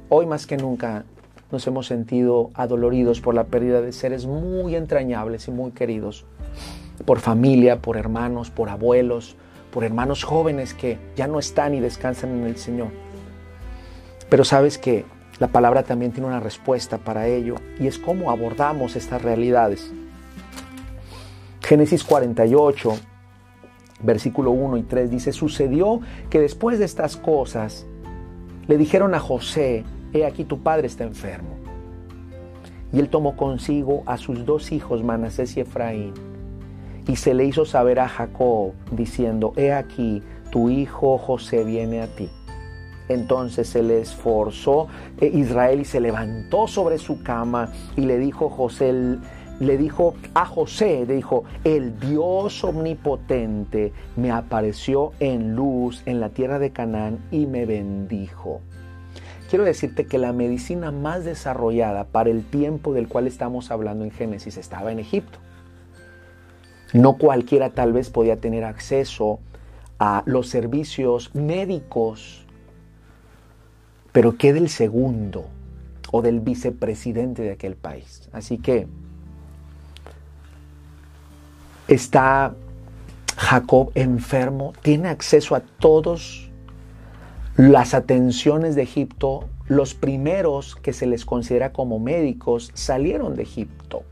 Hoy 0.10 0.26
más 0.26 0.48
que 0.48 0.58
nunca 0.58 1.04
nos 1.52 1.68
hemos 1.68 1.88
sentido 1.88 2.52
adoloridos 2.54 3.22
por 3.22 3.36
la 3.36 3.46
pérdida 3.46 3.82
de 3.82 3.92
seres 3.92 4.26
muy 4.26 4.76
entrañables 4.76 5.48
y 5.48 5.52
muy 5.52 5.72
queridos 5.72 6.26
por 7.06 7.20
familia, 7.20 7.82
por 7.82 7.98
hermanos, 7.98 8.50
por 8.52 8.70
abuelos, 8.70 9.36
por 9.72 9.84
hermanos 9.84 10.24
jóvenes 10.24 10.74
que 10.74 10.98
ya 11.16 11.28
no 11.28 11.40
están 11.40 11.74
y 11.74 11.82
descansan 11.82 12.32
en 12.32 12.44
el 12.46 12.56
Señor. 12.56 12.88
Pero 14.30 14.46
sabes 14.46 14.78
que 14.78 15.06
la 15.40 15.48
palabra 15.48 15.84
también 15.84 16.12
tiene 16.12 16.28
una 16.28 16.40
respuesta 16.40 16.98
para 16.98 17.28
ello 17.28 17.56
y 17.80 17.88
es 17.88 18.00
cómo 18.00 18.32
abordamos 18.32 18.96
estas 18.96 19.22
realidades. 19.22 19.92
Génesis 21.62 22.04
48, 22.04 22.94
versículo 24.02 24.52
1 24.52 24.78
y 24.78 24.84
3 24.84 25.12
dice, 25.12 25.34
sucedió 25.34 26.00
que 26.30 26.40
después 26.40 26.80
de 26.80 26.86
estas 26.86 27.18
cosas 27.18 27.86
le 28.68 28.78
dijeron 28.78 29.14
a 29.14 29.20
José, 29.20 29.84
he 30.14 30.26
aquí 30.26 30.46
tu 30.46 30.60
padre 30.60 30.88
está 30.88 31.04
enfermo. 31.04 31.56
Y 32.94 33.00
él 33.00 33.10
tomó 33.10 33.36
consigo 33.36 34.04
a 34.06 34.18
sus 34.18 34.46
dos 34.46 34.72
hijos, 34.72 35.04
Manasés 35.04 35.58
y 35.58 35.62
Efraín, 35.62 36.14
y 37.08 37.18
se 37.18 37.34
le 37.34 37.46
hizo 37.46 37.66
saber 37.66 38.00
a 38.00 38.08
Jacob, 38.08 38.72
diciendo, 38.92 39.54
he 39.58 39.74
aquí, 39.74 40.24
tu 40.50 40.70
hijo 40.70 41.18
José 41.18 41.64
viene 41.64 42.02
a 42.02 42.08
ti. 42.08 42.30
Entonces 43.10 43.68
se 43.68 43.84
le 43.84 44.02
esforzó 44.02 44.88
eh, 45.20 45.30
Israel 45.34 45.82
y 45.82 45.86
se 45.86 46.00
levantó 46.00 46.68
sobre 46.68 46.98
su 46.98 47.22
cama 47.22 47.72
y 47.96 48.02
le 48.02 48.18
dijo 48.18 48.50
José, 48.50 49.20
le 49.60 49.78
dijo 49.78 50.16
a 50.34 50.46
José, 50.46 51.06
le 51.08 51.16
dijo, 51.16 51.44
el 51.64 52.00
Dios 52.00 52.64
omnipotente 52.64 53.94
me 54.16 54.32
apareció 54.32 55.14
en 55.20 55.56
luz 55.56 56.02
en 56.06 56.20
la 56.20 56.30
tierra 56.30 56.60
de 56.60 56.72
Canaán 56.72 57.20
y 57.32 57.46
me 57.46 57.66
bendijo. 57.66 58.62
quiero 59.50 59.64
decirte 59.64 60.08
que 60.08 60.18
la 60.18 60.34
medicina 60.34 60.92
más 60.92 61.24
desarrollada 61.24 62.06
para 62.06 62.30
el 62.30 62.44
tiempo 62.44 62.94
del 62.94 63.08
cual 63.08 63.28
estamos 63.28 63.72
hablando 63.72 64.04
en 64.04 64.12
Génesis 64.12 64.58
estaba 64.58 64.92
en 64.92 65.00
Egipto. 65.00 65.40
No 66.94 67.18
cualquiera 67.18 67.72
tal 67.72 67.94
vez 67.94 68.10
podía 68.10 68.38
tener 68.38 68.64
acceso 68.64 69.40
a 70.00 70.24
los 70.26 70.50
servicios 70.50 71.34
médicos, 71.34 72.45
pero 74.16 74.38
¿qué 74.38 74.54
del 74.54 74.70
segundo 74.70 75.48
o 76.10 76.22
del 76.22 76.40
vicepresidente 76.40 77.42
de 77.42 77.52
aquel 77.52 77.76
país? 77.76 78.30
Así 78.32 78.58
que 78.58 78.88
está 81.90 82.56
Jacob 83.36 83.92
enfermo, 83.94 84.72
tiene 84.82 85.10
acceso 85.10 85.54
a 85.54 85.60
todas 85.60 86.48
las 87.58 87.94
atenciones 87.94 88.76
de 88.76 88.84
Egipto. 88.84 89.50
Los 89.68 89.94
primeros 89.96 90.78
que 90.78 90.94
se 90.94 91.08
les 91.08 91.26
considera 91.26 91.74
como 91.74 92.00
médicos 92.00 92.72
salieron 92.74 93.36
de 93.36 93.44
Egipto. 93.44 94.04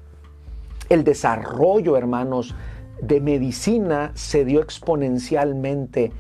El 0.90 1.06
desarrollo, 1.06 1.96
hermanos, 1.96 2.56
de 3.02 3.22
medicina 3.22 4.12
se 4.16 4.44
dio 4.44 4.62
exponencialmente 4.62 6.12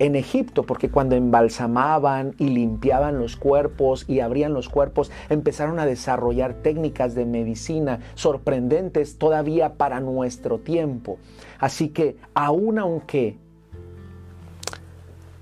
en 0.00 0.16
Egipto, 0.16 0.64
porque 0.64 0.88
cuando 0.88 1.14
embalsamaban 1.14 2.34
y 2.38 2.48
limpiaban 2.48 3.18
los 3.18 3.36
cuerpos 3.36 4.06
y 4.08 4.20
abrían 4.20 4.54
los 4.54 4.70
cuerpos, 4.70 5.12
empezaron 5.28 5.78
a 5.78 5.84
desarrollar 5.84 6.54
técnicas 6.54 7.14
de 7.14 7.26
medicina 7.26 8.00
sorprendentes 8.14 9.18
todavía 9.18 9.74
para 9.74 10.00
nuestro 10.00 10.58
tiempo. 10.58 11.18
Así 11.58 11.90
que 11.90 12.16
aun 12.32 12.78
aunque 12.78 13.36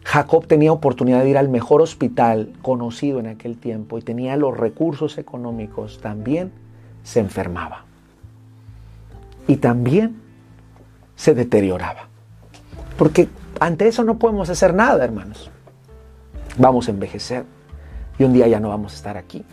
Jacob 0.03 0.47
tenía 0.49 0.73
oportunidad 0.73 1.23
de 1.23 1.31
ir 1.31 1.39
al 1.39 1.49
mejor 1.49 1.81
hospital 1.81 2.53
conocido 2.61 3.21
en 3.21 3.29
aquel 3.29 3.59
tiempo 3.59 3.97
y 3.97 4.03
tenía 4.03 4.37
los 4.37 4.57
recursos 4.57 5.19
económicos, 5.19 6.01
también 6.01 6.51
se 7.05 7.21
enfermaba. 7.21 7.85
Y 9.47 9.57
también 9.59 10.21
se 11.15 11.35
deterioraba. 11.35 12.09
Porque 12.97 13.29
ante 13.61 13.89
eso 13.89 14.05
no 14.05 14.19
podemos 14.19 14.51
hacer 14.51 14.75
nada, 14.75 15.05
hermanos. 15.05 15.51
Vamos 16.57 16.89
a 16.89 16.91
envejecer 16.91 17.45
y 18.19 18.25
un 18.25 18.33
día 18.33 18.49
ya 18.49 18.61
no 18.61 18.69
vamos 18.69 18.93
a 18.93 18.97
estar 18.97 19.17
aquí. 19.17 19.45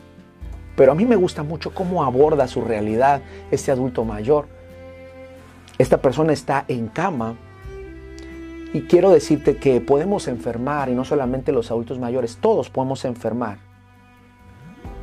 Pero 0.75 0.91
a 0.91 0.95
mí 0.95 1.05
me 1.05 1.15
gusta 1.15 1.43
mucho 1.43 1.73
cómo 1.73 2.03
aborda 2.03 2.47
su 2.47 2.61
realidad 2.61 3.21
este 3.51 3.71
adulto 3.71 4.03
mayor. 4.03 4.47
Esta 5.77 5.97
persona 5.97 6.33
está 6.33 6.65
en 6.67 6.87
cama 6.87 7.35
y 8.73 8.81
quiero 8.81 9.11
decirte 9.11 9.57
que 9.57 9.79
podemos 9.79 10.27
enfermar 10.27 10.89
y 10.89 10.95
no 10.95 11.05
solamente 11.05 11.51
los 11.51 11.71
adultos 11.71 11.99
mayores, 11.99 12.37
todos 12.41 12.69
podemos 12.69 13.05
enfermar. 13.05 13.59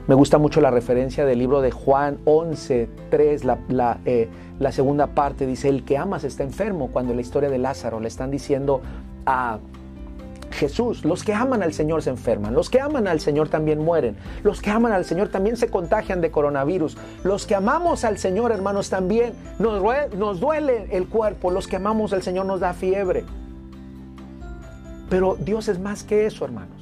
Me 0.08 0.14
gusta 0.16 0.36
mucho 0.36 0.60
la 0.60 0.70
referencia 0.70 1.24
del 1.24 1.38
libro 1.38 1.60
de 1.60 1.70
Juan 1.70 2.18
11, 2.24 2.90
3, 3.08 3.44
la, 3.44 3.98
eh, 4.04 4.28
la, 4.62 4.72
segunda 4.72 5.08
parte 5.08 5.46
dice, 5.46 5.68
el 5.68 5.84
que 5.84 5.98
amas 5.98 6.24
está 6.24 6.42
enfermo, 6.42 6.88
cuando 6.92 7.12
en 7.12 7.16
la 7.16 7.22
historia 7.22 7.50
de 7.50 7.58
Lázaro 7.58 8.00
le 8.00 8.08
están 8.08 8.30
diciendo 8.30 8.80
a 9.26 9.58
Jesús, 10.50 11.04
los 11.04 11.24
que 11.24 11.34
aman 11.34 11.62
al 11.62 11.72
Señor 11.72 12.02
se 12.02 12.10
enferman, 12.10 12.54
los 12.54 12.70
que 12.70 12.80
aman 12.80 13.08
al 13.08 13.20
Señor 13.20 13.48
también 13.48 13.78
mueren, 13.78 14.16
los 14.42 14.60
que 14.60 14.70
aman 14.70 14.92
al 14.92 15.04
Señor 15.04 15.28
también 15.28 15.56
se 15.56 15.68
contagian 15.68 16.20
de 16.20 16.30
coronavirus, 16.30 16.96
los 17.24 17.46
que 17.46 17.54
amamos 17.54 18.04
al 18.04 18.18
Señor, 18.18 18.52
hermanos, 18.52 18.90
también 18.90 19.32
nos 19.58 19.82
nos 20.14 20.40
duele 20.40 20.88
el 20.90 21.08
cuerpo, 21.08 21.50
los 21.50 21.66
que 21.66 21.76
amamos 21.76 22.12
al 22.12 22.22
Señor 22.22 22.46
nos 22.46 22.60
da 22.60 22.74
fiebre. 22.74 23.24
Pero 25.08 25.36
Dios 25.38 25.68
es 25.68 25.78
más 25.78 26.04
que 26.04 26.26
eso, 26.26 26.44
hermanos 26.44 26.81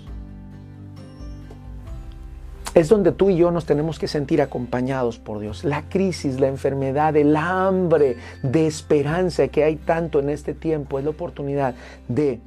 es 2.81 2.89
donde 2.89 3.13
tú 3.13 3.29
y 3.29 3.37
yo 3.37 3.51
nos 3.51 3.67
tenemos 3.67 3.99
que 3.99 4.09
sentir 4.09 4.41
acompañados 4.41 5.19
por 5.19 5.39
Dios. 5.39 5.65
La 5.65 5.91
crisis, 5.91 6.41
la 6.41 6.49
enfermedad, 6.49 7.15
el 7.15 7.37
hambre 7.37 8.17
de 8.43 8.67
esperanza 8.67 9.49
que 9.49 9.65
hay 9.65 9.77
tanto 9.77 10.19
en 10.19 10.31
este 10.31 10.55
tiempo 10.55 10.99
es 10.99 11.05
la 11.05 11.11
oportunidad 11.11 11.75
de 12.09 12.41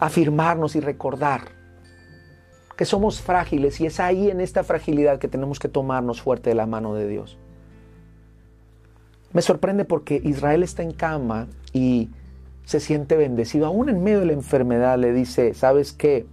afirmarnos 0.00 0.76
y 0.76 0.80
recordar 0.80 1.42
que 2.74 2.86
somos 2.86 3.20
frágiles 3.20 3.82
y 3.82 3.86
es 3.86 4.00
ahí 4.00 4.30
en 4.30 4.40
esta 4.40 4.64
fragilidad 4.64 5.18
que 5.18 5.28
tenemos 5.28 5.58
que 5.58 5.68
tomarnos 5.68 6.22
fuerte 6.22 6.48
de 6.48 6.56
la 6.56 6.64
mano 6.64 6.94
de 6.94 7.06
Dios. 7.06 7.36
Me 9.34 9.42
sorprende 9.42 9.84
porque 9.84 10.22
Israel 10.24 10.62
está 10.62 10.82
en 10.82 10.92
cama 10.92 11.48
y 11.74 12.08
se 12.64 12.80
siente 12.80 13.14
bendecido. 13.14 13.66
Aún 13.66 13.90
en 13.90 14.02
medio 14.02 14.20
de 14.20 14.26
la 14.26 14.32
enfermedad 14.32 14.98
le 14.98 15.12
dice, 15.12 15.52
¿sabes 15.52 15.92
qué? 15.92 16.24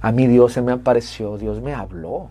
A 0.00 0.12
mí 0.12 0.26
Dios 0.26 0.52
se 0.52 0.62
me 0.62 0.72
apareció, 0.72 1.38
Dios 1.38 1.60
me 1.60 1.74
habló. 1.74 2.30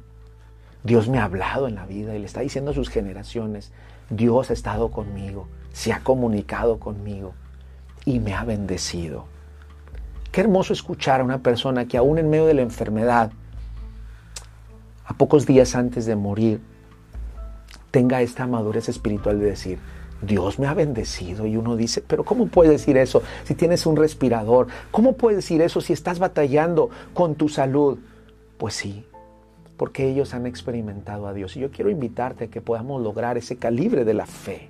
Dios 0.84 1.10
me 1.10 1.20
ha 1.20 1.26
hablado 1.26 1.68
en 1.68 1.76
la 1.76 1.86
vida 1.86 2.16
y 2.16 2.20
le 2.20 2.26
está 2.26 2.42
diciendo 2.42 2.72
a 2.72 2.74
sus 2.74 2.90
generaciones, 2.90 3.72
Dios 4.10 4.50
ha 4.50 4.54
estado 4.54 4.90
conmigo, 4.90 5.48
se 5.74 5.92
ha 5.92 6.00
comunicado 6.00 6.80
conmigo 6.80 7.34
y 8.06 8.20
me 8.20 8.34
ha 8.34 8.46
bendecido. 8.46 9.26
Qué 10.32 10.42
hermoso 10.42 10.72
escuchar 10.72 11.20
a 11.20 11.24
una 11.26 11.40
persona 11.40 11.88
que 11.88 11.98
aún 11.98 12.20
en 12.20 12.30
medio 12.30 12.46
de 12.46 12.54
la 12.54 12.62
enfermedad, 12.62 13.32
a 15.04 15.14
pocos 15.16 15.46
días 15.46 15.76
antes 15.76 16.06
de 16.06 16.16
morir, 16.16 16.62
tenga 17.92 18.22
esta 18.22 18.48
madurez 18.48 18.88
espiritual 18.88 19.40
de 19.40 19.46
decir, 19.48 19.80
Dios 20.22 20.60
me 20.60 20.68
ha 20.68 20.74
bendecido 20.74 21.46
y 21.46 21.58
uno 21.58 21.76
dice, 21.76 22.02
pero 22.02 22.24
¿cómo 22.24 22.48
puedes 22.48 22.72
decir 22.72 22.98
eso 22.98 23.22
si 23.44 23.56
tienes 23.56 23.86
un 23.86 23.96
respirador? 23.96 24.68
¿Cómo 24.92 25.14
puedes 25.14 25.38
decir 25.38 25.62
eso 25.62 25.82
si 25.82 25.94
estás 25.94 26.20
batallando 26.20 26.90
con 27.14 27.36
tu 27.36 27.50
salud? 27.50 28.00
Pues 28.58 28.74
sí, 28.74 29.06
porque 29.78 30.10
ellos 30.10 30.34
han 30.34 30.48
experimentado 30.48 31.28
a 31.28 31.34
Dios. 31.34 31.56
Y 31.56 31.60
yo 31.60 31.72
quiero 31.72 31.92
invitarte 31.92 32.46
a 32.46 32.48
que 32.48 32.62
podamos 32.62 33.02
lograr 33.02 33.38
ese 33.38 33.58
calibre 33.58 34.04
de 34.04 34.14
la 34.16 34.26
fe. 34.26 34.70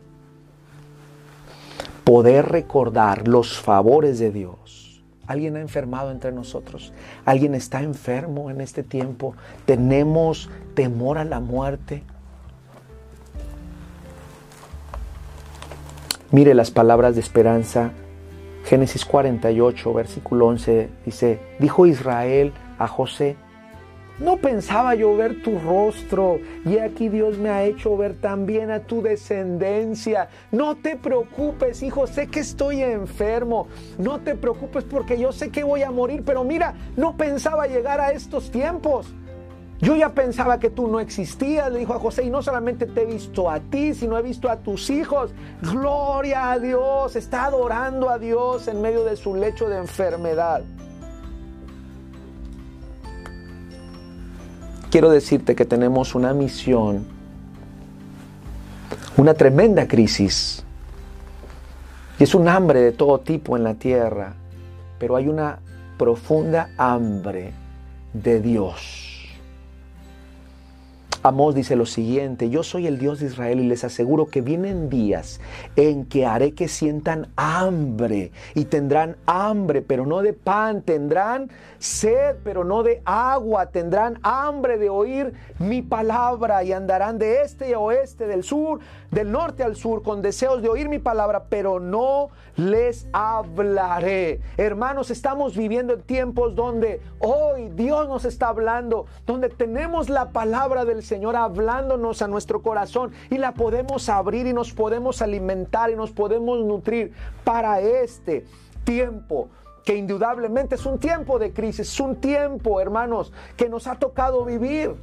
Poder 2.04 2.46
recordar 2.46 3.28
los 3.28 3.58
favores 3.58 4.20
de 4.20 4.32
Dios. 4.32 5.02
Alguien 5.28 5.58
ha 5.58 5.62
enfermado 5.62 6.12
entre 6.12 6.32
nosotros. 6.32 6.94
Alguien 7.26 7.54
está 7.54 7.82
enfermo 7.82 8.50
en 8.50 8.62
este 8.62 8.84
tiempo. 8.84 9.36
Tenemos 9.66 10.50
temor 10.74 11.18
a 11.18 11.26
la 11.26 11.42
muerte. 11.42 12.04
Mire 16.30 16.54
las 16.54 16.72
palabras 16.72 17.16
de 17.16 17.22
esperanza. 17.22 17.92
Génesis 18.66 19.06
48, 19.06 19.94
versículo 19.94 20.48
11 20.48 20.90
dice, 21.06 21.40
dijo 21.58 21.86
Israel 21.86 22.52
a 22.78 22.88
José, 22.90 23.38
no 24.20 24.36
pensaba 24.36 24.94
yo 24.96 25.16
ver 25.16 25.42
tu 25.42 25.58
rostro 25.60 26.40
y 26.66 26.80
aquí 26.80 27.08
Dios 27.08 27.38
me 27.38 27.50
ha 27.50 27.64
hecho 27.64 27.96
ver 27.96 28.16
también 28.16 28.72
a 28.72 28.82
tu 28.82 29.02
descendencia. 29.02 30.28
No 30.52 30.76
te 30.76 30.98
preocupes, 30.98 31.82
hijo, 31.82 32.08
sé 32.08 32.28
que 32.28 32.42
estoy 32.42 32.82
enfermo. 32.82 33.68
No 33.98 34.20
te 34.20 34.36
preocupes 34.36 34.84
porque 34.84 35.18
yo 35.18 35.32
sé 35.32 35.50
que 35.50 35.64
voy 35.64 35.84
a 35.84 35.92
morir, 35.92 36.24
pero 36.26 36.44
mira, 36.44 36.74
no 36.98 37.16
pensaba 37.16 37.68
llegar 37.68 38.02
a 38.02 38.12
estos 38.12 38.52
tiempos. 38.52 39.14
Yo 39.80 39.96
ya 39.96 40.10
pensaba 40.10 40.60
que 40.60 40.72
tú 40.72 40.88
no 40.88 41.00
existías, 41.00 41.72
le 41.72 41.80
dijo 41.80 41.94
a 41.94 42.00
José, 42.00 42.24
y 42.24 42.32
no 42.32 42.42
solamente 42.42 42.88
te 42.88 43.04
he 43.04 43.06
visto 43.06 43.50
a 43.50 43.60
ti, 43.60 43.94
sino 43.94 44.18
he 44.18 44.24
visto 44.24 44.50
a 44.50 44.58
tus 44.58 44.90
hijos. 44.90 45.32
Gloria 45.62 46.52
a 46.52 46.60
Dios, 46.60 47.16
está 47.16 47.46
adorando 47.46 48.10
a 48.10 48.18
Dios 48.18 48.68
en 48.68 48.82
medio 48.82 49.04
de 49.04 49.16
su 49.16 49.36
lecho 49.36 49.70
de 49.70 49.78
enfermedad. 49.78 50.64
Quiero 54.90 55.12
decirte 55.12 55.54
que 55.54 55.66
tenemos 55.66 56.16
una 56.16 56.34
misión, 56.34 57.06
una 59.16 59.36
tremenda 59.36 59.88
crisis, 59.88 60.64
y 62.18 62.24
es 62.24 62.34
un 62.34 62.48
hambre 62.48 62.82
de 62.82 62.94
todo 62.94 63.20
tipo 63.20 63.56
en 63.56 63.64
la 63.64 63.76
tierra, 63.76 64.34
pero 64.98 65.18
hay 65.18 65.28
una 65.28 65.60
profunda 66.00 66.72
hambre 66.78 67.54
de 68.14 68.42
Dios 68.42 69.07
Amós 71.24 71.56
dice 71.56 71.76
lo 71.76 71.86
siguiente, 71.86 72.50
yo 72.50 72.64
soy 72.64 72.86
el 72.86 73.00
Dios 73.00 73.20
de 73.20 73.26
Israel 73.26 73.60
y 73.60 73.68
les 73.68 73.84
aseguro 73.84 74.28
que 74.28 74.42
vienen 74.42 74.90
días 74.90 75.42
en 75.76 76.06
que 76.06 76.26
haré 76.26 76.54
que 76.54 76.68
sientan 76.68 77.28
hambre 77.36 78.32
y 78.54 78.66
tendrán 78.66 79.18
hambre, 79.26 79.82
pero 79.82 80.06
no 80.06 80.22
de 80.22 80.34
pan, 80.34 80.84
tendrán 80.84 81.50
sed, 81.80 82.38
pero 82.44 82.64
no 82.64 82.84
de 82.84 83.02
agua, 83.06 83.68
tendrán 83.68 84.20
hambre 84.24 84.78
de 84.78 84.90
oír 84.90 85.34
mi 85.60 85.82
palabra 85.82 86.64
y 86.64 86.74
andarán 86.74 87.18
de 87.18 87.42
este 87.42 87.74
a 87.74 87.80
oeste, 87.80 88.28
del 88.28 88.44
sur, 88.44 88.80
del 89.12 89.32
norte 89.32 89.64
al 89.64 89.76
sur, 89.76 90.04
con 90.04 90.22
deseos 90.22 90.62
de 90.62 90.70
oír 90.70 90.90
mi 90.90 91.00
palabra, 91.00 91.46
pero 91.50 91.80
no 91.80 92.30
les 92.56 93.08
hablaré. 93.14 94.42
Hermanos, 94.58 95.12
estamos 95.12 95.56
viviendo 95.56 95.94
en 95.94 96.02
tiempos 96.02 96.56
donde 96.56 97.02
hoy 97.20 97.70
Dios 97.70 98.08
nos 98.08 98.26
está 98.26 98.50
hablando, 98.50 99.06
donde 99.26 99.50
tenemos 99.50 100.10
la 100.10 100.30
palabra 100.30 100.86
del 100.86 101.04
Señor 101.04 101.36
hablándonos 101.36 102.22
a 102.22 102.28
nuestro 102.28 102.62
corazón 102.62 103.12
y 103.30 103.38
la 103.38 103.54
podemos 103.54 104.10
abrir 104.10 104.48
y 104.48 104.54
nos 104.54 104.74
podemos 104.74 105.22
alimentar 105.22 105.92
y 105.92 105.96
nos 105.96 106.12
podemos 106.12 106.64
nutrir 106.66 107.14
para 107.44 107.80
este 107.80 108.46
tiempo 108.84 109.50
que 109.88 109.96
indudablemente 109.96 110.76
es 110.76 110.86
un 110.86 111.00
tiempo 111.00 111.40
de 111.40 111.54
crisis, 111.54 111.88
es 111.88 112.00
un 112.02 112.18
tiempo, 112.18 112.82
hermanos, 112.82 113.32
que 113.56 113.70
nos 113.70 113.88
ha 113.88 113.96
tocado 113.96 114.44
vivir. 114.44 114.94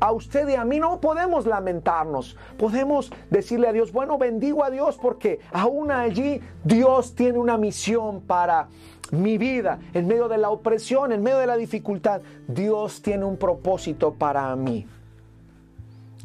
A 0.00 0.10
usted 0.10 0.48
y 0.48 0.56
a 0.56 0.64
mí 0.64 0.80
no 0.80 1.00
podemos 1.00 1.46
lamentarnos, 1.46 2.36
podemos 2.58 3.12
decirle 3.30 3.68
a 3.68 3.72
Dios, 3.72 3.92
bueno, 3.92 4.18
bendigo 4.18 4.64
a 4.64 4.70
Dios 4.70 4.98
porque 5.00 5.38
aún 5.52 5.92
allí 5.92 6.40
Dios 6.64 7.14
tiene 7.14 7.38
una 7.38 7.56
misión 7.56 8.20
para 8.22 8.66
mi 9.12 9.38
vida, 9.38 9.78
en 9.94 10.08
medio 10.08 10.26
de 10.26 10.38
la 10.38 10.50
opresión, 10.50 11.12
en 11.12 11.22
medio 11.22 11.38
de 11.38 11.46
la 11.46 11.56
dificultad, 11.56 12.20
Dios 12.48 13.02
tiene 13.02 13.24
un 13.24 13.36
propósito 13.36 14.14
para 14.14 14.56
mí. 14.56 14.88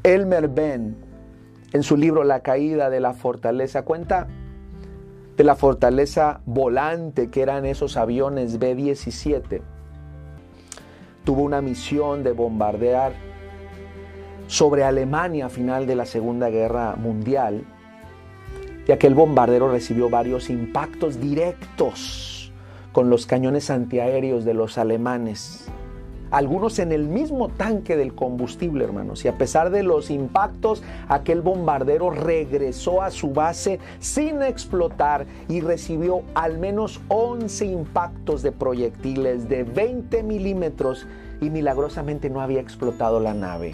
Elmer 0.01 0.47
Ben, 0.47 0.95
en 1.71 1.83
su 1.83 1.95
libro 1.97 2.23
La 2.23 2.39
caída 2.39 2.89
de 2.89 2.99
la 2.99 3.13
fortaleza, 3.13 3.83
cuenta 3.83 4.27
de 5.37 5.43
la 5.43 5.55
fortaleza 5.55 6.41
volante 6.45 7.29
que 7.29 7.41
eran 7.41 7.65
esos 7.65 7.97
aviones 7.97 8.59
B-17. 8.59 9.61
Tuvo 11.23 11.41
una 11.41 11.61
misión 11.61 12.23
de 12.23 12.31
bombardear 12.31 13.13
sobre 14.47 14.83
Alemania 14.83 15.47
a 15.47 15.49
final 15.49 15.87
de 15.87 15.95
la 15.95 16.05
Segunda 16.05 16.49
Guerra 16.49 16.95
Mundial, 16.95 17.65
y 18.87 18.91
aquel 18.91 19.15
bombardero 19.15 19.71
recibió 19.71 20.09
varios 20.09 20.49
impactos 20.51 21.19
directos 21.19 22.53
con 22.91 23.09
los 23.09 23.25
cañones 23.25 23.71
antiaéreos 23.71 24.45
de 24.45 24.53
los 24.53 24.77
alemanes 24.77 25.67
algunos 26.31 26.79
en 26.79 26.91
el 26.91 27.07
mismo 27.07 27.49
tanque 27.49 27.95
del 27.95 28.13
combustible, 28.13 28.83
hermanos. 28.83 29.23
Y 29.25 29.27
a 29.27 29.37
pesar 29.37 29.69
de 29.69 29.83
los 29.83 30.09
impactos, 30.09 30.83
aquel 31.07 31.41
bombardero 31.41 32.09
regresó 32.09 33.01
a 33.01 33.11
su 33.11 33.31
base 33.31 33.79
sin 33.99 34.41
explotar 34.41 35.25
y 35.47 35.61
recibió 35.61 36.23
al 36.33 36.57
menos 36.57 37.01
11 37.07 37.65
impactos 37.65 38.41
de 38.41 38.51
proyectiles 38.51 39.47
de 39.49 39.63
20 39.63 40.23
milímetros 40.23 41.07
y 41.41 41.49
milagrosamente 41.49 42.29
no 42.29 42.41
había 42.41 42.61
explotado 42.61 43.19
la 43.19 43.33
nave. 43.33 43.73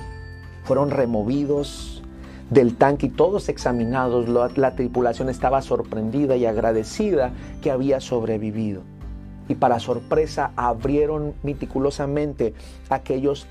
Fueron 0.64 0.91
removidos 0.91 2.04
del 2.49 2.76
tanque 2.76 3.08
y 3.08 3.10
todos 3.10 3.49
examinados. 3.49 4.28
La, 4.28 4.52
la 4.56 4.76
tripulación 4.76 5.30
estaba 5.30 5.62
sorprendida 5.62 6.36
y 6.36 6.45
agradecida 6.45 7.32
que 7.62 7.72
había 7.72 7.99
sobrevivido 7.99 8.84
y 9.52 9.56
para 9.56 9.82
sorpresa 9.82 10.54
abrieron 10.56 11.34
meticulosamente 11.43 12.54
aquellos, 12.89 13.47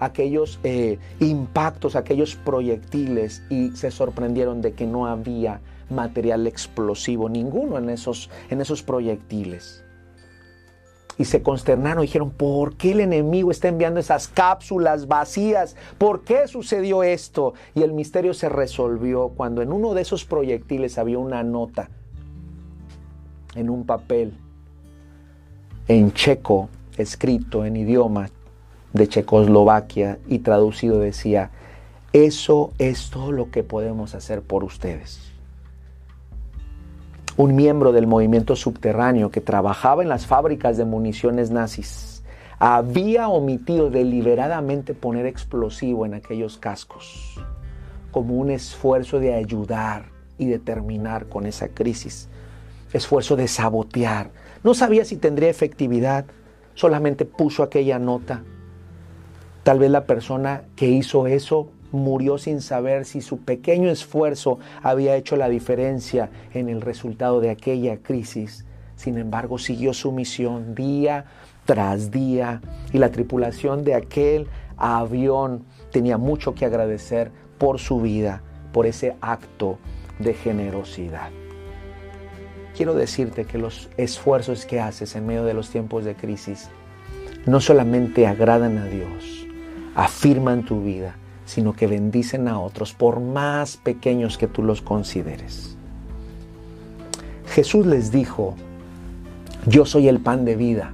aquellos 0.00 0.58
eh, 0.64 0.98
impactos, 1.20 1.94
aquellos 1.94 2.34
proyectiles 2.34 3.44
y 3.50 3.70
se 3.70 3.92
sorprendieron 3.92 4.60
de 4.62 4.72
que 4.72 4.84
no 4.84 5.06
había 5.06 5.60
material 5.90 6.48
explosivo 6.48 7.28
ninguno 7.28 7.78
en 7.78 7.88
esos, 7.88 8.30
en 8.50 8.60
esos 8.62 8.82
proyectiles. 8.82 9.84
Y 11.18 11.26
se 11.26 11.44
consternaron 11.44 12.02
dijeron, 12.02 12.32
¿por 12.32 12.76
qué 12.76 12.90
el 12.90 12.98
enemigo 12.98 13.52
está 13.52 13.68
enviando 13.68 14.00
esas 14.00 14.26
cápsulas 14.26 15.06
vacías? 15.06 15.76
¿Por 15.98 16.24
qué 16.24 16.48
sucedió 16.48 17.04
esto? 17.04 17.54
Y 17.76 17.82
el 17.82 17.92
misterio 17.92 18.34
se 18.34 18.48
resolvió 18.48 19.28
cuando 19.28 19.62
en 19.62 19.72
uno 19.72 19.94
de 19.94 20.02
esos 20.02 20.24
proyectiles 20.24 20.98
había 20.98 21.20
una 21.20 21.44
nota 21.44 21.90
en 23.54 23.70
un 23.70 23.86
papel 23.86 24.36
en 25.88 26.12
checo, 26.12 26.68
escrito 26.96 27.64
en 27.64 27.76
idioma 27.76 28.30
de 28.92 29.08
Checoslovaquia 29.08 30.18
y 30.28 30.38
traducido 30.40 30.98
decía, 30.98 31.50
eso 32.12 32.72
es 32.78 33.10
todo 33.10 33.32
lo 33.32 33.50
que 33.50 33.62
podemos 33.62 34.14
hacer 34.14 34.42
por 34.42 34.64
ustedes. 34.64 35.32
Un 37.36 37.56
miembro 37.56 37.92
del 37.92 38.06
movimiento 38.06 38.54
subterráneo 38.54 39.30
que 39.30 39.40
trabajaba 39.40 40.02
en 40.02 40.08
las 40.08 40.26
fábricas 40.26 40.76
de 40.76 40.84
municiones 40.84 41.50
nazis 41.50 42.22
había 42.60 43.28
omitido 43.28 43.90
deliberadamente 43.90 44.94
poner 44.94 45.26
explosivo 45.26 46.06
en 46.06 46.14
aquellos 46.14 46.56
cascos 46.56 47.40
como 48.12 48.34
un 48.34 48.52
esfuerzo 48.52 49.18
de 49.18 49.34
ayudar 49.34 50.04
y 50.38 50.46
de 50.46 50.60
terminar 50.60 51.26
con 51.26 51.46
esa 51.46 51.68
crisis, 51.68 52.28
esfuerzo 52.92 53.34
de 53.34 53.48
sabotear, 53.48 54.30
no 54.64 54.72
sabía 54.72 55.04
si 55.04 55.16
tendría 55.16 55.50
efectividad, 55.50 56.24
solamente 56.72 57.26
puso 57.26 57.62
aquella 57.62 57.98
nota. 57.98 58.42
Tal 59.62 59.78
vez 59.78 59.90
la 59.90 60.06
persona 60.06 60.64
que 60.74 60.88
hizo 60.88 61.26
eso 61.26 61.70
murió 61.92 62.38
sin 62.38 62.62
saber 62.62 63.04
si 63.04 63.20
su 63.20 63.38
pequeño 63.38 63.90
esfuerzo 63.90 64.58
había 64.82 65.16
hecho 65.16 65.36
la 65.36 65.50
diferencia 65.50 66.30
en 66.54 66.70
el 66.70 66.80
resultado 66.80 67.40
de 67.40 67.50
aquella 67.50 67.98
crisis. 67.98 68.64
Sin 68.96 69.18
embargo, 69.18 69.58
siguió 69.58 69.92
su 69.92 70.12
misión 70.12 70.74
día 70.74 71.26
tras 71.66 72.10
día 72.10 72.62
y 72.92 72.98
la 72.98 73.10
tripulación 73.10 73.84
de 73.84 73.94
aquel 73.94 74.48
avión 74.78 75.64
tenía 75.92 76.16
mucho 76.16 76.54
que 76.54 76.64
agradecer 76.64 77.30
por 77.58 77.78
su 77.78 78.00
vida, 78.00 78.42
por 78.72 78.86
ese 78.86 79.14
acto 79.20 79.78
de 80.18 80.32
generosidad 80.34 81.43
quiero 82.76 82.94
decirte 82.94 83.44
que 83.44 83.58
los 83.58 83.88
esfuerzos 83.96 84.66
que 84.66 84.80
haces 84.80 85.14
en 85.16 85.26
medio 85.26 85.44
de 85.44 85.54
los 85.54 85.70
tiempos 85.70 86.04
de 86.04 86.14
crisis 86.14 86.68
no 87.46 87.60
solamente 87.60 88.26
agradan 88.26 88.78
a 88.78 88.86
Dios, 88.86 89.46
afirman 89.94 90.64
tu 90.64 90.82
vida, 90.82 91.16
sino 91.46 91.74
que 91.74 91.86
bendicen 91.86 92.48
a 92.48 92.58
otros 92.58 92.92
por 92.92 93.20
más 93.20 93.76
pequeños 93.76 94.38
que 94.38 94.46
tú 94.46 94.62
los 94.62 94.82
consideres. 94.82 95.76
Jesús 97.46 97.86
les 97.86 98.10
dijo, 98.10 98.54
yo 99.66 99.84
soy 99.86 100.08
el 100.08 100.20
pan 100.20 100.44
de 100.44 100.56
vida, 100.56 100.92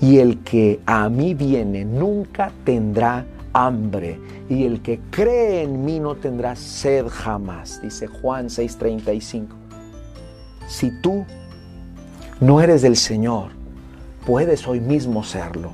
y 0.00 0.18
el 0.18 0.40
que 0.40 0.80
a 0.84 1.08
mí 1.08 1.34
viene 1.34 1.84
nunca 1.84 2.52
tendrá 2.64 3.24
hambre, 3.52 4.18
y 4.48 4.64
el 4.64 4.82
que 4.82 5.00
cree 5.10 5.62
en 5.62 5.84
mí 5.84 5.98
no 5.98 6.16
tendrá 6.16 6.54
sed 6.54 7.06
jamás, 7.08 7.80
dice 7.82 8.06
Juan 8.06 8.46
6:35 8.46 9.61
si 10.72 10.90
tú 10.90 11.26
no 12.40 12.62
eres 12.62 12.80
del 12.80 12.96
Señor, 12.96 13.50
puedes 14.24 14.66
hoy 14.66 14.80
mismo 14.80 15.22
serlo. 15.22 15.72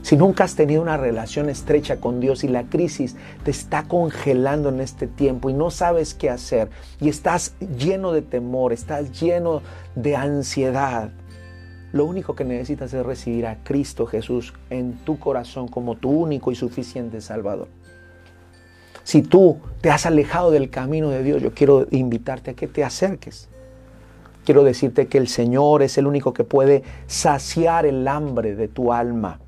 Si 0.00 0.16
nunca 0.16 0.44
has 0.44 0.54
tenido 0.54 0.80
una 0.80 0.96
relación 0.96 1.50
estrecha 1.50 2.00
con 2.00 2.18
Dios 2.18 2.44
y 2.44 2.48
la 2.48 2.64
crisis 2.64 3.14
te 3.44 3.50
está 3.50 3.82
congelando 3.82 4.70
en 4.70 4.80
este 4.80 5.06
tiempo 5.06 5.50
y 5.50 5.52
no 5.52 5.70
sabes 5.70 6.14
qué 6.14 6.30
hacer 6.30 6.70
y 6.98 7.10
estás 7.10 7.56
lleno 7.76 8.12
de 8.12 8.22
temor, 8.22 8.72
estás 8.72 9.20
lleno 9.20 9.60
de 9.94 10.16
ansiedad, 10.16 11.10
lo 11.92 12.06
único 12.06 12.34
que 12.34 12.44
necesitas 12.44 12.94
es 12.94 13.04
recibir 13.04 13.46
a 13.46 13.62
Cristo 13.64 14.06
Jesús 14.06 14.54
en 14.70 14.94
tu 15.04 15.18
corazón 15.18 15.68
como 15.68 15.96
tu 15.96 16.10
único 16.10 16.50
y 16.52 16.54
suficiente 16.54 17.20
Salvador. 17.20 17.68
Si 19.04 19.20
tú 19.20 19.58
te 19.82 19.90
has 19.90 20.06
alejado 20.06 20.50
del 20.50 20.70
camino 20.70 21.10
de 21.10 21.22
Dios, 21.22 21.42
yo 21.42 21.52
quiero 21.52 21.86
invitarte 21.90 22.52
a 22.52 22.54
que 22.54 22.66
te 22.66 22.82
acerques 22.82 23.50
quiero 24.48 24.64
decirte 24.64 25.08
que 25.08 25.18
el 25.18 25.28
Señor 25.28 25.82
es 25.82 25.98
el 25.98 26.06
único 26.06 26.32
que 26.32 26.42
puede 26.42 26.82
saciar 27.06 27.84
el 27.84 28.08
hambre 28.08 28.56
de 28.56 28.66
tu 28.66 28.94
alma, 28.94 29.40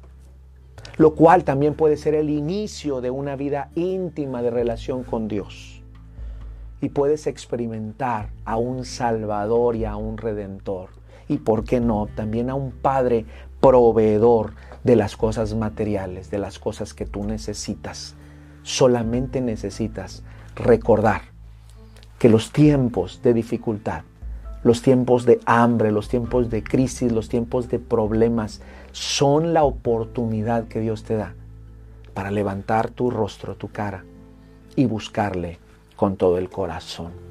lo 0.98 1.14
cual 1.14 1.42
también 1.42 1.72
puede 1.72 1.96
ser 1.96 2.14
el 2.14 2.28
inicio 2.28 3.00
de 3.00 3.10
una 3.10 3.34
vida 3.34 3.70
íntima 3.76 4.42
de 4.42 4.50
relación 4.50 5.02
con 5.02 5.26
Dios. 5.26 5.82
Y 6.82 6.90
puedes 6.90 7.26
experimentar 7.26 8.28
a 8.44 8.58
un 8.58 8.84
Salvador 8.84 9.74
y 9.74 9.86
a 9.86 9.96
un 9.96 10.18
Redentor. 10.18 10.90
Y 11.28 11.38
por 11.38 11.64
qué 11.64 11.80
no, 11.80 12.06
también 12.14 12.50
a 12.50 12.54
un 12.54 12.70
Padre 12.70 13.24
proveedor 13.58 14.52
de 14.84 14.96
las 14.96 15.16
cosas 15.16 15.54
materiales, 15.54 16.30
de 16.30 16.36
las 16.36 16.58
cosas 16.58 16.92
que 16.92 17.06
tú 17.06 17.24
necesitas. 17.24 18.16
Solamente 18.64 19.40
necesitas 19.40 20.24
recordar 20.56 21.22
que 22.18 22.28
los 22.28 22.52
tiempos 22.52 23.22
de 23.22 23.32
dificultad 23.32 24.02
los 24.62 24.82
tiempos 24.82 25.24
de 25.24 25.40
hambre, 25.46 25.92
los 25.92 26.08
tiempos 26.08 26.50
de 26.50 26.62
crisis, 26.62 27.12
los 27.12 27.28
tiempos 27.28 27.68
de 27.68 27.78
problemas 27.78 28.60
son 28.92 29.54
la 29.54 29.64
oportunidad 29.64 30.68
que 30.68 30.80
Dios 30.80 31.04
te 31.04 31.14
da 31.14 31.34
para 32.14 32.30
levantar 32.30 32.90
tu 32.90 33.10
rostro, 33.10 33.54
tu 33.54 33.68
cara 33.68 34.04
y 34.76 34.86
buscarle 34.86 35.58
con 35.96 36.16
todo 36.16 36.38
el 36.38 36.50
corazón. 36.50 37.29